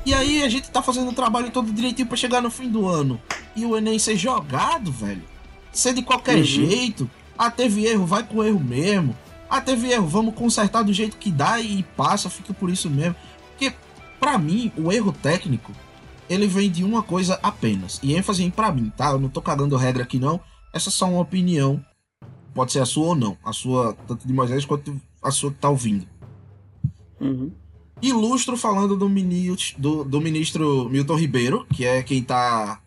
E 0.06 0.12
aí 0.14 0.42
a 0.42 0.48
gente 0.48 0.70
tá 0.70 0.82
fazendo 0.82 1.10
o 1.10 1.14
trabalho 1.14 1.50
todo 1.50 1.72
direitinho 1.72 2.08
pra 2.08 2.16
chegar 2.16 2.40
no 2.42 2.50
fim 2.50 2.68
do 2.68 2.86
ano. 2.88 3.20
E 3.56 3.64
o 3.64 3.76
Enem 3.76 3.98
ser 3.98 4.16
jogado, 4.16 4.90
velho. 4.92 5.22
Ser 5.72 5.94
de 5.94 6.02
qualquer 6.02 6.36
Uhum. 6.36 6.44
jeito. 6.44 7.10
Ah, 7.38 7.50
teve 7.50 7.84
erro, 7.86 8.06
vai 8.06 8.22
com 8.22 8.42
erro 8.44 8.60
mesmo. 8.60 9.16
Ah, 9.48 9.60
teve 9.60 9.90
erro, 9.90 10.06
vamos 10.06 10.34
consertar 10.34 10.82
do 10.82 10.92
jeito 10.92 11.16
que 11.16 11.30
dá 11.30 11.60
e 11.60 11.82
passa, 11.96 12.28
fica 12.30 12.52
por 12.54 12.70
isso 12.70 12.88
mesmo. 12.90 13.14
Porque, 13.50 13.72
pra 14.18 14.38
mim, 14.38 14.72
o 14.76 14.90
erro 14.92 15.12
técnico, 15.12 15.72
ele 16.28 16.46
vem 16.46 16.70
de 16.70 16.82
uma 16.84 17.02
coisa 17.02 17.38
apenas. 17.42 18.00
E 18.02 18.14
ênfase 18.14 18.42
em 18.44 18.50
pra 18.50 18.72
mim, 18.72 18.92
tá? 18.96 19.10
Eu 19.10 19.18
não 19.20 19.28
tô 19.28 19.40
cagando 19.42 19.76
regra 19.76 20.02
aqui 20.02 20.18
não. 20.18 20.40
Essa 20.74 20.88
é 20.88 20.92
só 20.92 21.08
uma 21.08 21.20
opinião. 21.20 21.82
Pode 22.52 22.72
ser 22.72 22.80
a 22.80 22.87
sua 22.87 23.06
ou 23.06 23.14
não. 23.14 23.38
A 23.44 23.52
sua, 23.52 23.96
tanto 24.08 24.26
de 24.26 24.32
Moisés 24.32 24.64
quanto 24.64 25.00
a 25.22 25.30
sua 25.30 25.52
que 25.52 25.58
tá 25.58 25.70
ouvindo. 25.70 26.04
Uhum. 27.20 27.52
Ilustro 28.02 28.56
falando 28.56 28.96
do, 28.96 29.08
ministro, 29.08 29.80
do, 29.80 30.04
do 30.04 30.20
ministro 30.20 30.88
Milton 30.90 31.14
Ribeiro, 31.14 31.64
que 31.72 31.84
é 31.84 32.02
quem 32.02 32.22
tá 32.22 32.80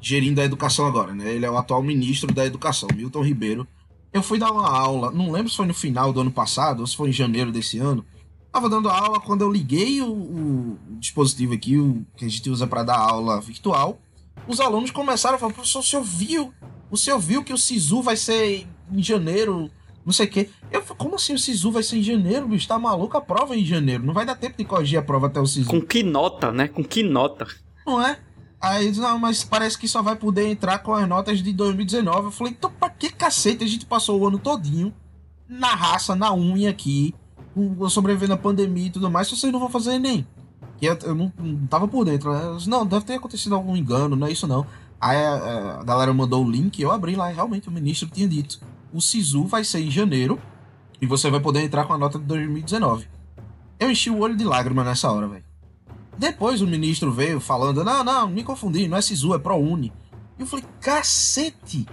gerindo 0.00 0.40
a 0.40 0.44
educação 0.44 0.86
agora, 0.86 1.14
né? 1.14 1.32
Ele 1.32 1.46
é 1.46 1.50
o 1.50 1.56
atual 1.56 1.82
ministro 1.82 2.34
da 2.34 2.44
educação, 2.44 2.88
Milton 2.94 3.22
Ribeiro. 3.22 3.66
Eu 4.12 4.22
fui 4.22 4.38
dar 4.38 4.50
uma 4.50 4.68
aula, 4.68 5.12
não 5.12 5.30
lembro 5.30 5.50
se 5.50 5.56
foi 5.56 5.66
no 5.66 5.74
final 5.74 6.12
do 6.12 6.20
ano 6.20 6.32
passado 6.32 6.80
ou 6.80 6.86
se 6.86 6.96
foi 6.96 7.10
em 7.10 7.12
janeiro 7.12 7.52
desse 7.52 7.78
ano. 7.78 8.04
Tava 8.52 8.68
dando 8.68 8.88
aula 8.88 9.20
quando 9.20 9.42
eu 9.42 9.50
liguei 9.50 10.02
o, 10.02 10.10
o 10.12 10.78
dispositivo 10.98 11.54
aqui, 11.54 11.78
o 11.78 12.04
que 12.16 12.24
a 12.24 12.28
gente 12.28 12.50
usa 12.50 12.66
para 12.66 12.82
dar 12.82 12.98
aula 12.98 13.40
virtual. 13.40 13.98
Os 14.46 14.60
alunos 14.60 14.90
começaram 14.90 15.36
a 15.36 15.38
falar: 15.38 15.52
professor, 15.52 15.78
o 15.78 15.82
senhor 15.82 16.02
viu? 16.02 16.52
O 16.94 16.96
senhor 16.96 17.18
viu 17.18 17.42
que 17.42 17.52
o 17.52 17.58
SISU 17.58 18.00
vai 18.02 18.16
ser 18.16 18.68
em 18.92 19.02
janeiro, 19.02 19.68
não 20.06 20.12
sei 20.12 20.26
o 20.26 20.30
quê. 20.30 20.48
Eu 20.70 20.80
falei, 20.80 20.96
como 20.96 21.16
assim 21.16 21.34
o 21.34 21.38
SISU 21.38 21.72
vai 21.72 21.82
ser 21.82 21.96
em 21.96 22.02
janeiro, 22.04 22.46
bicho? 22.46 22.68
Tá 22.68 22.78
maluco? 22.78 23.16
A 23.16 23.20
prova 23.20 23.56
é 23.56 23.58
em 23.58 23.64
janeiro. 23.64 24.06
Não 24.06 24.14
vai 24.14 24.24
dar 24.24 24.36
tempo 24.36 24.56
de 24.56 24.64
corrigir 24.64 24.96
a 24.96 25.02
prova 25.02 25.26
até 25.26 25.40
o 25.40 25.46
SISU. 25.46 25.68
Com 25.68 25.82
que 25.82 26.04
nota, 26.04 26.52
né? 26.52 26.68
Com 26.68 26.84
que 26.84 27.02
nota? 27.02 27.48
Não 27.84 28.00
é? 28.00 28.16
Aí 28.60 28.84
eles, 28.84 28.98
não, 28.98 29.18
mas 29.18 29.42
parece 29.42 29.76
que 29.76 29.88
só 29.88 30.02
vai 30.02 30.14
poder 30.14 30.46
entrar 30.46 30.78
com 30.78 30.94
as 30.94 31.08
notas 31.08 31.42
de 31.42 31.52
2019. 31.52 32.26
Eu 32.26 32.30
falei, 32.30 32.52
então 32.56 32.70
pra 32.78 32.88
que 32.88 33.10
cacete 33.10 33.64
a 33.64 33.66
gente 33.66 33.86
passou 33.86 34.20
o 34.20 34.28
ano 34.28 34.38
todinho 34.38 34.94
na 35.48 35.74
raça, 35.74 36.14
na 36.14 36.32
unha 36.32 36.70
aqui, 36.70 37.12
sobrevivendo 37.90 38.34
à 38.34 38.36
pandemia 38.36 38.86
e 38.86 38.90
tudo 38.90 39.10
mais, 39.10 39.26
se 39.26 39.36
vocês 39.36 39.52
não 39.52 39.58
vão 39.58 39.68
fazer? 39.68 40.00
Que 40.78 40.86
eu, 40.86 40.96
eu 41.02 41.14
não, 41.16 41.32
não 41.40 41.66
tava 41.66 41.88
por 41.88 42.04
dentro, 42.04 42.32
né? 42.32 42.44
Eu 42.44 42.56
disse, 42.56 42.70
não, 42.70 42.86
deve 42.86 43.04
ter 43.04 43.14
acontecido 43.14 43.56
algum 43.56 43.76
engano, 43.76 44.14
não 44.14 44.28
é 44.28 44.30
isso 44.30 44.46
não. 44.46 44.64
Aí 45.04 45.18
a, 45.18 45.80
a 45.80 45.84
galera 45.84 46.14
mandou 46.14 46.42
o 46.42 46.50
link, 46.50 46.80
eu 46.80 46.90
abri 46.90 47.14
lá 47.14 47.30
e 47.30 47.34
realmente 47.34 47.68
o 47.68 47.70
ministro 47.70 48.08
tinha 48.08 48.26
dito. 48.26 48.58
O 48.90 49.02
SISU 49.02 49.44
vai 49.44 49.62
ser 49.62 49.80
em 49.80 49.90
janeiro 49.90 50.40
e 50.98 51.04
você 51.04 51.28
vai 51.30 51.40
poder 51.40 51.60
entrar 51.60 51.84
com 51.84 51.92
a 51.92 51.98
nota 51.98 52.18
de 52.18 52.24
2019. 52.24 53.06
Eu 53.78 53.90
enchi 53.90 54.08
o 54.08 54.20
olho 54.20 54.34
de 54.34 54.44
lágrima 54.44 54.82
nessa 54.82 55.12
hora, 55.12 55.28
velho. 55.28 55.44
Depois 56.16 56.62
o 56.62 56.66
ministro 56.66 57.12
veio 57.12 57.38
falando: 57.38 57.84
não, 57.84 58.02
não, 58.02 58.28
me 58.30 58.42
confundi, 58.42 58.88
não 58.88 58.96
é 58.96 59.02
SISU, 59.02 59.34
é 59.34 59.38
ProUni. 59.38 59.92
E 60.38 60.40
eu 60.40 60.46
falei: 60.46 60.64
cacete! 60.80 61.86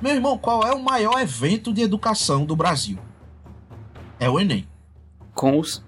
Meu 0.00 0.14
irmão, 0.14 0.38
qual 0.38 0.62
é 0.62 0.72
o 0.72 0.84
maior 0.84 1.20
evento 1.20 1.72
de 1.72 1.82
educação 1.82 2.44
do 2.44 2.54
Brasil? 2.54 2.96
É 4.20 4.30
o 4.30 4.38
Enem. 4.38 4.68
Com 5.34 5.58
os. 5.58 5.82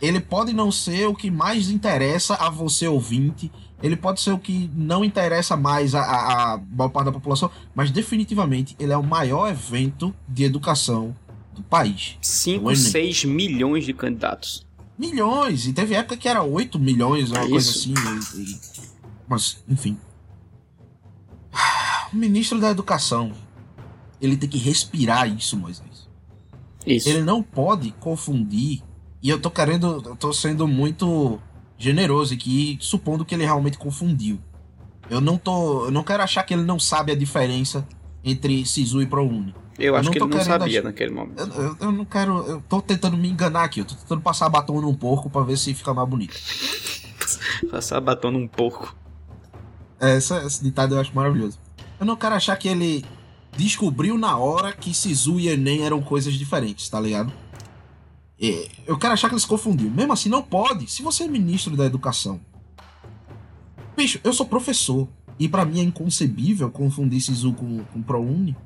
Ele 0.00 0.20
pode 0.20 0.52
não 0.52 0.72
ser 0.72 1.06
o 1.06 1.14
que 1.14 1.30
mais 1.30 1.68
interessa 1.70 2.34
a 2.34 2.48
você 2.48 2.86
ouvinte, 2.88 3.50
ele 3.82 3.96
pode 3.96 4.20
ser 4.20 4.32
o 4.32 4.38
que 4.38 4.70
não 4.74 5.04
interessa 5.04 5.56
mais 5.56 5.94
a, 5.94 6.00
a, 6.02 6.54
a 6.54 6.58
maior 6.58 6.88
parte 6.90 7.06
da 7.06 7.12
população, 7.12 7.50
mas 7.74 7.90
definitivamente 7.90 8.74
ele 8.78 8.92
é 8.92 8.96
o 8.96 9.02
maior 9.02 9.48
evento 9.50 10.14
de 10.28 10.44
educação 10.44 11.14
do 11.54 11.62
país. 11.62 12.16
5, 12.22 12.64
O 12.66 12.70
Enem. 12.70 12.76
6 12.82 13.24
milhões 13.24 13.84
de 13.84 13.92
candidatos. 13.92 14.66
Milhões, 14.98 15.66
e 15.66 15.72
teve 15.72 15.94
época 15.94 16.16
que 16.16 16.28
era 16.28 16.42
8 16.42 16.78
milhões, 16.78 17.30
uma 17.30 17.40
É 17.44 17.48
coisa 17.48 17.70
isso. 17.70 17.92
assim. 17.92 18.38
e- 18.38 18.52
e- 18.52 18.60
Mas, 19.28 19.62
enfim. 19.68 19.96
O 22.12 22.16
ministro 22.16 22.58
da 22.60 22.70
Educação, 22.70 23.32
ele 24.20 24.36
tem 24.36 24.48
que 24.48 24.58
respirar 24.58 25.28
isso, 25.32 25.56
Moisés. 25.56 26.08
Isso. 26.86 27.08
Ele 27.08 27.22
não 27.22 27.42
pode 27.42 27.92
confundir. 28.00 28.82
E 29.22 29.28
eu 29.30 29.40
tô 29.40 29.50
querendo. 29.50 30.02
Eu 30.04 30.16
tô 30.16 30.32
sendo 30.32 30.66
muito 30.66 31.38
generoso 31.78 32.34
aqui, 32.34 32.76
supondo 32.80 33.24
que 33.24 33.34
ele 33.34 33.44
realmente 33.44 33.78
confundiu. 33.78 34.38
Eu 35.08 35.20
não 35.20 35.36
tô. 35.36 35.86
Eu 35.86 35.90
não 35.90 36.02
quero 36.02 36.22
achar 36.22 36.42
que 36.42 36.54
ele 36.54 36.62
não 36.64 36.78
sabe 36.78 37.12
a 37.12 37.14
diferença 37.16 37.86
entre 38.24 38.64
Sisu 38.64 39.02
e 39.02 39.06
ProUni. 39.06 39.54
Eu 39.78 39.96
acho 39.96 40.04
não 40.06 40.12
que 40.12 40.18
ele 40.18 40.26
não 40.26 40.44
sabia 40.44 40.78
ach- 40.80 40.84
naquele 40.84 41.10
momento. 41.12 41.38
Eu, 41.40 41.62
eu- 41.64 41.76
eu 41.80 41.92
não 41.92 42.04
quero. 42.04 42.38
Eu 42.46 42.60
tô 42.68 42.80
tentando 42.82 43.16
me 43.16 43.28
enganar 43.28 43.64
aqui. 43.64 43.80
Eu 43.80 43.84
tô 43.86 43.94
tentando 43.94 44.20
passar 44.20 44.48
batom 44.48 44.80
num 44.80 44.94
porco 44.94 45.28
pra 45.30 45.42
ver 45.42 45.56
se 45.56 45.72
fica 45.74 45.92
mais 45.94 46.08
bonito. 46.08 46.36
Passar 47.70 48.00
batom 48.00 48.30
num 48.30 48.46
porco. 48.48 48.94
Essa, 49.98 50.42
esse 50.44 50.62
ditado 50.62 50.94
eu 50.94 51.00
acho 51.00 51.14
maravilhoso. 51.14 51.58
Eu 51.98 52.06
não 52.06 52.16
quero 52.16 52.34
achar 52.34 52.56
que 52.56 52.68
ele 52.68 53.04
descobriu 53.56 54.16
na 54.16 54.36
hora 54.36 54.72
que 54.72 54.94
Sisu 54.94 55.38
e 55.38 55.48
Enem 55.48 55.82
eram 55.84 56.00
coisas 56.00 56.34
diferentes, 56.34 56.88
tá 56.88 56.98
ligado? 57.00 57.32
É, 58.40 58.68
eu 58.86 58.96
quero 58.96 59.12
achar 59.12 59.28
que 59.28 59.34
ele 59.34 59.40
se 59.40 59.46
confundiu. 59.46 59.90
Mesmo 59.90 60.12
assim, 60.12 60.28
não 60.28 60.42
pode. 60.42 60.90
Se 60.90 61.02
você 61.02 61.24
é 61.24 61.28
ministro 61.28 61.76
da 61.76 61.84
educação. 61.84 62.40
Bicho, 63.96 64.18
eu 64.24 64.32
sou 64.32 64.46
professor. 64.46 65.06
E 65.38 65.48
pra 65.48 65.64
mim 65.64 65.80
é 65.80 65.82
inconcebível 65.82 66.70
confundir 66.70 67.20
Sisu 67.20 67.52
com, 67.52 67.82
com 67.84 68.02
ProUni. 68.02 68.56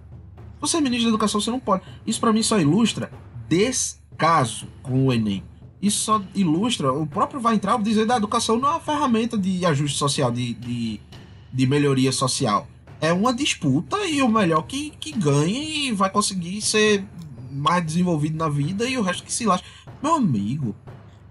Você 0.60 0.76
é 0.76 0.80
ministro 0.80 1.06
da 1.06 1.10
educação, 1.10 1.40
você 1.40 1.50
não 1.50 1.60
pode. 1.60 1.82
Isso 2.06 2.20
pra 2.20 2.32
mim 2.32 2.42
só 2.42 2.58
ilustra 2.58 3.12
descaso 3.48 4.66
com 4.82 5.06
o 5.06 5.12
Enem. 5.12 5.42
Isso 5.80 5.98
só 5.98 6.22
ilustra. 6.34 6.92
O 6.92 7.06
próprio 7.06 7.40
vai 7.40 7.54
entrar 7.54 7.80
dizer 7.80 8.06
da 8.06 8.16
educação 8.16 8.58
não 8.58 8.68
é 8.68 8.72
uma 8.72 8.80
ferramenta 8.80 9.36
de 9.36 9.64
ajuste 9.66 9.98
social, 9.98 10.32
de, 10.32 10.54
de, 10.54 11.00
de 11.52 11.66
melhoria 11.66 12.10
social. 12.10 12.66
É 13.00 13.12
uma 13.12 13.34
disputa 13.34 14.04
e 14.06 14.22
o 14.22 14.28
melhor 14.28 14.62
que, 14.62 14.90
que 14.98 15.12
ganha 15.12 15.60
e 15.60 15.92
vai 15.92 16.10
conseguir 16.10 16.62
ser 16.62 17.04
mais 17.54 17.84
desenvolvido 17.84 18.36
na 18.36 18.48
vida 18.48 18.84
e 18.86 18.98
o 18.98 19.02
resto 19.02 19.24
que 19.24 19.32
se 19.32 19.46
lasca. 19.46 19.66
Meu 20.02 20.14
amigo, 20.14 20.74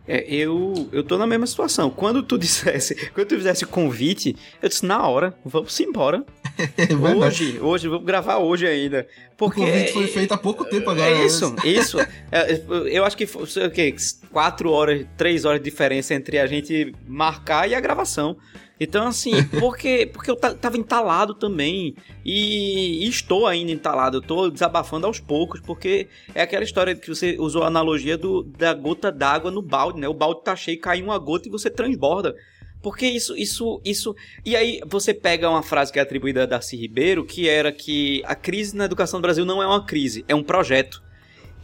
É, 0.05 0.21
eu, 0.27 0.89
eu 0.91 1.01
tô 1.01 1.17
na 1.17 1.25
mesma 1.25 1.47
situação. 1.47 1.89
Quando 1.89 2.21
tu 2.21 2.37
dissesse, 2.39 2.93
quando 3.11 3.27
tu 3.27 3.35
fizesse 3.37 3.65
convite, 3.65 4.35
eu 4.61 4.67
disse, 4.67 4.85
na 4.85 5.07
hora, 5.07 5.37
vamos 5.45 5.79
embora. 5.79 6.25
É. 6.57 7.25
Hoje, 7.25 7.59
hoje, 7.59 7.87
vamos 7.87 8.05
gravar 8.05 8.37
hoje 8.37 8.67
ainda. 8.67 9.07
Porque. 9.37 9.61
o 9.61 9.65
convite 9.65 9.91
foi 9.93 10.07
feito 10.07 10.33
há 10.33 10.37
pouco 10.37 10.65
tempo 10.65 10.89
agora. 10.89 11.09
É 11.09 11.15
né? 11.15 11.25
isso, 11.25 11.55
isso. 11.63 11.99
É, 12.31 12.61
eu 12.87 13.03
acho 13.03 13.17
que 13.17 13.25
foi 13.25 13.43
o 13.65 13.71
quê, 13.71 13.95
quatro 14.31 14.71
horas, 14.71 15.05
três 15.17 15.45
horas 15.45 15.59
de 15.59 15.69
diferença 15.69 16.13
entre 16.13 16.39
a 16.39 16.45
gente 16.45 16.93
marcar 17.07 17.69
e 17.69 17.75
a 17.75 17.79
gravação. 17.79 18.37
Então, 18.79 19.07
assim, 19.07 19.31
porque, 19.59 20.09
porque 20.11 20.29
eu 20.29 20.35
ta- 20.35 20.53
tava 20.53 20.77
entalado 20.77 21.33
também. 21.33 21.95
E, 22.25 23.05
e 23.05 23.07
estou 23.07 23.47
ainda 23.47 23.71
entalado. 23.71 24.17
Eu 24.17 24.21
tô 24.21 24.49
desabafando 24.49 25.07
aos 25.07 25.19
poucos, 25.19 25.59
porque 25.61 26.07
é 26.33 26.41
aquela 26.41 26.63
história 26.63 26.95
que 26.95 27.07
você 27.07 27.35
usou 27.39 27.63
a 27.63 27.67
analogia 27.67 28.17
do, 28.17 28.43
da 28.43 28.73
gota 28.73 29.11
d'água 29.11 29.51
no 29.51 29.61
balde, 29.61 29.99
né? 29.99 30.07
O 30.07 30.13
balde 30.13 30.43
tá 30.43 30.55
cheio, 30.55 30.79
cai 30.79 31.01
uma 31.01 31.17
gota 31.17 31.47
e 31.47 31.51
você 31.51 31.69
transborda. 31.69 32.35
Porque 32.83 33.07
isso, 33.07 33.35
isso, 33.37 33.81
isso. 33.85 34.13
E 34.45 34.57
aí 34.57 34.81
você 34.85 35.13
pega 35.13 35.49
uma 35.49 35.63
frase 35.63 35.91
que 35.91 35.97
é 35.97 36.01
atribuída 36.01 36.43
a 36.43 36.45
Darcy 36.45 36.75
Ribeiro, 36.75 37.23
que 37.23 37.47
era 37.47 37.71
que 37.71 38.21
a 38.25 38.35
crise 38.35 38.75
na 38.75 38.83
educação 38.83 39.21
do 39.21 39.23
Brasil 39.23 39.45
não 39.45 39.63
é 39.63 39.65
uma 39.65 39.85
crise, 39.85 40.25
é 40.27 40.35
um 40.35 40.43
projeto. 40.43 41.01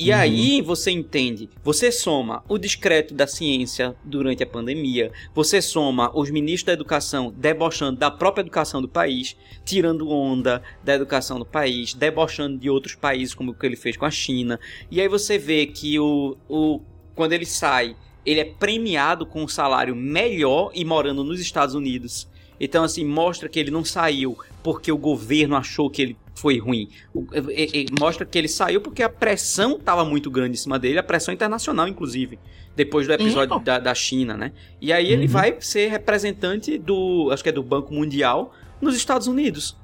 E 0.02 0.14
aí 0.14 0.62
você 0.62 0.92
entende, 0.92 1.50
você 1.62 1.92
soma 1.92 2.42
o 2.48 2.58
discreto 2.58 3.14
da 3.14 3.28
ciência 3.28 3.94
durante 4.02 4.42
a 4.42 4.48
pandemia, 4.48 5.12
você 5.36 5.62
soma 5.62 6.10
os 6.18 6.32
ministros 6.32 6.68
da 6.68 6.72
educação 6.72 7.34
debochando 7.36 8.00
da 8.00 8.10
própria 8.10 8.42
educação 8.42 8.82
do 8.82 8.88
país, 8.88 9.36
tirando 9.66 10.10
onda 10.10 10.64
da 10.86 10.96
educação 10.96 11.38
do 11.38 11.46
país, 11.46 11.94
debochando 11.94 12.58
de 12.58 12.70
outros 12.70 12.96
países, 12.96 13.34
como 13.34 13.52
o 13.52 13.54
que 13.54 13.66
ele 13.66 13.76
fez 13.76 13.98
com 13.98 14.06
a 14.06 14.12
China. 14.12 14.58
E 14.90 15.02
aí 15.02 15.10
você 15.10 15.38
vê 15.38 15.66
que 15.66 16.00
o, 16.00 16.38
o 16.48 16.80
quando 17.14 17.34
ele 17.34 17.46
sai, 17.46 17.98
ele 18.30 18.40
é 18.42 18.46
premiado 18.46 19.26
com 19.26 19.44
um 19.44 19.48
salário 19.48 19.96
melhor 19.96 20.72
e 20.74 20.84
morando 20.86 21.24
nos 21.24 21.40
Estados 21.40 21.76
Unidos. 21.76 22.28
Então, 22.60 22.84
assim, 22.84 23.06
mostra 23.06 23.48
que 23.48 23.58
ele 23.60 23.72
não 23.72 23.86
saiu 23.86 24.38
porque 24.62 24.92
o 24.92 24.98
governo 24.98 25.56
achou 25.56 25.90
que 25.90 26.02
ele 26.02 26.18
foi 26.36 26.58
ruim. 26.60 26.90
O- 27.14 27.26
e- 27.52 27.86
e- 27.86 27.86
mostra 28.00 28.26
que 28.26 28.38
ele 28.38 28.50
saiu 28.50 28.82
porque 28.82 29.02
a 29.02 29.08
pressão 29.10 29.78
estava 29.78 30.04
muito 30.04 30.30
grande 30.30 30.54
em 30.58 30.62
cima 30.62 30.78
dele, 30.78 31.00
a 31.00 31.04
pressão 31.04 31.34
internacional, 31.34 31.88
inclusive, 31.88 32.38
depois 32.76 33.08
do 33.08 33.14
episódio 33.14 33.60
da, 33.60 33.80
da 33.80 33.96
China, 33.96 34.36
né? 34.36 34.52
E 34.82 34.92
aí 34.92 35.08
ele 35.10 35.24
Uhum. 35.26 35.32
vai 35.32 35.56
ser 35.62 35.88
representante 35.90 36.78
do, 36.78 37.30
acho 37.32 37.42
que 37.44 37.50
é 37.50 37.52
do 37.54 37.64
Banco 37.64 37.94
Mundial, 37.94 38.54
nos 38.82 38.96
Estados 38.96 39.28
Unidos. 39.28 39.78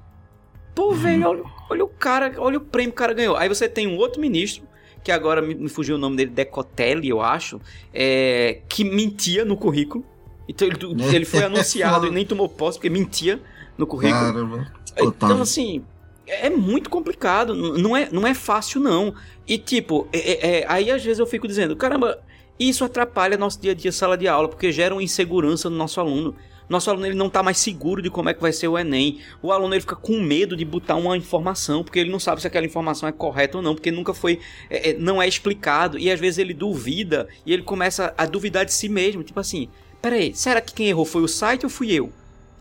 Pô, 0.73 0.93
velho, 0.93 1.27
olha, 1.29 1.43
olha 1.69 1.85
o 1.85 1.87
cara, 1.87 2.33
olha 2.37 2.57
o 2.57 2.61
prêmio 2.61 2.91
que 2.91 2.95
o 2.95 2.99
cara 2.99 3.13
ganhou. 3.13 3.37
Aí 3.37 3.47
você 3.47 3.69
tem 3.69 3.87
um 3.87 3.95
outro 3.97 4.19
ministro, 4.19 4.63
que 5.05 5.11
agora 5.11 5.39
me, 5.39 5.69
fugiu 5.69 5.97
o 5.97 5.99
nome 5.99 6.17
dele, 6.17 6.31
Decotelli, 6.31 7.09
eu 7.09 7.21
acho, 7.21 7.61
é, 7.93 8.61
que 8.67 8.83
mentia 8.83 9.45
no 9.45 9.55
currículo. 9.55 10.03
Então 10.49 10.67
ele, 10.67 10.79
ele 11.15 11.25
foi 11.25 11.43
anunciado 11.43 12.07
e 12.07 12.09
nem 12.09 12.25
tomou 12.25 12.49
posse 12.49 12.79
porque 12.79 12.89
mentia 12.89 13.39
no 13.77 13.85
currículo. 13.85 14.19
Caramba. 14.19 14.73
Então, 14.97 15.41
assim, 15.43 15.83
é 16.25 16.49
muito 16.49 16.89
complicado. 16.89 17.53
Não 17.53 17.95
é, 17.95 18.09
não 18.11 18.25
é 18.25 18.33
fácil, 18.33 18.81
não. 18.81 19.13
E, 19.47 19.59
tipo, 19.59 20.07
é- 20.11 20.31
é- 20.31 20.61
é- 20.61 20.65
aí 20.67 20.89
às 20.89 21.03
vezes 21.03 21.19
eu 21.19 21.27
fico 21.27 21.47
dizendo, 21.47 21.75
caramba, 21.75 22.17
isso 22.59 22.83
atrapalha 22.83 23.37
nosso 23.37 23.61
dia 23.61 23.73
a 23.73 23.75
dia 23.75 23.91
sala 23.91 24.17
de 24.17 24.27
aula, 24.27 24.47
porque 24.49 24.71
gera 24.71 24.95
uma 24.95 25.03
insegurança 25.03 25.69
no 25.69 25.75
nosso 25.75 25.99
aluno. 25.99 26.35
Nosso 26.67 26.89
aluno 26.89 27.05
ele 27.05 27.15
não 27.15 27.29
tá 27.29 27.43
mais 27.43 27.57
seguro 27.57 28.01
de 28.01 28.09
como 28.09 28.29
é 28.29 28.33
que 28.33 28.41
vai 28.41 28.51
ser 28.51 28.67
o 28.67 28.77
Enem. 28.77 29.19
O 29.41 29.51
aluno 29.51 29.73
ele 29.73 29.81
fica 29.81 29.95
com 29.95 30.19
medo 30.19 30.55
de 30.55 30.65
botar 30.65 30.95
uma 30.95 31.15
informação, 31.15 31.83
porque 31.83 31.99
ele 31.99 32.11
não 32.11 32.19
sabe 32.19 32.41
se 32.41 32.47
aquela 32.47 32.65
informação 32.65 33.07
é 33.07 33.11
correta 33.11 33.57
ou 33.57 33.63
não, 33.63 33.75
porque 33.75 33.91
nunca 33.91 34.13
foi, 34.13 34.39
é, 34.69 34.91
é, 34.91 34.93
não 34.93 35.21
é 35.21 35.27
explicado, 35.27 35.97
e 35.97 36.11
às 36.11 36.19
vezes 36.19 36.39
ele 36.39 36.53
duvida, 36.53 37.27
e 37.45 37.53
ele 37.53 37.63
começa 37.63 38.13
a 38.17 38.25
duvidar 38.25 38.65
de 38.65 38.73
si 38.73 38.89
mesmo, 38.89 39.23
tipo 39.23 39.39
assim, 39.39 39.69
peraí, 40.01 40.33
será 40.35 40.61
que 40.61 40.73
quem 40.73 40.89
errou 40.89 41.05
foi 41.05 41.21
o 41.21 41.27
site 41.27 41.65
ou 41.65 41.69
fui 41.69 41.91
eu? 41.91 42.11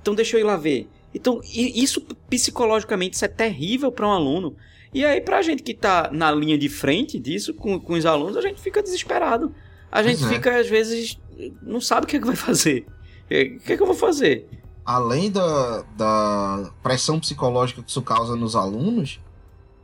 Então 0.03 0.15
deixa 0.15 0.37
eu 0.37 0.41
ir 0.41 0.45
lá 0.45 0.57
ver. 0.57 0.89
Então, 1.15 1.41
isso 1.45 2.01
psicologicamente 2.29 3.15
isso 3.15 3.25
é 3.25 3.29
terrível 3.29 3.93
para 3.93 4.09
um 4.09 4.11
aluno. 4.11 4.57
E 4.93 5.05
aí, 5.05 5.21
pra 5.21 5.43
gente 5.43 5.63
que 5.63 5.73
tá 5.73 6.11
na 6.13 6.31
linha 6.33 6.59
de 6.59 6.69
frente 6.69 7.21
disso, 7.21 7.55
com, 7.55 7.79
com 7.79 7.95
os 7.95 8.05
alunos, 8.05 8.37
a 8.37 8.41
gente 8.41 8.61
fica 8.61 8.83
desesperado. 8.83 9.55
A 9.91 10.03
gente 10.03 10.27
fica, 10.27 10.59
às 10.59 10.69
vezes, 10.69 11.19
não 11.63 11.81
sabe 11.81 12.05
o 12.05 12.09
que, 12.09 12.17
é 12.17 12.21
que 12.21 12.27
vai 12.27 12.35
fazer. 12.35 12.85
O 13.25 13.29
que, 13.29 13.45
que, 13.65 13.73
é 13.73 13.77
que 13.77 13.83
eu 13.83 13.87
vou 13.87 13.95
fazer? 13.95 14.49
Além 14.85 15.31
da, 15.31 15.83
da 15.97 16.71
pressão 16.83 17.19
psicológica 17.19 17.83
que 17.83 17.91
isso 17.91 18.03
causa 18.03 18.37
nos 18.37 18.55
alunos, 18.55 19.21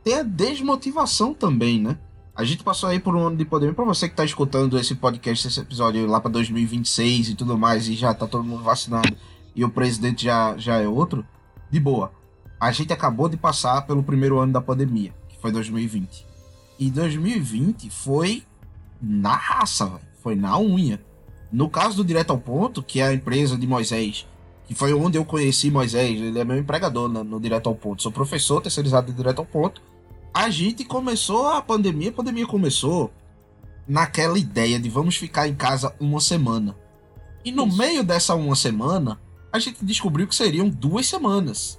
tem 0.03 0.15
a 0.15 0.23
desmotivação 0.23 1.33
também, 1.33 1.79
né? 1.79 1.97
A 2.35 2.43
gente 2.43 2.63
passou 2.63 2.89
aí 2.89 2.99
por 2.99 3.15
um 3.15 3.27
ano 3.27 3.37
de 3.37 3.45
pandemia. 3.45 3.75
Pra 3.75 3.83
você 3.83 4.07
que 4.07 4.15
tá 4.15 4.23
escutando 4.23 4.77
esse 4.79 4.95
podcast, 4.95 5.47
esse 5.47 5.59
episódio 5.59 6.05
lá 6.07 6.19
pra 6.19 6.31
2026 6.31 7.29
e 7.29 7.35
tudo 7.35 7.57
mais, 7.57 7.87
e 7.87 7.93
já 7.93 8.13
tá 8.13 8.25
todo 8.25 8.43
mundo 8.43 8.63
vacinado 8.63 9.15
e 9.55 9.65
o 9.65 9.69
presidente 9.69 10.25
já, 10.25 10.55
já 10.57 10.77
é 10.77 10.87
outro, 10.87 11.25
de 11.69 11.79
boa. 11.79 12.11
A 12.59 12.71
gente 12.71 12.93
acabou 12.93 13.27
de 13.27 13.37
passar 13.37 13.81
pelo 13.85 14.03
primeiro 14.03 14.39
ano 14.39 14.53
da 14.53 14.61
pandemia, 14.61 15.13
que 15.27 15.37
foi 15.39 15.51
2020. 15.51 16.25
E 16.79 16.89
2020 16.89 17.89
foi 17.89 18.43
na 19.01 19.35
raça, 19.35 19.85
véio. 19.85 20.01
foi 20.21 20.35
na 20.35 20.57
unha. 20.57 21.03
No 21.51 21.69
caso 21.69 21.97
do 21.97 22.05
Direto 22.05 22.31
ao 22.31 22.37
Ponto, 22.37 22.81
que 22.81 23.01
é 23.01 23.07
a 23.07 23.13
empresa 23.13 23.57
de 23.57 23.67
Moisés, 23.67 24.25
que 24.65 24.73
foi 24.73 24.93
onde 24.93 25.17
eu 25.17 25.25
conheci 25.25 25.69
Moisés, 25.69 26.19
ele 26.19 26.39
é 26.39 26.45
meu 26.45 26.57
empregador 26.57 27.09
no, 27.09 27.23
no 27.23 27.39
Direto 27.39 27.67
ao 27.67 27.75
Ponto. 27.75 28.01
Sou 28.01 28.11
professor 28.11 28.61
terceirizado 28.61 29.07
de 29.07 29.17
Direto 29.17 29.39
ao 29.39 29.45
Ponto. 29.45 29.81
A 30.33 30.49
gente 30.49 30.85
começou 30.85 31.47
a 31.47 31.61
pandemia, 31.61 32.09
a 32.09 32.13
pandemia 32.13 32.47
começou 32.47 33.11
naquela 33.85 34.39
ideia 34.39 34.79
de 34.79 34.89
vamos 34.89 35.17
ficar 35.17 35.47
em 35.47 35.53
casa 35.55 35.93
uma 35.99 36.21
semana. 36.21 36.75
E 37.43 37.51
no 37.51 37.67
Isso. 37.67 37.77
meio 37.77 38.03
dessa 38.03 38.33
uma 38.33 38.55
semana, 38.55 39.19
a 39.51 39.59
gente 39.59 39.83
descobriu 39.83 40.27
que 40.27 40.35
seriam 40.35 40.69
duas 40.69 41.05
semanas. 41.05 41.77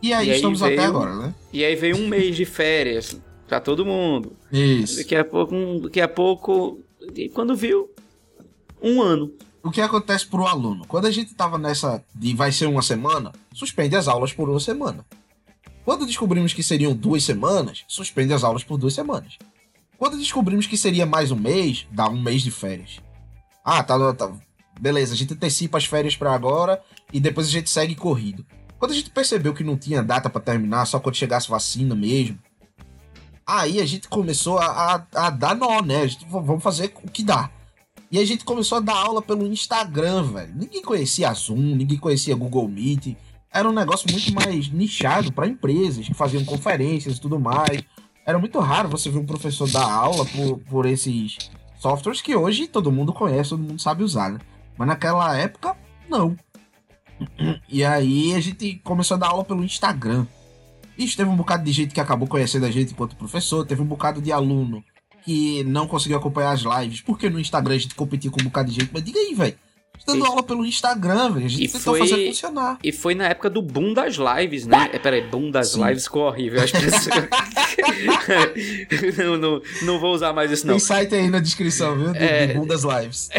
E 0.00 0.12
aí, 0.12 0.28
e 0.28 0.30
aí 0.30 0.36
estamos 0.36 0.60
veio, 0.60 0.72
até 0.72 0.86
agora, 0.86 1.14
né? 1.16 1.34
E 1.52 1.64
aí 1.64 1.76
veio 1.76 1.96
um 1.96 2.08
mês 2.08 2.34
de 2.34 2.46
férias 2.46 3.20
pra 3.46 3.60
todo 3.60 3.84
mundo. 3.84 4.32
Isso. 4.50 4.96
Daqui 4.96 5.14
a 5.14 5.24
pouco, 5.24 5.54
daqui 5.82 6.00
a 6.00 6.08
pouco, 6.08 6.80
quando 7.34 7.54
viu, 7.54 7.90
um 8.82 9.00
ano. 9.00 9.32
O 9.62 9.70
que 9.70 9.80
acontece 9.80 10.26
pro 10.26 10.46
aluno? 10.46 10.84
Quando 10.86 11.06
a 11.06 11.10
gente 11.10 11.34
tava 11.34 11.56
nessa 11.56 12.04
de 12.14 12.34
vai 12.34 12.50
ser 12.50 12.66
uma 12.66 12.82
semana, 12.82 13.32
suspende 13.54 13.94
as 13.94 14.08
aulas 14.08 14.32
por 14.32 14.50
uma 14.50 14.58
semana. 14.58 15.06
Quando 15.84 16.04
descobrimos 16.04 16.52
que 16.52 16.62
seriam 16.62 16.92
duas 16.92 17.22
semanas, 17.22 17.84
suspende 17.86 18.32
as 18.32 18.42
aulas 18.42 18.64
por 18.64 18.76
duas 18.76 18.94
semanas. 18.94 19.38
Quando 19.96 20.18
descobrimos 20.18 20.66
que 20.66 20.76
seria 20.76 21.06
mais 21.06 21.30
um 21.30 21.36
mês, 21.36 21.86
dá 21.92 22.08
um 22.08 22.20
mês 22.20 22.42
de 22.42 22.50
férias. 22.50 22.98
Ah, 23.64 23.84
tá, 23.84 24.12
tá 24.14 24.32
beleza, 24.80 25.14
a 25.14 25.16
gente 25.16 25.34
antecipa 25.34 25.78
as 25.78 25.84
férias 25.84 26.16
para 26.16 26.34
agora 26.34 26.82
e 27.12 27.20
depois 27.20 27.46
a 27.46 27.50
gente 27.50 27.70
segue 27.70 27.94
corrido. 27.94 28.44
Quando 28.80 28.90
a 28.90 28.94
gente 28.94 29.10
percebeu 29.10 29.54
que 29.54 29.62
não 29.62 29.76
tinha 29.76 30.02
data 30.02 30.28
para 30.28 30.40
terminar, 30.40 30.86
só 30.86 30.98
quando 30.98 31.14
chegasse 31.14 31.48
vacina 31.48 31.94
mesmo, 31.94 32.36
aí 33.46 33.80
a 33.80 33.86
gente 33.86 34.08
começou 34.08 34.58
a, 34.58 35.06
a, 35.14 35.26
a 35.26 35.30
dar 35.30 35.54
nó, 35.54 35.80
né? 35.80 36.08
Gente, 36.08 36.26
vamos 36.28 36.64
fazer 36.64 36.92
o 37.04 37.08
que 37.08 37.22
dá. 37.22 37.48
E 38.12 38.18
a 38.18 38.26
gente 38.26 38.44
começou 38.44 38.76
a 38.76 38.80
dar 38.82 38.94
aula 38.94 39.22
pelo 39.22 39.46
Instagram, 39.46 40.24
velho. 40.24 40.54
Ninguém 40.54 40.82
conhecia 40.82 41.32
Zoom, 41.32 41.56
ninguém 41.56 41.96
conhecia 41.96 42.36
Google 42.36 42.68
Meet. 42.68 43.16
Era 43.50 43.66
um 43.66 43.72
negócio 43.72 44.06
muito 44.12 44.34
mais 44.34 44.68
nichado 44.68 45.32
para 45.32 45.48
empresas 45.48 46.06
que 46.06 46.12
faziam 46.12 46.44
conferências 46.44 47.16
e 47.16 47.20
tudo 47.20 47.40
mais. 47.40 47.82
Era 48.26 48.38
muito 48.38 48.58
raro 48.60 48.90
você 48.90 49.08
ver 49.08 49.18
um 49.18 49.24
professor 49.24 49.66
dar 49.70 49.90
aula 49.90 50.26
por, 50.26 50.58
por 50.58 50.84
esses 50.84 51.50
softwares 51.78 52.20
que 52.20 52.36
hoje 52.36 52.66
todo 52.66 52.92
mundo 52.92 53.14
conhece, 53.14 53.48
todo 53.48 53.62
mundo 53.62 53.80
sabe 53.80 54.04
usar, 54.04 54.30
né? 54.30 54.40
Mas 54.76 54.88
naquela 54.88 55.34
época, 55.34 55.74
não. 56.06 56.36
E 57.66 57.82
aí 57.82 58.34
a 58.34 58.40
gente 58.40 58.78
começou 58.84 59.14
a 59.14 59.20
dar 59.20 59.28
aula 59.28 59.44
pelo 59.44 59.64
Instagram. 59.64 60.26
Isso 60.98 61.16
teve 61.16 61.30
um 61.30 61.36
bocado 61.36 61.64
de 61.64 61.72
gente 61.72 61.94
que 61.94 62.00
acabou 62.00 62.28
conhecendo 62.28 62.66
a 62.66 62.70
gente 62.70 62.92
enquanto 62.92 63.16
professor, 63.16 63.64
teve 63.64 63.80
um 63.80 63.86
bocado 63.86 64.20
de 64.20 64.30
aluno 64.30 64.84
que 65.24 65.64
não 65.64 65.86
conseguiu 65.86 66.18
acompanhar 66.18 66.52
as 66.52 66.62
lives, 66.62 67.00
porque 67.00 67.30
no 67.30 67.40
Instagram 67.40 67.74
a 67.74 67.78
gente 67.78 67.94
competia 67.94 68.30
com 68.30 68.40
um 68.40 68.44
bocado 68.44 68.70
de 68.70 68.80
gente. 68.80 68.90
Mas 68.92 69.04
diga 69.04 69.18
aí, 69.18 69.34
velho. 69.34 69.54
Dando 70.04 70.24
aula 70.24 70.42
pelo 70.42 70.66
Instagram, 70.66 71.30
velho. 71.32 71.46
A 71.46 71.48
gente 71.48 71.64
e 71.64 71.68
tentou 71.68 71.96
foi, 71.96 72.00
fazer 72.00 72.26
funcionar. 72.26 72.76
E 72.82 72.90
foi 72.90 73.14
na 73.14 73.28
época 73.28 73.48
do 73.48 73.62
boom 73.62 73.94
das 73.94 74.16
lives, 74.16 74.66
né? 74.66 74.90
É, 74.92 74.98
peraí, 74.98 75.22
boom 75.22 75.48
das 75.50 75.68
Sim. 75.70 75.86
lives 75.86 76.02
ficou 76.04 76.22
horrível. 76.22 76.60
Acho 76.60 76.72
que 76.72 76.82
não, 79.22 79.36
não, 79.36 79.62
não 79.82 80.00
vou 80.00 80.12
usar 80.12 80.32
mais 80.32 80.50
isso, 80.50 80.66
não. 80.66 80.74
Tem 80.74 80.80
site 80.80 81.14
aí 81.14 81.30
na 81.30 81.38
descrição, 81.38 81.96
viu? 81.96 82.12
Do, 82.12 82.16
é... 82.16 82.48
do 82.48 82.54
boom 82.54 82.66
das 82.66 82.82
lives. 82.82 83.28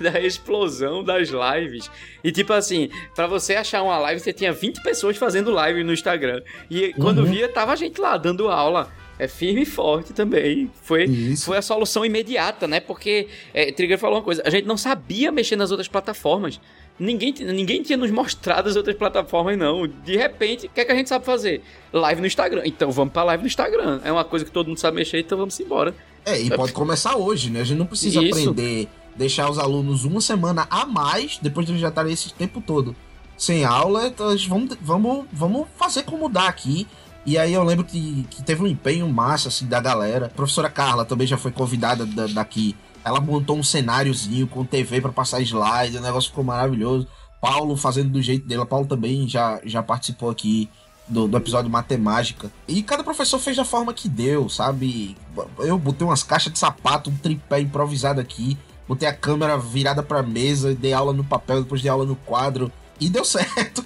da 0.00 0.20
explosão 0.20 1.04
das 1.04 1.28
lives. 1.28 1.90
E 2.22 2.32
tipo 2.32 2.52
assim, 2.52 2.90
para 3.14 3.26
você 3.26 3.56
achar 3.56 3.82
uma 3.82 3.98
live, 3.98 4.20
você 4.20 4.32
tinha 4.32 4.52
20 4.52 4.82
pessoas 4.82 5.16
fazendo 5.16 5.50
live 5.50 5.82
no 5.84 5.92
Instagram. 5.92 6.42
E 6.70 6.92
quando 6.94 7.18
uhum. 7.18 7.26
via, 7.26 7.48
tava 7.48 7.72
a 7.72 7.76
gente 7.76 8.00
lá 8.00 8.16
dando 8.16 8.48
aula. 8.48 8.90
É 9.18 9.28
firme 9.28 9.62
e 9.62 9.66
forte 9.66 10.12
também. 10.12 10.70
Foi, 10.82 11.36
foi 11.36 11.56
a 11.56 11.62
solução 11.62 12.04
imediata, 12.04 12.66
né? 12.66 12.80
Porque 12.80 13.28
é, 13.52 13.70
Trigger 13.70 13.98
falou 13.98 14.18
uma 14.18 14.24
coisa: 14.24 14.42
a 14.44 14.50
gente 14.50 14.66
não 14.66 14.76
sabia 14.76 15.30
mexer 15.30 15.56
nas 15.56 15.70
outras 15.70 15.88
plataformas. 15.88 16.60
Ninguém, 16.98 17.32
ninguém 17.32 17.82
tinha 17.82 17.96
nos 17.96 18.10
mostrado 18.10 18.68
as 18.68 18.76
outras 18.76 18.96
plataformas, 18.96 19.58
não. 19.58 19.86
De 19.86 20.16
repente, 20.16 20.66
o 20.66 20.70
que, 20.70 20.80
é 20.80 20.84
que 20.84 20.92
a 20.92 20.94
gente 20.94 21.08
sabe 21.08 21.24
fazer? 21.24 21.62
Live 21.92 22.20
no 22.20 22.26
Instagram. 22.26 22.62
Então 22.64 22.90
vamos 22.90 23.12
pra 23.12 23.24
live 23.24 23.42
no 23.42 23.46
Instagram. 23.46 24.00
É 24.04 24.12
uma 24.12 24.24
coisa 24.24 24.44
que 24.44 24.50
todo 24.50 24.68
mundo 24.68 24.78
sabe 24.78 24.96
mexer, 24.96 25.20
então 25.20 25.38
vamos 25.38 25.58
embora. 25.58 25.94
É, 26.24 26.40
e 26.40 26.50
pode 26.50 26.72
começar 26.72 27.16
hoje, 27.16 27.50
né? 27.50 27.60
A 27.60 27.64
gente 27.64 27.78
não 27.78 27.86
precisa 27.86 28.22
Isso. 28.22 28.40
aprender 28.40 28.88
deixar 29.16 29.48
os 29.48 29.58
alunos 29.58 30.04
uma 30.04 30.20
semana 30.20 30.66
a 30.68 30.84
mais, 30.84 31.38
depois 31.40 31.66
de 31.66 31.78
já 31.78 31.88
estarem 31.88 32.12
esse 32.12 32.32
tempo 32.34 32.60
todo 32.60 32.96
sem 33.36 33.64
aula, 33.64 34.06
então 34.06 34.34
vamos, 34.48 34.76
vamos, 34.80 35.26
vamos 35.32 35.66
fazer 35.76 36.04
como 36.04 36.28
dá 36.28 36.46
aqui. 36.46 36.86
E 37.26 37.38
aí 37.38 37.54
eu 37.54 37.62
lembro 37.64 37.84
que, 37.84 38.26
que 38.30 38.42
teve 38.42 38.62
um 38.62 38.66
empenho 38.66 39.08
massa, 39.08 39.48
assim, 39.48 39.66
da 39.66 39.80
galera. 39.80 40.26
A 40.26 40.30
professora 40.30 40.68
Carla 40.68 41.04
também 41.04 41.26
já 41.26 41.38
foi 41.38 41.50
convidada 41.50 42.04
da, 42.04 42.26
daqui. 42.26 42.76
Ela 43.04 43.20
montou 43.20 43.56
um 43.56 43.62
cenáriozinho 43.62 44.46
com 44.46 44.64
TV 44.64 45.00
para 45.00 45.12
passar 45.12 45.40
slide, 45.40 45.96
o 45.96 46.00
negócio 46.00 46.30
ficou 46.30 46.44
maravilhoso. 46.44 47.06
Paulo 47.40 47.76
fazendo 47.76 48.10
do 48.10 48.22
jeito 48.22 48.46
dele. 48.46 48.64
Paulo 48.64 48.86
também 48.86 49.28
já, 49.28 49.60
já 49.64 49.82
participou 49.82 50.30
aqui 50.30 50.68
do, 51.08 51.28
do 51.28 51.36
episódio 51.36 51.70
Matemática. 51.70 52.50
E 52.68 52.82
cada 52.82 53.04
professor 53.04 53.38
fez 53.38 53.56
da 53.56 53.64
forma 53.64 53.92
que 53.92 54.08
deu, 54.08 54.48
sabe? 54.48 55.16
Eu 55.58 55.78
botei 55.78 56.06
umas 56.06 56.22
caixas 56.22 56.52
de 56.52 56.58
sapato, 56.58 57.10
um 57.10 57.16
tripé 57.16 57.60
improvisado 57.60 58.20
aqui 58.20 58.56
botei 58.86 59.08
a 59.08 59.14
câmera 59.14 59.58
virada 59.58 60.02
pra 60.02 60.22
mesa, 60.22 60.74
dei 60.74 60.92
aula 60.92 61.12
no 61.12 61.24
papel, 61.24 61.62
depois 61.62 61.82
dei 61.82 61.90
aula 61.90 62.04
no 62.04 62.16
quadro, 62.16 62.70
e 63.00 63.08
deu 63.08 63.24
certo. 63.24 63.84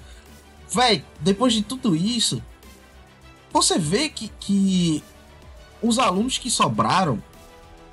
Véi, 0.72 1.04
depois 1.20 1.52
de 1.52 1.62
tudo 1.62 1.96
isso, 1.96 2.42
você 3.52 3.78
vê 3.78 4.08
que, 4.08 4.30
que 4.40 5.02
os 5.82 5.98
alunos 5.98 6.38
que 6.38 6.50
sobraram, 6.50 7.22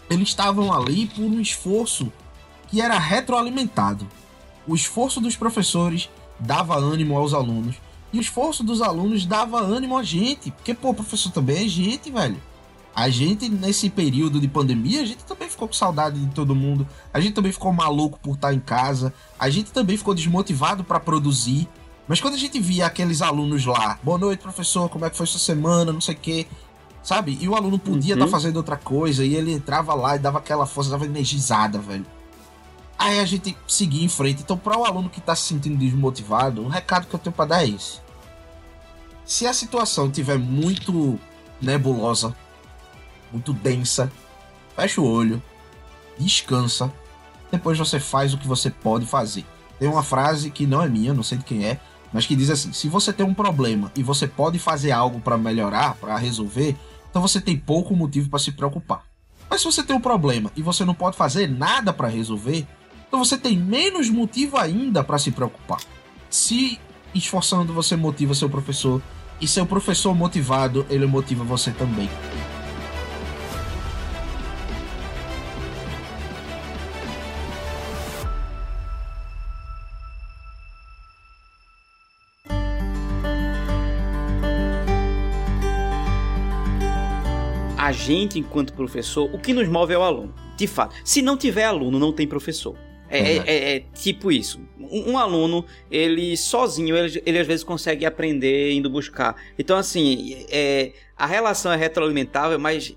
eles 0.10 0.30
estavam 0.30 0.74
ali 0.74 1.08
por 1.08 1.24
um 1.24 1.40
esforço 1.40 2.12
que 2.68 2.82
era 2.82 2.98
retroalimentado. 2.98 4.08
O 4.68 4.76
esforço 4.76 5.22
dos 5.22 5.36
professores 5.36 6.10
dava 6.40 6.76
ânimo 6.76 7.18
aos 7.18 7.34
alunos, 7.34 7.76
e 8.12 8.18
o 8.18 8.22
esforço 8.22 8.64
dos 8.64 8.82
alunos 8.82 9.26
dava 9.26 9.60
ânimo 9.60 9.98
a 9.98 10.04
gente, 10.04 10.52
porque, 10.52 10.74
pô, 10.74 10.94
professor 10.94 11.32
também 11.32 11.66
é 11.66 11.68
gente, 11.68 12.10
velho. 12.12 12.42
A 12.96 13.10
gente, 13.10 13.50
nesse 13.50 13.90
período 13.90 14.40
de 14.40 14.48
pandemia, 14.48 15.02
a 15.02 15.06
gente 15.06 15.26
também 15.26 15.50
ficou 15.50 15.68
com 15.68 15.74
saudade 15.74 16.18
de 16.18 16.34
todo 16.34 16.56
mundo. 16.56 16.88
A 17.14 17.20
gente 17.20 17.34
também 17.34 17.52
ficou 17.52 17.74
maluco 17.74 18.18
por 18.22 18.36
estar 18.36 18.54
em 18.54 18.60
casa. 18.60 19.14
A 19.38 19.50
gente 19.50 19.74
também 19.74 19.98
ficou 19.98 20.16
desmotivado 20.16 20.82
para 20.82 20.98
produzir. 20.98 21.68
Mas 22.08 22.22
quando 22.22 22.36
a 22.36 22.38
gente 22.38 22.60
via 22.60 22.86
aqueles 22.86 23.22
alunos 23.22 23.66
lá, 23.66 23.98
boa 24.04 24.18
noite, 24.18 24.42
professor, 24.42 24.90
como 24.90 25.06
é 25.06 25.10
que 25.10 25.18
foi 25.18 25.26
sua 25.26 25.40
semana, 25.40 25.92
não 25.92 26.02
sei 26.02 26.14
o 26.14 26.18
quê, 26.18 26.48
sabe? 27.02 27.38
E 27.42 27.50
o 27.50 27.56
aluno 27.56 27.80
podia 27.80 28.14
estar 28.14 28.26
uhum. 28.26 28.32
tá 28.32 28.38
fazendo 28.38 28.58
outra 28.58 28.78
coisa, 28.78 29.26
e 29.26 29.36
ele 29.36 29.52
entrava 29.52 29.94
lá 29.96 30.16
e 30.16 30.20
dava 30.20 30.38
aquela 30.38 30.66
força, 30.66 30.92
dava 30.92 31.06
energizada, 31.06 31.80
velho. 31.80 32.06
Aí 32.98 33.20
a 33.20 33.26
gente 33.26 33.58
seguia 33.68 34.06
em 34.06 34.08
frente. 34.08 34.42
Então, 34.42 34.58
para 34.58 34.78
o 34.78 34.86
aluno 34.86 35.10
que 35.10 35.20
tá 35.20 35.36
se 35.36 35.44
sentindo 35.44 35.78
desmotivado, 35.78 36.62
um 36.62 36.68
recado 36.68 37.08
que 37.08 37.16
eu 37.16 37.20
tenho 37.20 37.36
para 37.36 37.46
dar 37.46 37.64
é 37.64 37.70
esse. 37.70 38.00
Se 39.26 39.48
a 39.48 39.54
situação 39.54 40.10
tiver 40.10 40.38
muito 40.38 41.20
nebulosa, 41.62 42.36
muito 43.32 43.52
densa. 43.52 44.12
Fecha 44.76 45.02
o 45.02 45.10
olho, 45.10 45.42
descansa, 46.18 46.94
depois 47.52 47.78
você 47.78 48.00
faz 48.00 48.34
o 48.34 48.38
que 48.38 48.48
você 48.48 48.70
pode 48.70 49.06
fazer. 49.06 49.46
Tem 49.80 49.90
uma 49.90 50.04
frase 50.04 50.52
que 50.52 50.66
não 50.66 50.82
é 50.82 50.88
minha, 50.88 51.14
não 51.14 51.24
sei 51.24 51.38
de 51.38 51.44
quem 51.44 51.66
é, 51.66 51.80
mas 52.16 52.26
que 52.26 52.34
diz 52.34 52.50
assim: 52.50 52.72
se 52.72 52.88
você 52.88 53.12
tem 53.12 53.26
um 53.26 53.34
problema 53.34 53.92
e 53.94 54.02
você 54.02 54.26
pode 54.26 54.58
fazer 54.58 54.94
algo 54.94 55.20
para 55.20 55.38
melhorar, 55.38 55.96
para 55.96 56.16
resolver, 56.16 56.74
então 57.10 57.22
você 57.22 57.42
tem 57.42 57.58
pouco 57.58 57.94
motivo 57.94 58.30
para 58.30 58.40
se 58.40 58.54
preocupar. 58.54 59.04
Mas 59.50 59.60
se 59.60 59.66
você 59.66 59.84
tem 59.84 59.94
um 59.94 60.00
problema 60.00 60.50
e 60.56 60.62
você 60.62 60.86
não 60.86 60.94
pode 60.94 61.18
fazer 61.18 61.50
nada 61.50 61.92
para 61.92 62.08
resolver, 62.08 62.66
então 63.06 63.20
você 63.20 63.38
tem 63.38 63.58
menos 63.58 64.10
motivo 64.10 64.58
ainda 64.58 65.04
para 65.04 65.20
se 65.20 65.30
preocupar. 65.30 65.82
Se 66.30 66.80
esforçando 67.14 67.74
você 67.74 67.98
motiva 67.98 68.34
seu 68.34 68.50
professor 68.50 69.02
e 69.42 69.48
seu 69.48 69.66
professor 69.66 70.16
motivado, 70.16 70.86
ele 70.90 71.06
motiva 71.06 71.44
você 71.44 71.70
também. 71.72 72.10
Gente, 88.06 88.40
enquanto 88.40 88.74
professor, 88.74 89.30
o 89.34 89.40
que 89.40 89.54
nos 89.54 89.68
move 89.68 89.94
é 89.94 89.98
o 89.98 90.02
aluno. 90.02 90.34
De 90.56 90.68
fato. 90.68 90.96
Se 91.04 91.22
não 91.22 91.36
tiver 91.36 91.66
aluno, 91.66 92.00
não 92.00 92.14
tem 92.14 92.28
professor. 92.28 92.78
É, 93.10 93.20
é, 93.20 93.44
é, 93.46 93.76
é 93.76 93.80
tipo 93.80 94.32
isso. 94.32 94.60
Um, 94.80 95.12
um, 95.12 95.18
aluno, 95.18 95.66
ele 95.90 96.36
sozinho, 96.38 96.96
ele, 96.96 97.22
ele, 97.26 97.40
às 97.40 97.48
vezes 97.48 97.64
consegue 97.64 98.06
aprender 98.06 98.72
indo 98.72 98.90
buscar. 98.90 99.36
Então, 99.58 99.78
assim, 99.78 100.46
é, 100.50 100.94
a 101.18 101.26
relação 101.26 101.72
é 101.72 101.76
retroalimentável, 101.76 102.60
mas 102.60 102.96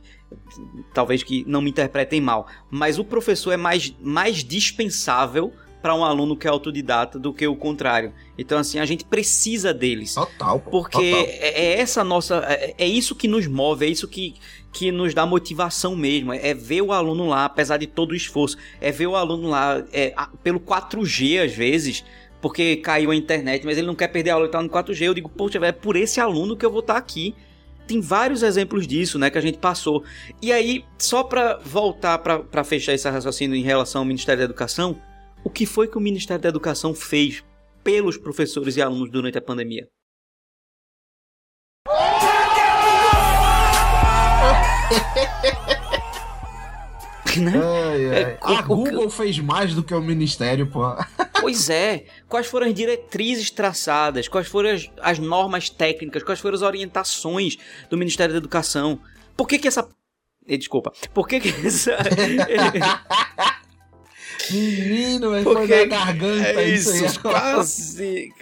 talvez 0.93 1.23
que 1.23 1.45
não 1.47 1.61
me 1.61 1.71
interpretem 1.71 2.21
mal. 2.21 2.47
Mas 2.71 2.99
o 2.99 3.05
professor 3.05 3.53
é 3.53 3.57
mais, 3.57 3.95
mais 4.01 4.45
dispensável 4.45 5.53
para 5.81 5.95
um 5.95 6.05
aluno 6.05 6.37
que 6.37 6.47
é 6.47 6.51
autodidata 6.51 7.19
do 7.19 7.33
que 7.33 7.47
o 7.47 7.57
contrário. 7.57 8.13
Então, 8.37 8.59
assim, 8.59 8.79
a 8.79 8.85
gente 8.85 9.05
precisa 9.05 9.73
deles. 9.73 10.15
Total. 10.15 10.61
Porque 10.61 11.11
total. 11.11 11.27
É, 11.27 11.49
é, 11.49 11.81
essa 11.81 12.03
nossa. 12.05 12.45
É, 12.49 12.75
é, 12.79 12.87
isso 12.87 13.15
que 13.15 13.29
nos 13.29 13.47
move, 13.47 13.87
é 13.87 13.89
isso 13.89 14.09
que, 14.09 14.35
que 14.73 14.91
nos 14.91 15.15
dá 15.15 15.25
motivação 15.25 15.95
mesmo. 15.95 16.33
É, 16.33 16.53
ver 16.55 16.83
o 16.83 16.93
aluno 16.93 17.29
lá, 17.29 17.45
apesar 17.45 17.77
de 17.77 17.87
todo 17.87 18.13
o 18.13 18.17
esforço. 18.17 18.57
É 18.81 18.91
ver 18.91 19.07
o 19.07 19.17
aluno 19.17 19.49
lá 19.49 19.83
é, 19.93 20.15
pelo 20.43 20.61
4G, 20.61 21.45
às 21.45 21.53
vezes. 21.53 22.05
Porque 22.41 22.77
caiu 22.77 23.11
a 23.11 23.17
internet, 23.17 23.65
mas 23.65 23.77
ele 23.77 23.87
não 23.87 23.97
quer 23.97 24.09
perder 24.09 24.31
a 24.31 24.35
aula, 24.35 24.47
ele 24.47 24.53
tá 24.53 24.63
no 24.63 24.69
4G. 24.69 25.03
Eu 25.03 25.15
digo, 25.15 25.29
poxa, 25.29 25.59
é 25.59 25.73
por 25.73 25.97
esse 25.97 26.21
aluno 26.21 26.57
que 26.57 26.65
eu 26.65 26.71
vou 26.71 26.81
estar 26.81 26.95
tá 26.95 26.99
aqui 26.99 27.35
tem 27.89 28.03
vários 28.03 28.43
exemplos 28.43 28.87
disso, 28.87 29.19
né, 29.19 29.31
que 29.31 29.39
a 29.39 29.41
gente 29.41 29.57
passou. 29.57 30.05
E 30.43 30.53
aí, 30.53 30.85
só 30.99 31.25
para 31.25 31.59
voltar 31.65 32.19
para 32.19 32.63
fechar 32.63 32.93
esse 32.93 33.09
raciocínio 33.09 33.57
em 33.57 33.63
relação 33.63 34.03
ao 34.03 34.05
Ministério 34.05 34.41
da 34.41 34.45
Educação, 34.45 35.01
o 35.49 35.51
que 35.51 35.65
foi 35.65 35.89
que 35.89 35.97
o 35.97 36.01
Ministério 36.01 36.43
da 36.43 36.51
Educação 36.51 36.95
fez 36.95 37.43
pelos 37.83 38.19
professores 38.19 38.77
e 38.77 38.83
alunos 38.83 39.11
durante 39.11 39.39
a 39.39 39.41
pandemia? 39.41 39.89
né? 47.41 47.53
Ai, 47.55 48.11
ai. 48.11 48.23
É, 48.25 48.39
a 48.43 48.61
Google 48.61 49.07
o... 49.07 49.11
fez 49.11 49.39
mais 49.39 49.75
do 49.75 49.83
que 49.83 49.95
o 49.95 50.03
Ministério, 50.03 50.71
pô. 50.71 50.83
Pois 51.41 51.71
é. 51.71 52.05
Quais 52.29 52.49
foram 52.49 52.67
as 52.67 52.75
diretrizes 52.75 53.51
traçadas? 53.51 54.29
Quais 54.29 54.49
foram 54.49 54.71
as, 54.71 54.91
as 55.01 55.19
normas 55.19 55.71
técnicas? 55.71 56.23
Quais 56.25 56.41
foram 56.41 56.57
as 56.57 56.63
orientações 56.63 57.57
do 57.89 57.97
Ministério 57.97 58.35
da 58.35 58.39
Educação? 58.39 59.01
Por 59.35 59.49
que 59.49 59.59
que 59.59 59.69
essa... 59.69 59.89
Eh, 60.47 60.59
desculpa. 60.59 60.93
Por 61.15 61.27
que 61.27 61.41
que 61.41 61.49
essa... 61.67 61.97
Menino, 64.51 65.31
Porque 65.43 65.67
foi 65.67 65.87
na 65.87 66.05
garganta 66.05 66.61
é 66.61 66.69
isso, 66.69 67.05
isso 67.05 67.21
quase. 67.21 68.33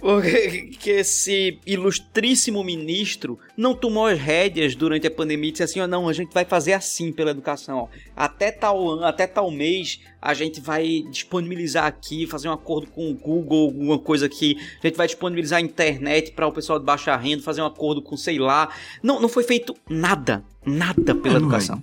Porque 0.00 0.70
que 0.78 0.90
esse 0.90 1.58
ilustríssimo 1.66 2.62
ministro 2.62 3.38
não 3.56 3.74
tomou 3.74 4.06
as 4.06 4.18
rédeas 4.18 4.74
durante 4.74 5.06
a 5.06 5.10
pandemia 5.10 5.48
e 5.48 5.52
disse 5.52 5.62
assim: 5.62 5.80
ó, 5.80 5.84
oh, 5.84 5.86
não, 5.86 6.08
a 6.08 6.12
gente 6.12 6.32
vai 6.32 6.44
fazer 6.44 6.72
assim 6.72 7.12
pela 7.12 7.30
educação. 7.30 7.78
Ó. 7.78 7.88
Até 8.16 8.50
tal 8.50 8.88
ano, 8.88 9.04
até 9.04 9.26
tal 9.26 9.50
mês, 9.50 10.00
a 10.20 10.34
gente 10.34 10.60
vai 10.60 11.04
disponibilizar 11.10 11.86
aqui, 11.86 12.26
fazer 12.26 12.48
um 12.48 12.52
acordo 12.52 12.86
com 12.88 13.10
o 13.10 13.14
Google, 13.14 13.66
alguma 13.66 13.98
coisa 13.98 14.26
aqui. 14.26 14.58
A 14.82 14.86
gente 14.86 14.96
vai 14.96 15.06
disponibilizar 15.06 15.58
a 15.58 15.62
internet 15.62 16.32
para 16.32 16.46
o 16.46 16.52
pessoal 16.52 16.78
de 16.78 16.84
baixa 16.84 17.16
renda, 17.16 17.42
fazer 17.42 17.62
um 17.62 17.66
acordo 17.66 18.02
com 18.02 18.16
sei 18.16 18.38
lá. 18.38 18.68
Não, 19.02 19.20
não 19.20 19.28
foi 19.28 19.42
feito 19.42 19.74
nada, 19.88 20.44
nada 20.64 21.14
pela 21.14 21.38
não, 21.38 21.46
educação. 21.46 21.82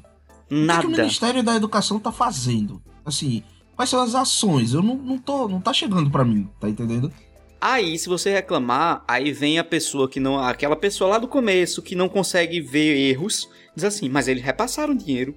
Nada. 0.49 0.79
O 0.79 0.91
que 0.91 0.95
o 0.95 1.01
Ministério 1.01 1.43
da 1.43 1.55
Educação 1.55 1.99
tá 1.99 2.11
fazendo? 2.11 2.81
Assim, 3.07 3.41
quais 3.73 3.89
são 3.89 4.01
as 4.01 4.13
ações? 4.13 4.73
Eu 4.73 4.83
não, 4.83 4.95
não 4.95 5.17
tô. 5.17 5.47
Não 5.47 5.61
tá 5.61 5.71
chegando 5.71 6.11
para 6.11 6.25
mim, 6.25 6.49
tá 6.59 6.67
entendendo? 6.67 7.11
Aí, 7.59 7.97
se 7.97 8.09
você 8.09 8.31
reclamar, 8.31 9.03
aí 9.07 9.31
vem 9.31 9.57
a 9.57 9.63
pessoa 9.63 10.09
que 10.09 10.19
não. 10.19 10.37
Aquela 10.37 10.75
pessoa 10.75 11.11
lá 11.11 11.17
do 11.17 11.27
começo 11.27 11.81
que 11.81 11.95
não 11.95 12.09
consegue 12.09 12.59
ver 12.59 12.97
erros, 13.09 13.49
diz 13.73 13.85
assim, 13.85 14.09
mas 14.09 14.27
eles 14.27 14.43
repassaram 14.43 14.93
dinheiro. 14.93 15.33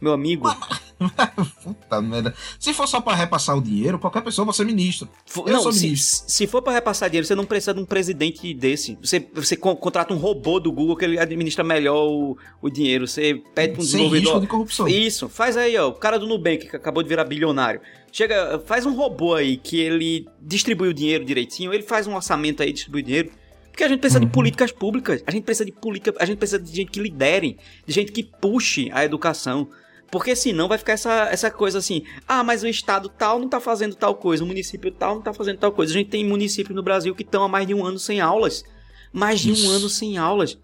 Meu 0.00 0.12
amigo. 0.12 0.48
Puta 1.62 2.00
merda. 2.00 2.34
Se 2.58 2.72
for 2.72 2.86
só 2.86 3.00
pra 3.00 3.14
repassar 3.14 3.56
o 3.56 3.62
dinheiro, 3.62 3.98
qualquer 3.98 4.22
pessoa 4.22 4.46
pode 4.46 4.56
ser 4.56 4.64
ministro. 4.64 5.08
Eu 5.36 5.52
não, 5.52 5.62
sou 5.62 5.72
ministro. 5.72 6.28
Se, 6.28 6.36
se 6.36 6.46
for 6.46 6.62
pra 6.62 6.72
repassar 6.72 7.10
dinheiro, 7.10 7.26
você 7.26 7.34
não 7.34 7.44
precisa 7.44 7.74
de 7.74 7.80
um 7.80 7.84
presidente 7.84 8.52
desse. 8.54 8.98
Você, 9.02 9.26
você 9.34 9.56
contrata 9.56 10.14
um 10.14 10.16
robô 10.16 10.58
do 10.58 10.72
Google 10.72 10.96
que 10.96 11.04
ele 11.04 11.18
administra 11.18 11.62
melhor 11.62 12.06
o, 12.06 12.38
o 12.62 12.70
dinheiro. 12.70 13.06
Você 13.06 13.42
pede 13.54 13.74
um 13.78 13.82
Sem 13.82 13.84
desenvolvedor. 13.84 14.32
Risco 14.32 14.40
de 14.40 14.46
corrupção. 14.46 14.88
Isso. 14.88 15.28
Faz 15.28 15.56
aí, 15.56 15.76
ó. 15.76 15.88
O 15.88 15.94
cara 15.94 16.18
do 16.18 16.26
Nubank 16.26 16.66
que 16.68 16.76
acabou 16.76 17.02
de 17.02 17.08
virar 17.08 17.24
bilionário. 17.24 17.80
Chega, 18.10 18.58
faz 18.64 18.86
um 18.86 18.94
robô 18.94 19.34
aí 19.34 19.58
que 19.58 19.78
ele 19.78 20.26
distribui 20.40 20.88
o 20.88 20.94
dinheiro 20.94 21.24
direitinho. 21.24 21.74
Ele 21.74 21.82
faz 21.82 22.06
um 22.06 22.14
orçamento 22.14 22.62
aí, 22.62 22.72
distribui 22.72 23.02
o 23.02 23.04
dinheiro. 23.04 23.30
Porque 23.76 23.84
a 23.84 23.88
gente 23.88 24.00
precisa 24.00 24.20
uhum. 24.20 24.24
de 24.24 24.32
políticas 24.32 24.72
públicas, 24.72 25.22
a 25.26 25.30
gente 25.30 25.44
precisa 25.44 25.66
de 25.66 25.70
política, 25.70 26.14
a 26.18 26.24
gente 26.24 26.38
precisa 26.38 26.58
de 26.58 26.74
gente 26.74 26.90
que 26.90 26.98
lidere, 26.98 27.58
de 27.86 27.92
gente 27.92 28.10
que 28.10 28.22
puxe 28.22 28.90
a 28.90 29.04
educação. 29.04 29.68
Porque 30.10 30.36
senão 30.36 30.68
vai 30.68 30.78
ficar 30.78 30.92
essa, 30.92 31.28
essa 31.30 31.50
coisa 31.50 31.78
assim: 31.78 32.04
ah, 32.26 32.44
mas 32.44 32.62
o 32.62 32.68
estado 32.68 33.08
tal 33.08 33.38
não 33.38 33.48
tá 33.48 33.60
fazendo 33.60 33.94
tal 33.94 34.14
coisa, 34.14 34.44
o 34.44 34.46
município 34.46 34.90
tal 34.90 35.16
não 35.16 35.22
tá 35.22 35.32
fazendo 35.32 35.58
tal 35.58 35.72
coisa. 35.72 35.92
A 35.92 35.96
gente 35.96 36.10
tem 36.10 36.24
municípios 36.24 36.74
no 36.74 36.82
Brasil 36.82 37.14
que 37.14 37.22
estão 37.22 37.44
há 37.44 37.48
mais 37.48 37.66
de 37.66 37.74
um 37.74 37.84
ano 37.84 37.98
sem 37.98 38.20
aulas. 38.20 38.64
Mais 39.12 39.40
de 39.40 39.52
Isso. 39.52 39.66
um 39.66 39.70
ano 39.70 39.88
sem 39.88 40.18
aulas. 40.18 40.58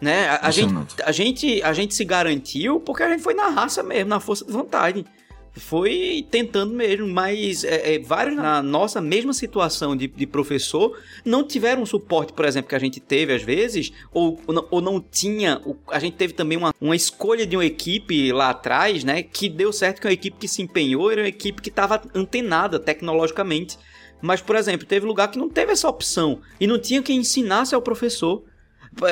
Né? 0.00 0.28
A, 0.28 0.48
a 0.48 0.50
gente, 0.50 0.74
a, 1.04 1.12
gente, 1.12 1.62
a 1.62 1.72
gente 1.74 1.94
se 1.94 2.04
garantiu 2.04 2.80
porque 2.80 3.02
a 3.02 3.10
gente 3.10 3.22
foi 3.22 3.34
na 3.34 3.48
raça 3.48 3.82
mesmo, 3.82 4.08
na 4.08 4.18
força 4.18 4.44
de 4.44 4.52
vontade 4.52 5.04
foi 5.60 6.26
tentando 6.30 6.74
mesmo, 6.74 7.06
mas 7.06 7.62
é, 7.62 7.94
é, 7.94 7.98
vários 7.98 8.34
na 8.36 8.62
nossa 8.62 9.00
mesma 9.00 9.32
situação 9.32 9.94
de, 9.94 10.08
de, 10.08 10.26
professor 10.26 10.98
não 11.24 11.44
tiveram 11.44 11.82
o 11.82 11.86
suporte, 11.86 12.32
por 12.32 12.44
exemplo, 12.44 12.68
que 12.68 12.74
a 12.74 12.78
gente 12.78 12.98
teve 12.98 13.32
às 13.32 13.42
vezes, 13.42 13.92
ou, 14.12 14.40
ou, 14.46 14.54
não, 14.54 14.66
ou 14.70 14.80
não 14.80 15.00
tinha. 15.00 15.60
A 15.88 15.98
gente 15.98 16.16
teve 16.16 16.32
também 16.32 16.58
uma, 16.58 16.74
uma 16.80 16.96
escolha 16.96 17.46
de 17.46 17.56
uma 17.56 17.64
equipe 17.64 18.32
lá 18.32 18.50
atrás, 18.50 19.04
né? 19.04 19.22
Que 19.22 19.48
deu 19.48 19.72
certo 19.72 20.00
que 20.00 20.06
uma 20.06 20.12
equipe 20.12 20.36
que 20.38 20.48
se 20.48 20.62
empenhou 20.62 21.10
era 21.10 21.22
uma 21.22 21.28
equipe 21.28 21.62
que 21.62 21.68
estava 21.68 22.02
antenada 22.14 22.80
tecnologicamente. 22.80 23.78
Mas, 24.22 24.40
por 24.40 24.56
exemplo, 24.56 24.86
teve 24.86 25.06
lugar 25.06 25.30
que 25.30 25.38
não 25.38 25.48
teve 25.48 25.72
essa 25.72 25.88
opção 25.88 26.40
e 26.58 26.66
não 26.66 26.78
tinha 26.78 27.02
quem 27.02 27.18
ensinasse 27.18 27.74
ao 27.74 27.82
professor. 27.82 28.42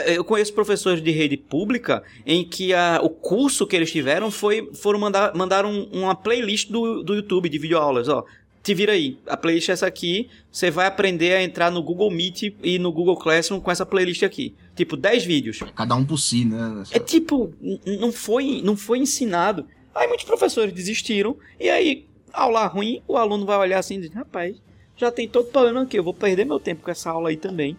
Eu 0.07 0.24
conheço 0.24 0.53
professores 0.53 1.03
de 1.03 1.11
rede 1.11 1.37
pública 1.37 2.03
em 2.26 2.45
que 2.45 2.74
a, 2.74 3.01
o 3.03 3.09
curso 3.09 3.66
que 3.66 3.76
eles 3.76 3.91
tiveram 3.91 4.31
foi 4.31 4.70
foram 4.74 4.99
mandar 4.99 5.35
mandaram 5.35 5.89
uma 5.93 6.14
playlist 6.14 6.70
do, 6.70 7.03
do 7.03 7.14
YouTube 7.14 7.49
de 7.49 7.59
videoaulas, 7.59 8.09
ó. 8.09 8.24
Te 8.62 8.74
vira 8.74 8.93
aí, 8.93 9.16
a 9.26 9.37
playlist 9.37 9.68
é 9.68 9.72
essa 9.72 9.87
aqui, 9.87 10.29
você 10.51 10.70
vai 10.70 10.87
aprender 10.87 11.33
a 11.33 11.43
entrar 11.43 11.70
no 11.70 11.83
Google 11.83 12.11
Meet 12.11 12.55
e 12.62 12.79
no 12.79 12.93
Google 12.93 13.16
Classroom 13.16 13.61
com 13.61 13.70
essa 13.70 13.87
playlist 13.87 14.24
aqui. 14.24 14.55
Tipo, 14.74 14.97
10 14.97 15.24
vídeos. 15.24 15.61
Cada 15.74 15.95
um 15.95 16.05
por 16.05 16.18
si, 16.18 16.45
né? 16.45 16.83
É 16.91 16.99
tipo, 16.99 17.55
não 17.87 18.12
foi, 18.12 18.61
não 18.62 18.76
foi 18.76 18.99
ensinado. 18.99 19.64
Aí 19.95 20.07
muitos 20.07 20.26
professores 20.26 20.72
desistiram, 20.72 21.37
e 21.59 21.70
aí, 21.70 22.05
aula 22.33 22.66
ruim, 22.66 23.01
o 23.09 23.16
aluno 23.16 23.47
vai 23.47 23.57
olhar 23.57 23.79
assim 23.79 23.95
e 23.95 24.01
dizer, 24.03 24.14
rapaz, 24.14 24.57
já 24.97 25.11
tem 25.11 25.26
todo 25.26 25.47
problema 25.47 25.83
aqui, 25.83 25.99
eu 25.99 26.05
vou 26.05 26.12
perder 26.12 26.45
meu 26.45 26.61
tempo 26.61 26.83
com 26.83 26.91
essa 26.91 27.11
aula 27.11 27.31
aí 27.31 27.37
também. 27.37 27.76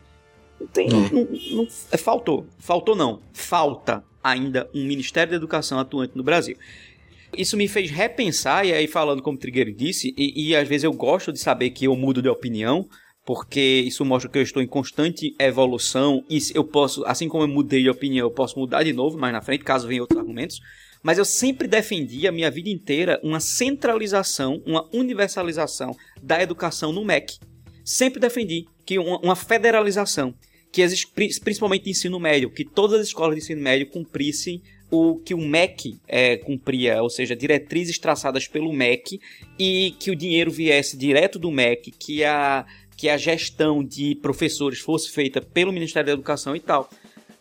Tem, 0.73 0.89
não, 0.89 1.09
não, 1.09 1.67
é, 1.91 1.97
faltou. 1.97 2.45
Faltou 2.57 2.95
não. 2.95 3.21
Falta 3.33 4.03
ainda 4.23 4.69
um 4.73 4.83
Ministério 4.83 5.31
da 5.31 5.37
Educação 5.37 5.79
atuante 5.79 6.15
no 6.15 6.23
Brasil. 6.23 6.57
Isso 7.37 7.55
me 7.55 7.67
fez 7.67 7.91
repensar, 7.91 8.65
e 8.65 8.73
aí 8.73 8.87
falando 8.87 9.21
como 9.21 9.37
o 9.37 9.39
Trigueiro 9.39 9.71
disse, 9.71 10.13
e, 10.17 10.49
e 10.49 10.55
às 10.55 10.67
vezes 10.67 10.83
eu 10.83 10.93
gosto 10.93 11.31
de 11.31 11.39
saber 11.39 11.69
que 11.69 11.85
eu 11.85 11.95
mudo 11.95 12.21
de 12.21 12.29
opinião, 12.29 12.87
porque 13.25 13.83
isso 13.85 14.03
mostra 14.03 14.29
que 14.29 14.39
eu 14.39 14.41
estou 14.41 14.61
em 14.61 14.67
constante 14.67 15.35
evolução 15.39 16.23
e 16.27 16.39
eu 16.55 16.63
posso, 16.63 17.05
assim 17.05 17.29
como 17.29 17.43
eu 17.43 17.47
mudei 17.47 17.83
de 17.83 17.89
opinião, 17.89 18.25
eu 18.25 18.31
posso 18.31 18.57
mudar 18.57 18.83
de 18.83 18.91
novo 18.91 19.17
mais 19.17 19.31
na 19.31 19.41
frente, 19.41 19.63
caso 19.63 19.87
venham 19.87 20.01
outros 20.01 20.19
argumentos. 20.19 20.59
Mas 21.01 21.17
eu 21.17 21.23
sempre 21.23 21.67
defendi 21.67 22.27
a 22.27 22.31
minha 22.31 22.51
vida 22.51 22.69
inteira 22.69 23.19
uma 23.23 23.39
centralização, 23.39 24.61
uma 24.65 24.89
universalização 24.91 25.95
da 26.21 26.41
educação 26.41 26.91
no 26.91 27.05
MEC. 27.05 27.37
Sempre 27.85 28.19
defendi 28.19 28.65
que 28.85 28.99
uma, 28.99 29.19
uma 29.19 29.35
federalização 29.35 30.33
que 30.71 30.81
existe 30.81 31.07
principalmente 31.41 31.89
ensino 31.89 32.19
médio, 32.19 32.49
que 32.49 32.63
todas 32.63 33.01
as 33.01 33.07
escolas 33.07 33.35
de 33.35 33.41
ensino 33.41 33.61
médio 33.61 33.87
cumprissem 33.87 34.61
o 34.91 35.17
que 35.17 35.33
o 35.33 35.37
MEC 35.37 35.99
é, 36.07 36.37
cumpria, 36.37 37.01
ou 37.01 37.09
seja, 37.09 37.35
diretrizes 37.35 37.99
traçadas 37.99 38.47
pelo 38.47 38.73
MEC 38.73 39.19
e 39.57 39.95
que 39.99 40.09
o 40.09 40.15
dinheiro 40.15 40.51
viesse 40.51 40.97
direto 40.97 41.37
do 41.37 41.51
MEC, 41.51 41.91
que 41.91 42.23
a, 42.23 42.65
que 42.97 43.07
a 43.07 43.17
gestão 43.17 43.83
de 43.83 44.15
professores 44.15 44.79
fosse 44.79 45.11
feita 45.11 45.41
pelo 45.41 45.71
Ministério 45.71 46.07
da 46.07 46.13
Educação 46.13 46.55
e 46.55 46.59
tal. 46.59 46.89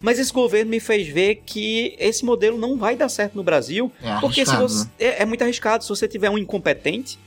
Mas 0.00 0.18
esse 0.18 0.32
governo 0.32 0.70
me 0.70 0.78
fez 0.78 1.08
ver 1.08 1.42
que 1.44 1.96
esse 1.98 2.24
modelo 2.24 2.56
não 2.56 2.76
vai 2.76 2.94
dar 2.94 3.08
certo 3.08 3.34
no 3.34 3.42
Brasil, 3.42 3.90
é 4.02 4.20
porque 4.20 4.44
você, 4.44 4.84
né? 4.84 4.90
é, 4.98 5.22
é 5.22 5.26
muito 5.26 5.42
arriscado. 5.42 5.82
Se 5.82 5.88
você 5.88 6.06
tiver 6.06 6.30
um 6.30 6.38
incompetente, 6.38 7.18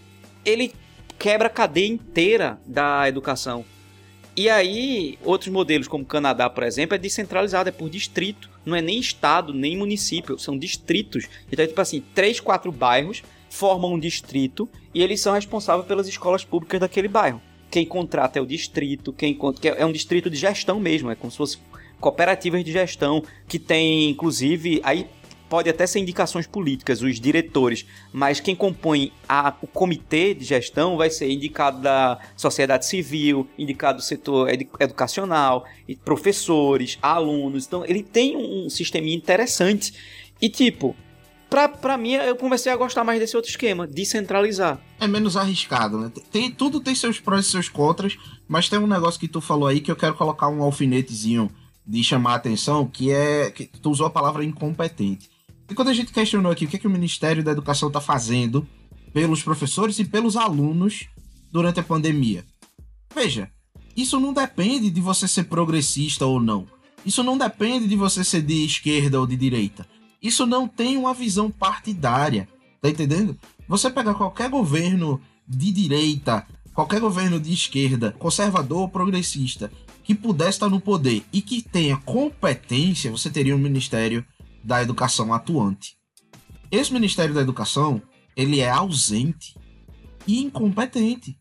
ele 0.45 0.73
quebra 1.19 1.47
a 1.47 1.49
cadeia 1.51 1.87
inteira 1.87 2.59
da 2.65 3.09
educação. 3.09 3.65
E 4.35 4.49
aí, 4.49 5.17
outros 5.23 5.51
modelos, 5.51 5.87
como 5.87 6.03
o 6.03 6.07
Canadá, 6.07 6.49
por 6.49 6.63
exemplo, 6.63 6.95
é 6.95 6.97
descentralizado, 6.97 7.67
é 7.67 7.71
por 7.71 7.89
distrito. 7.89 8.49
Não 8.65 8.75
é 8.75 8.81
nem 8.81 8.99
estado, 8.99 9.53
nem 9.53 9.77
município, 9.77 10.39
são 10.39 10.57
distritos. 10.57 11.27
Então, 11.51 11.65
é 11.65 11.67
tipo 11.67 11.81
assim, 11.81 12.01
três, 12.13 12.39
quatro 12.39 12.71
bairros 12.71 13.23
formam 13.49 13.93
um 13.93 13.99
distrito 13.99 14.69
e 14.93 15.03
eles 15.03 15.19
são 15.19 15.33
responsáveis 15.33 15.85
pelas 15.85 16.07
escolas 16.07 16.45
públicas 16.45 16.79
daquele 16.79 17.09
bairro. 17.09 17.41
Quem 17.69 17.85
contrata 17.85 18.39
é 18.39 18.41
o 18.41 18.45
distrito, 18.45 19.11
quem 19.11 19.37
que 19.59 19.67
é 19.67 19.85
um 19.85 19.91
distrito 19.91 20.29
de 20.29 20.37
gestão 20.37 20.79
mesmo, 20.79 21.11
é 21.11 21.15
como 21.15 21.31
se 21.31 21.37
fosse 21.37 21.57
cooperativas 21.99 22.63
de 22.63 22.71
gestão 22.71 23.23
que 23.47 23.59
tem, 23.59 24.09
inclusive, 24.09 24.81
aí 24.83 25.07
pode 25.51 25.69
até 25.69 25.85
ser 25.85 25.99
indicações 25.99 26.47
políticas, 26.47 27.01
os 27.01 27.19
diretores, 27.19 27.85
mas 28.13 28.39
quem 28.39 28.55
compõe 28.55 29.11
a, 29.27 29.53
o 29.61 29.67
comitê 29.67 30.33
de 30.33 30.45
gestão 30.45 30.95
vai 30.95 31.09
ser 31.09 31.29
indicado 31.29 31.81
da 31.81 32.17
sociedade 32.37 32.85
civil, 32.85 33.45
indicado 33.57 33.97
do 33.97 34.01
setor 34.01 34.49
ed, 34.49 34.69
educacional, 34.79 35.65
professores, 36.05 36.97
alunos. 37.01 37.67
Então, 37.67 37.83
ele 37.85 38.01
tem 38.01 38.37
um, 38.37 38.69
sistema 38.69 39.09
interessante. 39.09 39.93
E, 40.41 40.47
tipo, 40.47 40.95
pra 41.49 41.97
mim, 41.97 42.13
eu 42.13 42.37
comecei 42.37 42.71
a 42.71 42.77
gostar 42.77 43.03
mais 43.03 43.19
desse 43.19 43.35
outro 43.35 43.51
esquema, 43.51 43.85
descentralizar. 43.85 44.79
É 45.01 45.05
menos 45.05 45.35
arriscado, 45.35 45.97
né? 45.99 46.09
Tem, 46.31 46.49
tudo 46.49 46.79
tem 46.79 46.95
seus 46.95 47.19
prós 47.19 47.47
e 47.47 47.51
seus 47.51 47.67
contras, 47.67 48.17
mas 48.47 48.69
tem 48.69 48.79
um 48.79 48.87
negócio 48.87 49.19
que 49.19 49.27
tu 49.27 49.41
falou 49.41 49.67
aí 49.67 49.81
que 49.81 49.91
eu 49.91 49.97
quero 49.97 50.15
colocar 50.15 50.47
um 50.47 50.63
alfinetezinho 50.63 51.51
de 51.85 52.01
chamar 52.05 52.33
a 52.33 52.35
atenção, 52.35 52.87
que 52.87 53.11
é 53.11 53.51
que 53.51 53.65
tu 53.65 53.91
usou 53.91 54.07
a 54.07 54.09
palavra 54.09 54.45
incompetente. 54.45 55.29
E 55.71 55.73
quando 55.73 55.87
a 55.87 55.93
gente 55.93 56.11
questionou 56.11 56.51
aqui 56.51 56.65
o 56.65 56.67
que, 56.67 56.75
é 56.75 56.79
que 56.79 56.87
o 56.87 56.91
Ministério 56.91 57.41
da 57.41 57.51
Educação 57.51 57.87
está 57.87 58.01
fazendo 58.01 58.67
pelos 59.13 59.41
professores 59.41 59.99
e 59.99 60.03
pelos 60.03 60.35
alunos 60.35 61.07
durante 61.49 61.79
a 61.79 61.83
pandemia. 61.83 62.43
Veja, 63.15 63.49
isso 63.95 64.19
não 64.19 64.33
depende 64.33 64.89
de 64.89 64.99
você 64.99 65.29
ser 65.29 65.45
progressista 65.45 66.25
ou 66.25 66.41
não. 66.41 66.67
Isso 67.05 67.23
não 67.23 67.37
depende 67.37 67.87
de 67.87 67.95
você 67.95 68.21
ser 68.21 68.41
de 68.41 68.65
esquerda 68.65 69.17
ou 69.17 69.25
de 69.25 69.37
direita. 69.37 69.87
Isso 70.21 70.45
não 70.45 70.67
tem 70.67 70.97
uma 70.97 71.13
visão 71.13 71.49
partidária. 71.49 72.49
Tá 72.81 72.89
entendendo? 72.89 73.39
Você 73.65 73.89
pega 73.89 74.13
qualquer 74.13 74.49
governo 74.49 75.21
de 75.47 75.71
direita, 75.71 76.45
qualquer 76.73 76.99
governo 76.99 77.39
de 77.39 77.53
esquerda, 77.53 78.11
conservador 78.19 78.79
ou 78.79 78.89
progressista, 78.89 79.71
que 80.03 80.13
pudesse 80.13 80.51
estar 80.51 80.69
no 80.69 80.81
poder 80.81 81.23
e 81.31 81.41
que 81.41 81.61
tenha 81.61 81.95
competência, 81.95 83.09
você 83.09 83.29
teria 83.29 83.55
um 83.55 83.59
ministério 83.59 84.25
da 84.63 84.81
educação 84.81 85.33
atuante. 85.33 85.95
Esse 86.71 86.93
Ministério 86.93 87.33
da 87.33 87.41
Educação, 87.41 88.01
ele 88.35 88.59
é 88.59 88.69
ausente 88.69 89.55
e 90.27 90.41
incompetente 90.41 91.37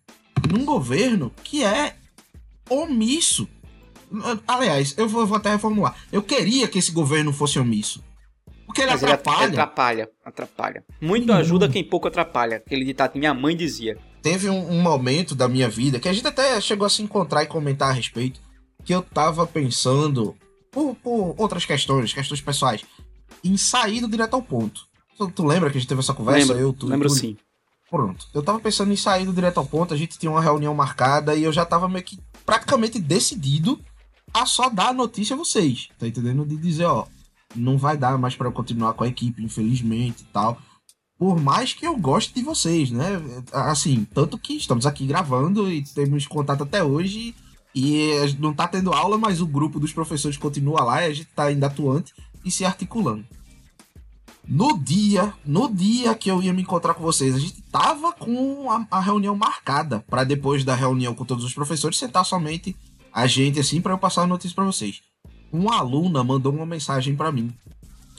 num 0.50 0.64
governo 0.64 1.32
que 1.44 1.62
é 1.62 1.96
omisso. 2.68 3.48
Aliás, 4.46 4.94
eu 4.98 5.08
vou, 5.08 5.26
vou 5.26 5.36
até 5.36 5.50
reformular. 5.50 5.94
Eu 6.10 6.22
queria 6.22 6.66
que 6.66 6.78
esse 6.78 6.90
governo 6.90 7.32
fosse 7.32 7.58
omisso. 7.58 8.02
Porque 8.66 8.82
ele 8.82 8.90
Mas 8.92 9.02
atrapalha. 9.02 9.44
Ele 9.44 9.52
atrapalha, 9.52 10.08
atrapalha. 10.24 10.84
Muito 11.00 11.32
ajuda 11.32 11.68
quem 11.68 11.82
pouco 11.82 12.08
atrapalha. 12.08 12.58
Aquele 12.58 12.84
ditado 12.84 13.12
que 13.12 13.18
minha 13.18 13.34
mãe 13.34 13.56
dizia. 13.56 13.98
Teve 14.22 14.48
um, 14.48 14.70
um 14.70 14.80
momento 14.80 15.34
da 15.34 15.48
minha 15.48 15.68
vida 15.68 15.98
que 15.98 16.08
a 16.08 16.12
gente 16.12 16.26
até 16.26 16.60
chegou 16.60 16.86
a 16.86 16.90
se 16.90 17.02
encontrar 17.02 17.42
e 17.42 17.46
comentar 17.46 17.90
a 17.90 17.92
respeito, 17.92 18.40
que 18.84 18.94
eu 18.94 19.02
tava 19.02 19.46
pensando, 19.46 20.36
por, 20.70 20.94
por 20.96 21.34
outras 21.36 21.64
questões, 21.64 22.12
questões 22.12 22.40
pessoais, 22.40 22.84
em 23.45 23.57
sair 23.57 24.01
do 24.01 24.09
direto 24.09 24.34
ao 24.34 24.43
ponto. 24.43 24.82
Tu, 25.16 25.30
tu 25.30 25.47
lembra 25.47 25.70
que 25.70 25.76
a 25.78 25.80
gente 25.80 25.88
teve 25.88 26.01
essa 26.01 26.14
conversa? 26.14 26.53
Lembro, 26.53 26.59
eu, 26.59 26.72
tu, 26.72 26.86
lembro 26.86 27.09
tu- 27.09 27.14
sim. 27.14 27.36
Pronto. 27.91 28.26
Eu 28.32 28.43
tava 28.43 28.61
pensando 28.61 28.93
em 28.93 28.97
sair 28.97 29.26
do 29.26 29.32
direto 29.32 29.59
ao 29.59 29.66
ponto, 29.66 29.93
a 29.93 29.97
gente 29.97 30.16
tinha 30.18 30.30
uma 30.30 30.41
reunião 30.41 30.72
marcada 30.74 31.34
e 31.34 31.43
eu 31.43 31.53
já 31.53 31.64
tava 31.66 31.88
meio 31.88 32.05
que 32.05 32.18
praticamente 32.47 33.01
decidido 33.01 33.80
a 34.32 34.47
só 34.47 34.68
dar 34.70 34.88
a 34.91 34.93
notícia 34.93 35.34
a 35.34 35.36
vocês. 35.36 35.88
Tá 35.99 36.07
entendendo? 36.07 36.47
De 36.47 36.57
dizer, 36.57 36.84
ó, 36.84 37.07
não 37.57 37.76
vai 37.76 37.97
dar 37.97 38.16
mais 38.16 38.36
pra 38.36 38.47
eu 38.47 38.53
continuar 38.53 38.93
com 38.95 39.03
a 39.03 39.09
equipe, 39.09 39.43
infelizmente 39.43 40.22
e 40.22 40.26
tal. 40.26 40.57
Por 41.18 41.38
mais 41.38 41.74
que 41.74 41.86
eu 41.86 41.97
goste 41.99 42.32
de 42.32 42.43
vocês, 42.43 42.91
né? 42.91 43.20
Assim, 43.53 44.07
tanto 44.14 44.38
que 44.38 44.55
estamos 44.55 44.86
aqui 44.86 45.05
gravando 45.07 45.70
e 45.70 45.82
temos 45.82 46.26
contato 46.26 46.62
até 46.62 46.82
hoje. 46.82 47.34
E 47.74 48.11
não 48.38 48.55
tá 48.55 48.66
tendo 48.66 48.93
aula, 48.93 49.18
mas 49.18 49.41
o 49.41 49.47
grupo 49.47 49.78
dos 49.78 49.93
professores 49.93 50.36
continua 50.36 50.82
lá 50.82 51.03
e 51.03 51.07
a 51.07 51.12
gente 51.12 51.28
tá 51.34 51.45
ainda 51.45 51.66
atuante 51.66 52.12
e 52.45 52.51
se 52.51 52.64
articulando. 52.64 53.24
No 54.47 54.76
dia, 54.76 55.32
no 55.45 55.72
dia 55.72 56.14
que 56.14 56.30
eu 56.30 56.43
ia 56.43 56.53
me 56.53 56.62
encontrar 56.62 56.95
com 56.95 57.03
vocês, 57.03 57.34
a 57.34 57.38
gente 57.38 57.62
tava 57.62 58.12
com 58.12 58.70
a, 58.70 58.86
a 58.91 59.01
reunião 59.01 59.36
marcada 59.36 60.05
para 60.09 60.24
depois 60.24 60.64
da 60.64 60.74
reunião 60.74 61.14
com 61.14 61.24
todos 61.24 61.45
os 61.45 61.55
professores 61.55 61.99
sentar 61.99 62.24
somente 62.24 62.76
a 63.12 63.26
gente 63.26 63.61
assim 63.61 63.80
para 63.80 63.93
eu 63.93 63.99
passar 63.99 64.22
a 64.22 64.26
notícia 64.26 64.55
para 64.55 64.64
vocês. 64.64 65.03
Uma 65.53 65.78
aluna 65.78 66.24
mandou 66.24 66.53
uma 66.53 66.66
mensagem 66.66 67.14
para 67.14 67.30
mim. 67.30 67.53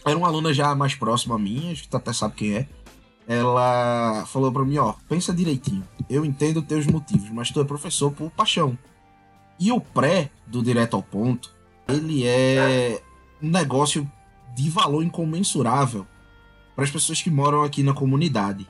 Era 0.05 0.17
uma 0.17 0.27
aluna 0.27 0.53
já 0.53 0.73
mais 0.75 0.95
próxima 0.95 1.35
a 1.35 1.39
mim, 1.39 1.69
a 1.69 1.73
gente 1.73 1.89
até 1.91 2.13
sabe 2.13 2.35
quem 2.35 2.53
é. 2.55 2.67
Ela 3.27 4.25
falou 4.27 4.51
para 4.51 4.65
mim, 4.65 4.77
ó, 4.77 4.93
pensa 5.07 5.33
direitinho. 5.33 5.83
Eu 6.09 6.25
entendo 6.25 6.61
teus 6.61 6.85
motivos, 6.87 7.29
mas 7.29 7.51
tu 7.51 7.61
é 7.61 7.63
professor 7.63 8.11
por 8.11 8.29
paixão. 8.31 8.77
E 9.59 9.71
o 9.71 9.79
pré 9.79 10.31
do 10.47 10.61
direto 10.61 10.95
ao 10.95 11.03
ponto, 11.03 11.53
ele 11.87 12.25
é 12.25 13.01
um 13.41 13.49
negócio 13.49 14.09
de 14.55 14.69
valor 14.69 15.03
incomensurável 15.03 16.05
para 16.75 16.83
as 16.83 16.91
pessoas 16.91 17.21
que 17.21 17.29
moram 17.29 17.63
aqui 17.63 17.83
na 17.83 17.93
comunidade. 17.93 18.67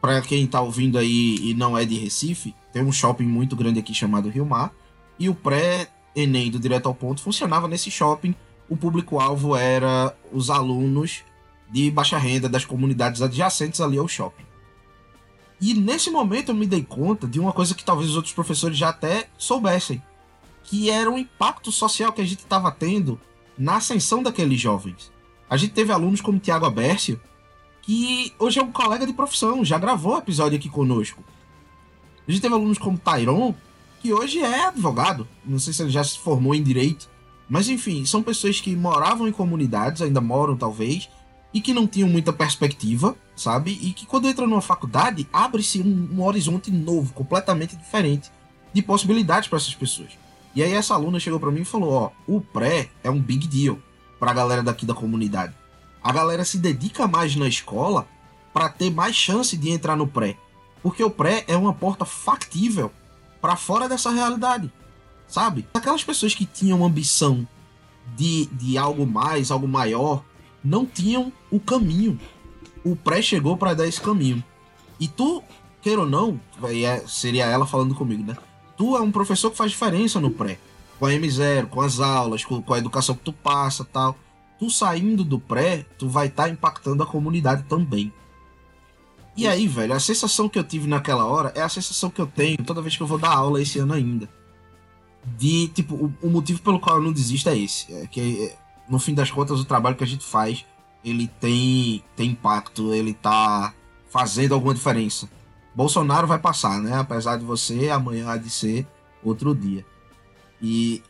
Para 0.00 0.20
quem 0.20 0.46
tá 0.46 0.60
ouvindo 0.60 0.98
aí 0.98 1.36
e 1.42 1.54
não 1.54 1.76
é 1.76 1.84
de 1.84 1.96
Recife, 1.96 2.54
tem 2.72 2.82
um 2.82 2.92
shopping 2.92 3.24
muito 3.24 3.56
grande 3.56 3.78
aqui 3.78 3.94
chamado 3.94 4.28
Rio 4.28 4.44
Mar, 4.44 4.72
e 5.18 5.28
o 5.28 5.34
pré-ENEM 5.34 6.50
do 6.50 6.58
Direto 6.58 6.86
ao 6.86 6.94
Ponto 6.94 7.22
funcionava 7.22 7.68
nesse 7.68 7.90
shopping. 7.90 8.34
O 8.68 8.76
público-alvo 8.76 9.56
era 9.56 10.14
os 10.32 10.50
alunos 10.50 11.22
de 11.70 11.90
baixa 11.90 12.18
renda 12.18 12.48
das 12.48 12.64
comunidades 12.64 13.22
adjacentes 13.22 13.80
ali 13.80 13.96
ao 13.96 14.08
shopping. 14.08 14.44
E 15.60 15.72
nesse 15.72 16.10
momento 16.10 16.50
eu 16.50 16.54
me 16.54 16.66
dei 16.66 16.82
conta 16.82 17.26
de 17.26 17.40
uma 17.40 17.52
coisa 17.52 17.74
que 17.74 17.84
talvez 17.84 18.10
os 18.10 18.16
outros 18.16 18.34
professores 18.34 18.76
já 18.76 18.90
até 18.90 19.28
soubessem, 19.38 20.02
que 20.64 20.90
era 20.90 21.10
o 21.10 21.18
impacto 21.18 21.72
social 21.72 22.12
que 22.12 22.20
a 22.20 22.24
gente 22.26 22.40
estava 22.40 22.70
tendo 22.70 23.20
na 23.56 23.76
ascensão 23.76 24.22
daqueles 24.22 24.60
jovens. 24.60 25.12
A 25.48 25.56
gente 25.56 25.72
teve 25.72 25.92
alunos 25.92 26.20
como 26.20 26.38
Tiago 26.38 26.66
Abércio, 26.66 27.20
que 27.82 28.32
hoje 28.38 28.58
é 28.58 28.62
um 28.62 28.72
colega 28.72 29.06
de 29.06 29.12
profissão, 29.12 29.64
já 29.64 29.78
gravou 29.78 30.18
episódio 30.18 30.58
aqui 30.58 30.68
conosco. 30.68 31.22
A 32.26 32.30
gente 32.30 32.40
teve 32.40 32.54
alunos 32.54 32.78
como 32.78 32.98
Tyron, 32.98 33.54
que 34.00 34.12
hoje 34.12 34.40
é 34.40 34.66
advogado, 34.66 35.28
não 35.44 35.58
sei 35.58 35.72
se 35.72 35.82
ele 35.82 35.90
já 35.90 36.02
se 36.02 36.18
formou 36.18 36.54
em 36.54 36.62
direito, 36.62 37.08
mas 37.48 37.68
enfim, 37.68 38.04
são 38.04 38.22
pessoas 38.22 38.60
que 38.60 38.74
moravam 38.74 39.28
em 39.28 39.32
comunidades, 39.32 40.00
ainda 40.00 40.20
moram 40.20 40.56
talvez, 40.56 41.08
e 41.52 41.60
que 41.60 41.72
não 41.72 41.86
tinham 41.86 42.08
muita 42.08 42.32
perspectiva, 42.32 43.16
sabe? 43.36 43.78
E 43.80 43.92
que 43.92 44.06
quando 44.06 44.28
entra 44.28 44.46
numa 44.46 44.60
faculdade, 44.60 45.28
abre-se 45.32 45.80
um, 45.80 46.16
um 46.16 46.24
horizonte 46.24 46.70
novo, 46.70 47.12
completamente 47.12 47.76
diferente 47.76 48.30
de 48.72 48.82
possibilidades 48.82 49.48
para 49.48 49.58
essas 49.58 49.74
pessoas. 49.74 50.23
E 50.54 50.62
aí 50.62 50.72
essa 50.72 50.94
aluna 50.94 51.18
chegou 51.18 51.40
para 51.40 51.50
mim 51.50 51.62
e 51.62 51.64
falou: 51.64 51.92
"Ó, 51.92 52.10
o 52.26 52.40
pré 52.40 52.90
é 53.02 53.10
um 53.10 53.20
big 53.20 53.46
deal 53.46 53.78
para 54.18 54.30
a 54.30 54.34
galera 54.34 54.62
daqui 54.62 54.86
da 54.86 54.94
comunidade. 54.94 55.54
A 56.02 56.12
galera 56.12 56.44
se 56.44 56.58
dedica 56.58 57.06
mais 57.08 57.34
na 57.34 57.48
escola 57.48 58.06
para 58.52 58.68
ter 58.68 58.90
mais 58.90 59.16
chance 59.16 59.56
de 59.56 59.70
entrar 59.70 59.96
no 59.96 60.06
pré, 60.06 60.36
porque 60.82 61.02
o 61.02 61.10
pré 61.10 61.44
é 61.48 61.56
uma 61.56 61.72
porta 61.72 62.04
factível 62.04 62.90
para 63.40 63.56
fora 63.56 63.88
dessa 63.88 64.10
realidade, 64.10 64.72
sabe? 65.26 65.66
Aquelas 65.74 66.04
pessoas 66.04 66.34
que 66.34 66.46
tinham 66.46 66.84
ambição 66.84 67.46
de, 68.16 68.46
de 68.46 68.78
algo 68.78 69.06
mais, 69.06 69.50
algo 69.50 69.66
maior, 69.66 70.22
não 70.62 70.86
tinham 70.86 71.32
o 71.50 71.58
caminho. 71.58 72.18
O 72.84 72.94
pré 72.94 73.20
chegou 73.20 73.56
para 73.56 73.74
dar 73.74 73.86
esse 73.86 74.00
caminho. 74.00 74.42
E 75.00 75.08
tu, 75.08 75.42
queira 75.82 76.02
ou 76.02 76.06
não, 76.06 76.40
é- 76.62 77.02
seria 77.06 77.46
ela 77.46 77.66
falando 77.66 77.94
comigo, 77.94 78.22
né? 78.22 78.36
Tu 78.76 78.96
é 78.96 79.00
um 79.00 79.10
professor 79.10 79.50
que 79.50 79.56
faz 79.56 79.70
diferença 79.70 80.20
no 80.20 80.30
pré. 80.30 80.58
Com 80.98 81.06
a 81.06 81.10
M0, 81.10 81.66
com 81.66 81.80
as 81.80 82.00
aulas, 82.00 82.44
com, 82.44 82.62
com 82.62 82.74
a 82.74 82.78
educação 82.78 83.14
que 83.14 83.22
tu 83.22 83.32
passa 83.32 83.84
tal. 83.84 84.16
Tu 84.58 84.70
saindo 84.70 85.24
do 85.24 85.38
pré, 85.38 85.84
tu 85.98 86.08
vai 86.08 86.26
estar 86.28 86.48
impactando 86.48 87.02
a 87.02 87.06
comunidade 87.06 87.64
também. 87.64 88.12
E 89.36 89.48
aí, 89.48 89.66
velho, 89.66 89.92
a 89.92 90.00
sensação 90.00 90.48
que 90.48 90.58
eu 90.58 90.64
tive 90.64 90.86
naquela 90.86 91.24
hora 91.24 91.52
é 91.56 91.62
a 91.62 91.68
sensação 91.68 92.08
que 92.08 92.20
eu 92.20 92.26
tenho 92.26 92.58
toda 92.58 92.80
vez 92.80 92.96
que 92.96 93.02
eu 93.02 93.06
vou 93.06 93.18
dar 93.18 93.34
aula 93.34 93.60
esse 93.60 93.78
ano 93.80 93.92
ainda. 93.92 94.28
De, 95.36 95.68
tipo, 95.68 95.94
o, 95.94 96.14
o 96.22 96.30
motivo 96.30 96.62
pelo 96.62 96.78
qual 96.78 96.98
eu 96.98 97.02
não 97.02 97.12
desisto 97.12 97.48
é 97.48 97.58
esse. 97.58 97.92
É 97.92 98.06
que, 98.06 98.44
é, 98.44 98.56
no 98.88 98.98
fim 98.98 99.12
das 99.12 99.30
contas, 99.30 99.58
o 99.58 99.64
trabalho 99.64 99.96
que 99.96 100.04
a 100.04 100.06
gente 100.06 100.24
faz, 100.24 100.64
ele 101.04 101.26
tem, 101.40 102.02
tem 102.14 102.30
impacto, 102.30 102.94
ele 102.94 103.12
tá 103.12 103.74
fazendo 104.08 104.54
alguma 104.54 104.72
diferença. 104.72 105.28
Bolsonaro 105.74 106.26
vai 106.26 106.38
passar, 106.38 106.80
né? 106.80 106.96
Apesar 106.98 107.36
de 107.36 107.44
você, 107.44 107.90
amanhã 107.90 108.30
há 108.30 108.36
de 108.36 108.48
ser 108.50 108.86
outro 109.22 109.54
dia. 109.54 109.84
E 110.62 111.02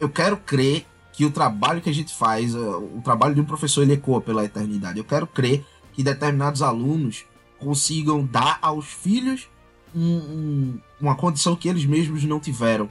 eu 0.00 0.08
quero 0.08 0.36
crer 0.36 0.86
que 1.12 1.24
o 1.24 1.30
trabalho 1.30 1.80
que 1.80 1.90
a 1.90 1.94
gente 1.94 2.14
faz, 2.14 2.54
eh, 2.54 2.58
o 2.58 3.00
trabalho 3.04 3.34
de 3.34 3.40
um 3.40 3.44
professor, 3.44 3.82
ele 3.82 3.94
ecoa 3.94 4.20
pela 4.20 4.44
eternidade. 4.44 4.98
Eu 4.98 5.04
quero 5.04 5.26
crer 5.26 5.64
que 5.92 6.02
determinados 6.02 6.62
alunos 6.62 7.24
consigam 7.58 8.24
dar 8.24 8.58
aos 8.60 8.86
filhos 8.86 9.48
um- 9.94 10.18
um- 10.18 10.80
uma 11.00 11.14
condição 11.14 11.56
que 11.56 11.68
eles 11.68 11.86
mesmos 11.86 12.22
não 12.24 12.38
tiveram. 12.38 12.88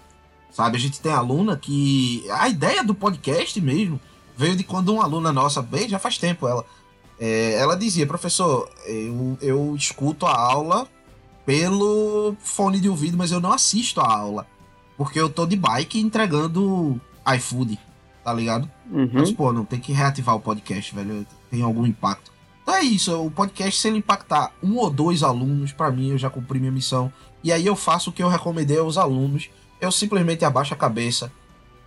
Sabe, 0.52 0.78
a 0.78 0.80
gente 0.80 1.00
tem 1.02 1.12
aluna 1.12 1.58
que. 1.58 2.24
A 2.32 2.48
ideia 2.50 2.84
do 2.84 2.96
podcast 2.96 3.60
mesmo 3.62 4.00
veio 4.38 4.56
de 4.56 4.64
quando 4.64 4.94
uma 4.94 5.04
aluna 5.04 5.32
nossa, 5.34 5.62
bem, 5.62 5.88
já 5.90 6.00
faz 6.00 6.18
tempo 6.18 6.48
ela. 6.48 6.66
é, 7.20 7.54
ela 7.54 7.78
dizia, 7.78 8.06
professor, 8.06 8.70
eu, 8.86 9.38
eu 9.42 9.76
escuto 9.76 10.26
a 10.26 10.36
aula 10.38 10.86
pelo 11.46 12.36
fone 12.40 12.80
de 12.80 12.90
ouvido, 12.90 13.18
mas 13.18 13.32
eu 13.32 13.40
não 13.40 13.52
assisto 13.52 14.02
a 14.02 14.12
aula. 14.12 14.48
Porque 14.98 15.20
eu 15.20 15.30
tô 15.30 15.46
de 15.46 15.56
bike 15.56 16.00
entregando 16.00 17.00
iFood, 17.36 17.78
tá 18.24 18.34
ligado? 18.34 18.70
Uhum. 18.90 19.10
Mas, 19.14 19.32
pô, 19.32 19.52
não 19.52 19.66
tem 19.66 19.80
que 19.80 19.92
reativar 19.92 20.36
o 20.36 20.40
podcast, 20.40 20.96
velho. 20.96 21.26
Tem 21.52 21.62
algum 21.62 21.86
impacto. 21.86 22.32
Então 22.64 22.76
é 22.76 22.82
isso, 22.82 23.14
o 23.22 23.30
podcast, 23.30 23.80
se 23.80 23.88
ele 23.88 24.00
impactar 24.00 24.52
um 24.64 24.78
ou 24.78 24.90
dois 24.90 25.22
alunos, 25.22 25.72
pra 25.72 25.92
mim 25.92 26.10
eu 26.10 26.18
já 26.18 26.30
cumpri 26.30 26.60
minha 26.60 26.72
missão. 26.72 27.14
E 27.44 27.52
aí 27.52 27.66
eu 27.66 27.76
faço 27.76 28.10
o 28.10 28.14
que 28.14 28.24
eu 28.24 28.28
recomendei 28.28 28.80
aos 28.80 28.98
alunos. 28.98 29.50
Eu 29.80 29.92
simplesmente 29.92 30.44
abaixo 30.44 30.74
a 30.74 30.78
cabeça, 30.78 31.32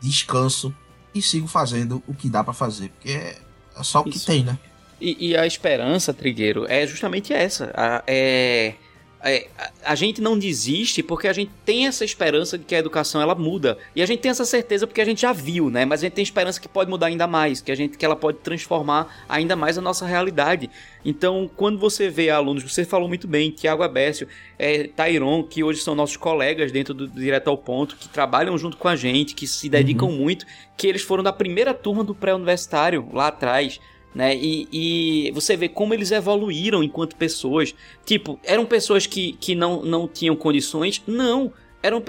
descanso 0.00 0.72
e 1.12 1.20
sigo 1.20 1.48
fazendo 1.48 2.00
o 2.06 2.14
que 2.14 2.28
dá 2.28 2.44
pra 2.44 2.52
fazer. 2.52 2.90
Porque 2.90 3.10
é 3.10 3.38
é 3.78 3.82
só 3.84 4.00
o 4.00 4.04
que 4.04 4.16
Isso. 4.16 4.26
tem, 4.26 4.42
né? 4.42 4.58
E, 5.00 5.28
e 5.28 5.36
a 5.36 5.46
esperança, 5.46 6.12
Trigueiro, 6.12 6.66
é 6.68 6.84
justamente 6.86 7.32
essa. 7.32 7.72
A, 7.74 8.02
é, 8.06 8.74
é, 9.22 9.48
a, 9.84 9.94
gente 9.96 10.20
não 10.20 10.38
desiste 10.38 11.02
porque 11.02 11.26
a 11.26 11.32
gente 11.32 11.50
tem 11.64 11.86
essa 11.86 12.04
esperança 12.04 12.56
de 12.56 12.64
que 12.64 12.74
a 12.74 12.78
educação 12.78 13.20
ela 13.20 13.34
muda. 13.34 13.76
E 13.94 14.00
a 14.00 14.06
gente 14.06 14.20
tem 14.20 14.30
essa 14.30 14.44
certeza 14.44 14.86
porque 14.86 15.00
a 15.00 15.04
gente 15.04 15.22
já 15.22 15.32
viu, 15.32 15.70
né? 15.70 15.84
Mas 15.84 16.00
a 16.00 16.02
gente 16.04 16.12
tem 16.12 16.22
esperança 16.22 16.60
que 16.60 16.68
pode 16.68 16.88
mudar 16.88 17.08
ainda 17.08 17.26
mais, 17.26 17.60
que 17.60 17.72
a 17.72 17.74
gente 17.74 17.98
que 17.98 18.04
ela 18.04 18.14
pode 18.14 18.38
transformar 18.38 19.24
ainda 19.28 19.56
mais 19.56 19.76
a 19.76 19.80
nossa 19.80 20.06
realidade. 20.06 20.70
Então, 21.04 21.50
quando 21.56 21.78
você 21.78 22.08
vê 22.08 22.30
alunos, 22.30 22.62
você 22.62 22.84
falou 22.84 23.08
muito 23.08 23.26
bem, 23.26 23.50
Tiago 23.50 23.82
Abécio, 23.82 24.28
é, 24.58 24.84
Tairon, 24.86 25.42
que 25.42 25.64
hoje 25.64 25.80
são 25.80 25.94
nossos 25.94 26.16
colegas 26.16 26.70
dentro 26.70 26.94
do 26.94 27.08
Direto 27.08 27.48
ao 27.48 27.58
Ponto, 27.58 27.96
que 27.96 28.08
trabalham 28.08 28.56
junto 28.56 28.76
com 28.76 28.88
a 28.88 28.94
gente, 28.94 29.34
que 29.34 29.46
se 29.46 29.68
dedicam 29.68 30.10
muito, 30.10 30.46
que 30.76 30.86
eles 30.86 31.02
foram 31.02 31.24
da 31.24 31.32
primeira 31.32 31.74
turma 31.74 32.04
do 32.04 32.14
pré-universitário 32.14 33.08
lá 33.12 33.28
atrás 33.28 33.80
né? 34.18 34.34
E, 34.34 34.68
e 34.72 35.30
você 35.30 35.56
vê 35.56 35.68
como 35.68 35.94
eles 35.94 36.10
evoluíram 36.10 36.82
enquanto 36.82 37.14
pessoas. 37.14 37.72
Tipo, 38.04 38.36
eram 38.42 38.66
pessoas 38.66 39.06
que, 39.06 39.34
que 39.34 39.54
não, 39.54 39.80
não 39.84 40.08
tinham 40.08 40.34
condições? 40.34 41.00
Não. 41.06 41.52
Eram 41.80 42.02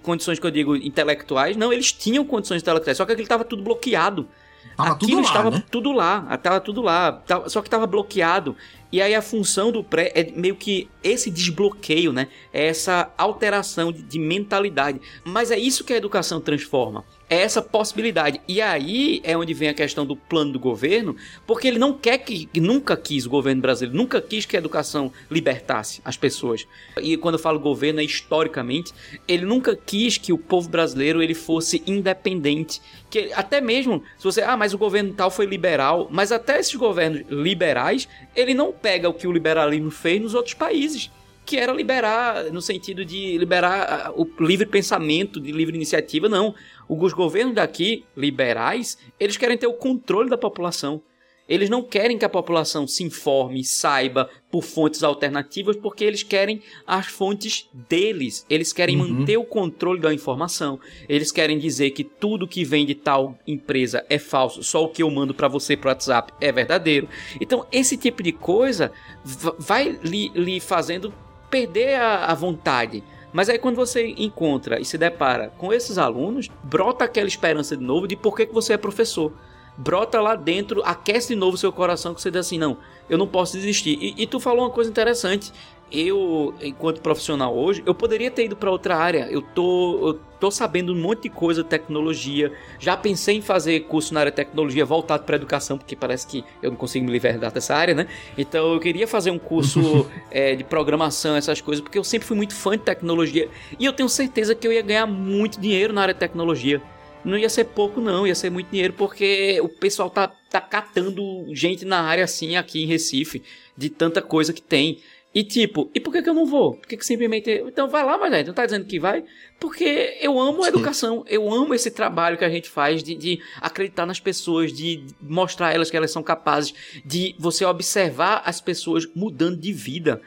condições 0.00 0.38
que 0.38 0.46
eu 0.46 0.50
digo 0.52 0.76
intelectuais? 0.76 1.56
Não, 1.56 1.72
eles 1.72 1.90
tinham 1.90 2.24
condições 2.24 2.62
intelectuais, 2.62 2.96
só 2.96 3.04
que 3.04 3.10
aquilo 3.10 3.24
estava 3.24 3.44
tudo 3.44 3.64
bloqueado. 3.64 4.28
Tava 4.76 4.92
Aquilo 4.92 5.10
tudo 5.10 5.22
lá, 5.22 5.26
estava 5.26 5.50
né? 5.50 5.64
tudo 5.68 5.92
lá, 5.92 6.28
estava 6.34 6.60
tudo 6.60 6.82
lá, 6.82 7.24
só 7.48 7.60
que 7.60 7.66
estava 7.66 7.84
bloqueado. 7.84 8.54
E 8.92 9.02
aí 9.02 9.12
a 9.12 9.22
função 9.22 9.72
do 9.72 9.82
pré 9.82 10.12
é 10.14 10.30
meio 10.30 10.54
que 10.54 10.88
esse 11.02 11.32
desbloqueio, 11.32 12.12
né? 12.12 12.28
É 12.52 12.66
essa 12.66 13.10
alteração 13.18 13.90
de 13.90 14.18
mentalidade. 14.20 15.00
Mas 15.24 15.50
é 15.50 15.58
isso 15.58 15.82
que 15.82 15.92
a 15.92 15.96
educação 15.96 16.40
transforma. 16.40 17.04
É 17.28 17.42
essa 17.42 17.60
possibilidade. 17.60 18.40
E 18.46 18.62
aí 18.62 19.20
é 19.24 19.36
onde 19.36 19.52
vem 19.52 19.68
a 19.68 19.74
questão 19.74 20.06
do 20.06 20.14
plano 20.14 20.52
do 20.52 20.60
governo, 20.60 21.16
porque 21.44 21.66
ele 21.66 21.78
não 21.78 21.92
quer 21.92 22.18
que, 22.18 22.48
nunca 22.54 22.96
quis 22.96 23.26
o 23.26 23.30
governo 23.30 23.60
brasileiro, 23.60 23.96
nunca 23.96 24.20
quis 24.20 24.46
que 24.46 24.56
a 24.56 24.60
educação 24.60 25.12
libertasse 25.28 26.00
as 26.04 26.16
pessoas. 26.16 26.68
E 27.02 27.16
quando 27.16 27.34
eu 27.34 27.40
falo 27.40 27.58
governo, 27.58 28.00
é 28.00 28.04
historicamente, 28.04 28.92
ele 29.26 29.44
nunca 29.44 29.74
quis 29.74 30.16
que 30.16 30.32
o 30.32 30.38
povo 30.38 30.68
brasileiro 30.68 31.20
ele 31.20 31.34
fosse 31.34 31.82
independente. 31.84 32.80
Que 33.10 33.32
até 33.32 33.60
mesmo, 33.60 34.04
se 34.16 34.24
você, 34.24 34.42
ah, 34.42 34.56
mas 34.56 34.72
o 34.72 34.78
governo 34.78 35.12
tal 35.12 35.30
foi 35.30 35.46
liberal, 35.46 36.08
mas 36.10 36.30
até 36.30 36.60
esses 36.60 36.76
governos 36.76 37.22
liberais, 37.28 38.08
ele 38.36 38.54
não 38.54 38.72
pega 38.72 39.08
o 39.08 39.14
que 39.14 39.26
o 39.26 39.32
liberalismo 39.32 39.90
fez 39.90 40.22
nos 40.22 40.34
outros 40.34 40.54
países 40.54 41.10
que 41.46 41.56
era 41.56 41.72
liberar, 41.72 42.44
no 42.52 42.60
sentido 42.60 43.04
de 43.04 43.38
liberar 43.38 44.12
o 44.16 44.26
livre 44.44 44.66
pensamento, 44.66 45.40
de 45.40 45.52
livre 45.52 45.76
iniciativa, 45.76 46.28
não. 46.28 46.54
Os 46.88 47.12
governos 47.12 47.54
daqui, 47.54 48.04
liberais, 48.16 48.98
eles 49.18 49.36
querem 49.36 49.56
ter 49.56 49.66
o 49.68 49.72
controle 49.74 50.28
da 50.28 50.36
população. 50.36 51.00
Eles 51.48 51.70
não 51.70 51.80
querem 51.80 52.18
que 52.18 52.24
a 52.24 52.28
população 52.28 52.88
se 52.88 53.04
informe, 53.04 53.62
saiba 53.62 54.28
por 54.50 54.64
fontes 54.64 55.04
alternativas, 55.04 55.76
porque 55.76 56.02
eles 56.04 56.24
querem 56.24 56.60
as 56.84 57.06
fontes 57.06 57.68
deles. 57.88 58.44
Eles 58.50 58.72
querem 58.72 59.00
Uhum. 59.00 59.08
manter 59.20 59.36
o 59.36 59.44
controle 59.44 60.00
da 60.00 60.12
informação. 60.12 60.80
Eles 61.08 61.30
querem 61.30 61.56
dizer 61.56 61.90
que 61.90 62.02
tudo 62.02 62.48
que 62.48 62.64
vem 62.64 62.84
de 62.84 62.96
tal 62.96 63.38
empresa 63.46 64.04
é 64.10 64.18
falso, 64.18 64.64
só 64.64 64.82
o 64.84 64.88
que 64.88 65.04
eu 65.04 65.10
mando 65.10 65.32
para 65.32 65.46
você 65.46 65.76
pro 65.76 65.88
WhatsApp 65.88 66.32
é 66.40 66.50
verdadeiro. 66.50 67.08
Então, 67.40 67.64
esse 67.70 67.96
tipo 67.96 68.24
de 68.24 68.32
coisa 68.32 68.90
va- 69.24 69.54
vai 69.56 69.96
lhe, 70.02 70.30
lhe 70.34 70.58
fazendo 70.58 71.14
perder 71.50 71.94
a, 72.00 72.26
a 72.26 72.34
vontade. 72.34 73.02
Mas 73.32 73.48
aí 73.48 73.58
quando 73.58 73.76
você 73.76 74.14
encontra 74.16 74.80
e 74.80 74.84
se 74.84 74.96
depara 74.96 75.52
com 75.58 75.72
esses 75.72 75.98
alunos, 75.98 76.48
brota 76.62 77.04
aquela 77.04 77.28
esperança 77.28 77.76
de 77.76 77.84
novo 77.84 78.08
de 78.08 78.16
por 78.16 78.34
que, 78.34 78.46
que 78.46 78.54
você 78.54 78.72
é 78.72 78.76
professor. 78.78 79.32
Brota 79.76 80.20
lá 80.22 80.34
dentro, 80.34 80.82
aquece 80.84 81.34
de 81.34 81.36
novo 81.36 81.58
seu 81.58 81.70
coração 81.70 82.14
que 82.14 82.22
você 82.22 82.30
diz 82.30 82.40
assim, 82.40 82.56
não, 82.56 82.78
eu 83.10 83.18
não 83.18 83.26
posso 83.26 83.52
desistir. 83.52 83.98
E, 84.00 84.22
e 84.22 84.26
tu 84.26 84.40
falou 84.40 84.64
uma 84.64 84.70
coisa 84.70 84.90
interessante. 84.90 85.52
Eu, 85.90 86.52
enquanto 86.60 87.00
profissional 87.00 87.56
hoje, 87.56 87.80
eu 87.86 87.94
poderia 87.94 88.28
ter 88.28 88.46
ido 88.46 88.56
para 88.56 88.70
outra 88.70 88.96
área. 88.96 89.28
Eu 89.30 89.40
tô, 89.40 90.08
eu 90.08 90.14
tô 90.40 90.50
sabendo 90.50 90.92
um 90.92 91.00
monte 91.00 91.22
de 91.22 91.30
coisa 91.30 91.62
de 91.62 91.68
tecnologia. 91.68 92.52
Já 92.80 92.96
pensei 92.96 93.36
em 93.36 93.40
fazer 93.40 93.80
curso 93.84 94.12
na 94.12 94.20
área 94.20 94.32
de 94.32 94.36
tecnologia 94.36 94.84
voltado 94.84 95.22
para 95.22 95.36
educação, 95.36 95.78
porque 95.78 95.94
parece 95.94 96.26
que 96.26 96.44
eu 96.60 96.70
não 96.70 96.76
consigo 96.76 97.06
me 97.06 97.12
livrar 97.12 97.38
dessa 97.52 97.76
área, 97.76 97.94
né? 97.94 98.08
Então 98.36 98.74
eu 98.74 98.80
queria 98.80 99.06
fazer 99.06 99.30
um 99.30 99.38
curso 99.38 100.10
é, 100.28 100.54
de 100.56 100.64
programação, 100.64 101.36
essas 101.36 101.60
coisas, 101.60 101.80
porque 101.80 101.98
eu 101.98 102.04
sempre 102.04 102.26
fui 102.26 102.36
muito 102.36 102.54
fã 102.54 102.72
de 102.72 102.82
tecnologia. 102.82 103.48
E 103.78 103.84
eu 103.84 103.92
tenho 103.92 104.08
certeza 104.08 104.56
que 104.56 104.66
eu 104.66 104.72
ia 104.72 104.82
ganhar 104.82 105.06
muito 105.06 105.60
dinheiro 105.60 105.92
na 105.92 106.02
área 106.02 106.14
de 106.14 106.18
tecnologia. 106.18 106.82
Não 107.24 107.36
ia 107.36 107.48
ser 107.48 107.64
pouco, 107.64 108.00
não, 108.00 108.24
ia 108.24 108.36
ser 108.36 108.50
muito 108.50 108.70
dinheiro, 108.70 108.92
porque 108.92 109.60
o 109.60 109.68
pessoal 109.68 110.08
tá, 110.08 110.28
tá 110.48 110.60
catando 110.60 111.22
gente 111.52 111.84
na 111.84 112.00
área 112.00 112.22
assim 112.22 112.54
aqui 112.54 112.84
em 112.84 112.86
Recife, 112.86 113.42
de 113.76 113.90
tanta 113.90 114.22
coisa 114.22 114.52
que 114.52 114.62
tem. 114.62 115.00
E 115.36 115.44
tipo, 115.44 115.90
e 115.94 116.00
por 116.00 116.14
que, 116.14 116.22
que 116.22 116.30
eu 116.30 116.32
não 116.32 116.46
vou? 116.46 116.76
Por 116.76 116.88
que, 116.88 116.96
que 116.96 117.04
simplesmente. 117.04 117.62
Então 117.66 117.90
vai 117.90 118.02
lá, 118.02 118.16
mas 118.16 118.46
não 118.46 118.54
tá 118.54 118.64
dizendo 118.64 118.86
que 118.86 118.98
vai? 118.98 119.22
Porque 119.60 120.16
eu 120.18 120.40
amo 120.40 120.64
a 120.64 120.68
educação, 120.68 121.26
eu 121.28 121.52
amo 121.52 121.74
esse 121.74 121.90
trabalho 121.90 122.38
que 122.38 122.44
a 122.46 122.48
gente 122.48 122.70
faz 122.70 123.02
de, 123.02 123.14
de 123.14 123.38
acreditar 123.60 124.06
nas 124.06 124.18
pessoas, 124.18 124.72
de 124.72 125.04
mostrar 125.20 125.66
a 125.66 125.72
elas 125.74 125.90
que 125.90 125.96
elas 125.96 126.10
são 126.10 126.22
capazes, 126.22 126.72
de 127.04 127.34
você 127.38 127.66
observar 127.66 128.44
as 128.46 128.62
pessoas 128.62 129.06
mudando 129.14 129.58
de 129.58 129.74
vida 129.74 130.22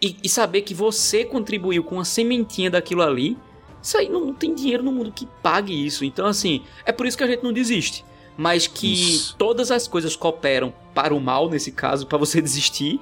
e, 0.00 0.16
e 0.24 0.30
saber 0.30 0.62
que 0.62 0.72
você 0.72 1.26
contribuiu 1.26 1.84
com 1.84 1.96
uma 1.96 2.04
sementinha 2.06 2.70
daquilo 2.70 3.02
ali. 3.02 3.36
Isso 3.82 3.98
aí 3.98 4.08
não, 4.08 4.24
não 4.24 4.34
tem 4.34 4.54
dinheiro 4.54 4.82
no 4.82 4.92
mundo 4.92 5.12
que 5.12 5.28
pague 5.42 5.74
isso. 5.74 6.06
Então, 6.06 6.24
assim, 6.24 6.62
é 6.86 6.92
por 6.92 7.04
isso 7.04 7.18
que 7.18 7.24
a 7.24 7.26
gente 7.26 7.44
não 7.44 7.52
desiste. 7.52 8.02
Mas 8.34 8.66
que 8.66 8.92
Isso. 8.92 9.36
todas 9.36 9.70
as 9.70 9.86
coisas 9.86 10.16
cooperam 10.16 10.74
para 10.92 11.14
o 11.14 11.20
mal, 11.20 11.48
nesse 11.48 11.70
caso, 11.70 12.04
para 12.06 12.18
você 12.18 12.40
desistir, 12.42 12.98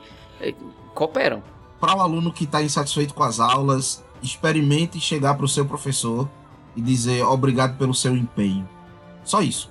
cooperam. 0.95 1.43
Para 1.80 1.97
o 1.97 2.01
aluno 2.01 2.32
que 2.32 2.45
está 2.45 2.62
insatisfeito 2.62 3.14
com 3.14 3.22
as 3.22 3.40
aulas, 3.40 4.05
experimente 4.22 5.01
chegar 5.01 5.34
para 5.34 5.45
o 5.45 5.49
seu 5.49 5.64
professor 5.66 6.28
e 6.76 6.80
dizer 6.80 7.24
obrigado 7.24 7.76
pelo 7.76 7.95
seu 7.95 8.16
empenho. 8.16 8.68
Só 9.24 9.43
isso. 9.43 9.70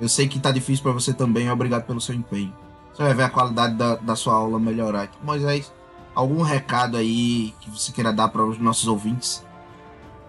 Eu 0.00 0.08
sei 0.08 0.26
que 0.26 0.40
tá 0.40 0.50
difícil 0.50 0.82
para 0.82 0.92
você 0.92 1.12
também, 1.12 1.50
obrigado 1.50 1.84
pelo 1.84 2.00
seu 2.00 2.14
empenho. 2.14 2.52
Você 2.92 3.02
vai 3.02 3.14
ver 3.14 3.22
a 3.24 3.30
qualidade 3.30 3.74
da, 3.74 3.96
da 3.96 4.16
sua 4.16 4.34
aula 4.34 4.58
melhorar. 4.58 5.08
Moisés, 5.22 5.72
algum 6.14 6.42
recado 6.42 6.96
aí 6.96 7.54
que 7.60 7.70
você 7.70 7.92
queira 7.92 8.12
dar 8.12 8.28
para 8.28 8.44
os 8.44 8.58
nossos 8.58 8.86
ouvintes? 8.86 9.44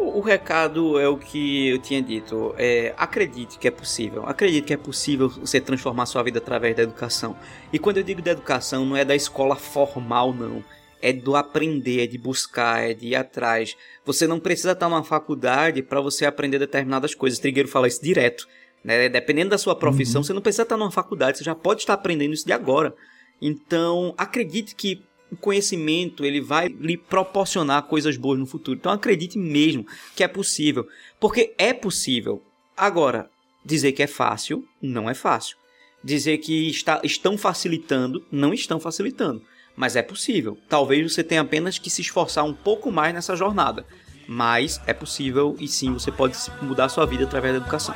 O, 0.04 0.18
o 0.18 0.22
recado 0.22 0.99
é 0.99 1.08
o 1.08 1.18
que 1.18 1.70
eu 1.70 1.80
tinha 1.80 2.01
dito. 2.01 2.54
É, 2.58 2.93
acredite 2.97 3.58
que 3.58 3.68
é 3.68 3.72
possível. 3.72 4.26
Acredite 4.26 4.68
que 4.68 4.74
é 4.74 4.78
possível 4.78 5.30
você 5.30 5.62
transformar 5.62 6.06
sua 6.06 6.22
vida 6.22 6.39
através 6.39 6.76
da 6.76 6.84
educação. 6.84 7.38
E 7.72 7.80
quando 7.80 7.97
eu 7.97 8.04
digo 8.04 8.22
da 8.22 8.32
educação, 8.32 8.86
não 8.86 8.97
é 8.97 9.06
da 9.06 9.16
escola 9.16 9.56
formal, 9.56 10.34
não. 10.34 10.64
É 11.01 11.14
do 11.14 11.36
aprender, 11.36 12.04
é 12.04 12.08
de 12.08 12.18
buscar, 12.18 12.84
é 12.84 12.93
de 12.93 13.08
ir 13.08 13.16
atrás. 13.16 13.78
Você 14.06 14.28
não 14.28 14.39
precisa 14.39 14.74
estar 14.74 14.89
numa 14.89 15.04
faculdade 15.04 15.82
para 15.82 16.01
você 16.01 16.26
aprender 16.26 16.60
determinadas 16.60 17.16
coisas. 17.16 17.39
Trigueiro 17.39 17.70
fala 17.70 17.88
isso 17.88 18.04
direto. 18.04 18.47
Né? 18.84 19.08
Dependendo 19.08 19.51
da 19.51 19.58
sua 19.58 19.76
profissão, 19.76 20.22
você 20.22 20.34
não 20.34 20.41
precisa 20.41 20.64
estar 20.64 20.76
numa 20.76 20.91
faculdade, 20.91 21.38
você 21.38 21.43
já 21.43 21.56
pode 21.56 21.82
estar 21.82 21.93
aprendendo 21.93 22.34
isso 22.34 22.45
de 22.45 22.51
agora. 22.51 22.93
Então, 23.41 24.14
acredite 24.18 24.76
que 24.76 25.01
o 25.34 25.38
conhecimento 25.38 26.24
ele 26.24 26.40
vai 26.40 26.68
lhe 26.68 26.96
proporcionar 26.96 27.84
coisas 27.84 28.16
boas 28.16 28.40
no 28.40 28.46
futuro. 28.46 28.78
Então 28.78 28.92
acredite 28.92 29.38
mesmo 29.38 29.86
que 30.16 30.24
é 30.24 30.28
possível, 30.28 30.88
porque 31.20 31.54
é 31.58 31.74
possível. 31.74 32.42
Agora, 32.78 33.30
dizer 33.66 33.92
que 33.92 34.04
é 34.04 34.08
fácil 34.08 34.66
não 34.82 35.10
é 35.10 35.14
fácil. 35.14 35.58
Dizer 36.04 36.38
que 36.38 36.70
está, 36.70 37.02
estão 37.04 37.38
facilitando 37.38 38.26
não 38.32 38.54
estão 38.54 38.80
facilitando, 38.80 39.42
mas 39.76 39.96
é 39.96 40.02
possível. 40.02 40.58
Talvez 40.70 41.12
você 41.12 41.24
tenha 41.24 41.42
apenas 41.42 41.78
que 41.78 41.90
se 41.90 42.02
esforçar 42.02 42.44
um 42.44 42.54
pouco 42.54 42.92
mais 42.92 43.14
nessa 43.14 43.36
jornada, 43.36 43.86
mas 44.28 44.82
é 44.86 44.94
possível 44.94 45.56
e 45.60 45.68
sim 45.68 45.94
você 45.94 46.12
pode 46.12 46.38
mudar 46.62 46.90
sua 46.90 47.06
vida 47.06 47.24
através 47.24 47.54
da 47.54 47.62
educação. 47.62 47.96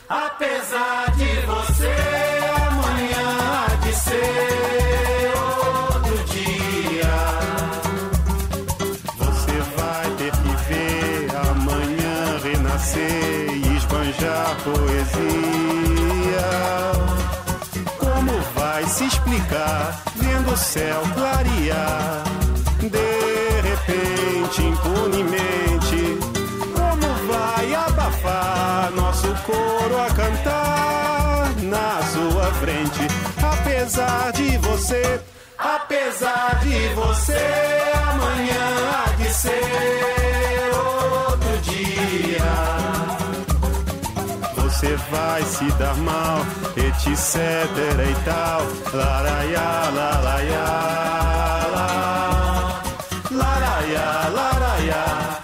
apesar 0.09 1.11
de 1.17 1.47
você, 1.47 2.32
poesia. 14.65 15.33
Como 17.99 18.33
vai 18.55 18.85
se 18.87 19.05
explicar 19.05 20.03
vendo 20.17 20.53
o 20.53 20.57
céu 20.57 21.03
clarear? 21.15 22.32
Apesar 33.95 34.33
de 34.33 34.57
você, 34.57 35.21
apesar 35.59 36.61
de 36.63 36.89
você, 36.95 37.37
amanhã 38.09 38.65
há 38.91 39.11
de 39.17 39.29
ser 39.35 40.71
outro 40.75 41.59
dia. 41.59 42.55
Você 44.57 44.97
vai 45.11 45.43
se 45.43 45.71
dar 45.73 45.95
mal, 45.97 46.39
etc 46.75 47.37
e 48.09 48.15
tal. 48.25 48.63
Laraiá, 48.95 49.91
laraiá, 49.95 50.69
laraiá, 53.31 54.29
laraiá, 54.31 55.39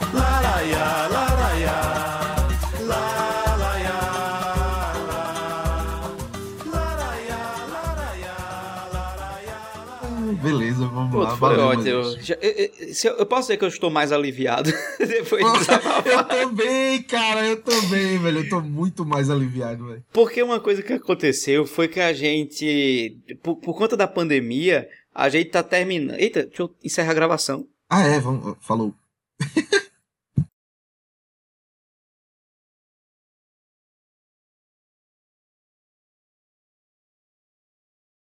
Pô, 11.26 11.36
foi 11.36 11.56
ótimo. 11.58 11.88
Eu, 11.88 13.14
eu- 13.18 13.26
posso 13.26 13.42
dizer 13.42 13.56
que 13.56 13.64
eu 13.64 13.68
estou 13.68 13.90
mais 13.90 14.12
aliviado 14.12 14.70
depois 14.98 15.42
de 15.44 16.10
eu 16.10 16.24
também, 16.24 17.02
cara, 17.02 17.46
eu 17.46 17.60
também, 17.62 18.18
velho. 18.18 18.38
Eu 18.40 18.48
tô 18.48 18.60
muito 18.60 19.04
mais 19.04 19.30
aliviado, 19.30 19.86
velho. 19.86 20.04
Porque 20.12 20.42
uma 20.42 20.60
coisa 20.60 20.82
que 20.82 20.92
aconteceu 20.92 21.66
foi 21.66 21.88
que 21.88 22.00
a 22.00 22.12
gente, 22.12 23.16
por, 23.42 23.56
por 23.56 23.74
conta 23.76 23.96
da 23.96 24.06
pandemia, 24.06 24.88
a 25.14 25.28
gente 25.28 25.50
tá 25.50 25.62
terminando. 25.62 26.18
Eita, 26.18 26.44
deixa 26.44 26.62
eu 26.62 26.74
encerrar 26.82 27.10
a 27.10 27.14
gravação. 27.14 27.66
Ah, 27.90 28.02
é, 28.06 28.20
vamos, 28.20 28.56
falou. 28.60 28.94